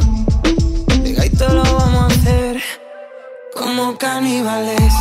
Pegadito 1.03 1.49
lo 1.49 1.63
vamos 1.63 2.03
a 2.03 2.07
hacer 2.07 2.63
como 3.55 3.97
caníbales. 3.99 4.93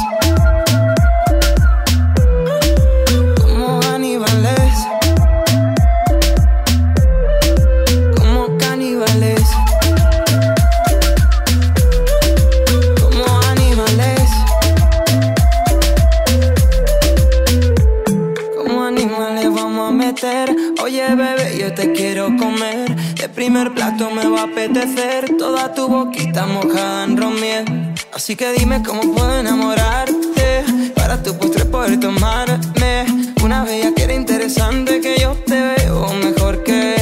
Primer 23.51 23.73
plato 23.73 24.11
me 24.11 24.29
va 24.29 24.41
a 24.41 24.43
apetecer. 24.43 25.35
Toda 25.35 25.73
tu 25.73 25.87
boquita 25.87 26.45
mojada 26.45 27.03
en 27.05 27.17
romiel. 27.17 27.65
Así 28.13 28.35
que 28.35 28.51
dime 28.51 28.83
cómo 28.83 29.01
puedo 29.15 29.39
enamorarte. 29.39 30.63
Para 30.95 31.23
tu 31.23 31.35
postre 31.35 31.65
poder 31.65 31.99
tomarme. 31.99 33.07
Una 33.43 33.63
bella 33.63 33.91
que 33.95 34.03
era 34.03 34.13
interesante 34.13 35.01
que 35.01 35.19
yo 35.19 35.31
te 35.47 35.59
veo 35.59 36.13
mejor 36.23 36.63
que 36.63 36.95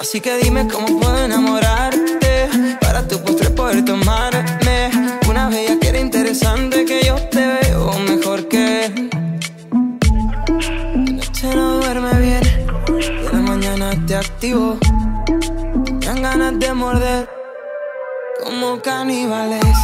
Así 0.00 0.20
que 0.20 0.36
dime 0.36 0.68
cómo 0.68 1.00
puedo 1.00 1.18
enamorarte. 1.24 2.48
Para 2.80 3.08
tu 3.08 3.18
postre 3.24 3.50
poder 3.50 3.84
tomarme. 3.84 4.90
Una 5.28 5.48
bella 5.48 5.76
que 5.80 5.88
era 5.88 5.98
interesante 5.98 6.84
que 6.84 7.04
yo 7.04 7.16
te 7.32 7.44
veo 7.44 7.90
mejor 8.08 8.46
que 8.46 8.92
De 11.04 11.12
noche 11.14 11.48
no 11.56 11.78
duerme 11.78 12.14
bien. 12.20 12.44
En 12.86 13.32
la 13.32 13.40
mañana 13.40 13.90
te 14.06 14.14
activo. 14.14 14.78
Dan 16.14 16.22
ganas 16.22 16.58
de 16.60 16.72
morder 16.72 17.28
como 18.44 18.80
caníbales. 18.80 19.76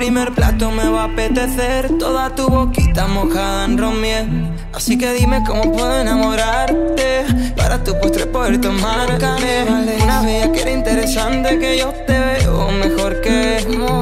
Primer 0.00 0.32
plato 0.32 0.70
me 0.70 0.88
va 0.88 1.02
a 1.02 1.12
apetecer. 1.12 1.98
Toda 1.98 2.34
tu 2.34 2.48
boquita 2.48 3.06
mojada 3.06 3.66
en 3.66 3.76
romiel. 3.76 4.26
Así 4.72 4.96
que 4.96 5.12
dime 5.12 5.42
cómo 5.46 5.70
puedo 5.72 5.94
enamorarte. 6.00 7.26
Para 7.54 7.84
tu 7.84 7.92
postre 8.00 8.24
poder 8.24 8.58
tomarme. 8.62 9.18
Una 10.02 10.22
bella 10.22 10.52
que 10.52 10.62
era 10.62 10.70
interesante 10.70 11.58
que 11.58 11.76
yo 11.76 11.92
te 12.06 12.18
veo 12.18 12.70
mejor 12.70 13.20
que. 13.20 13.62
Como 13.66 14.00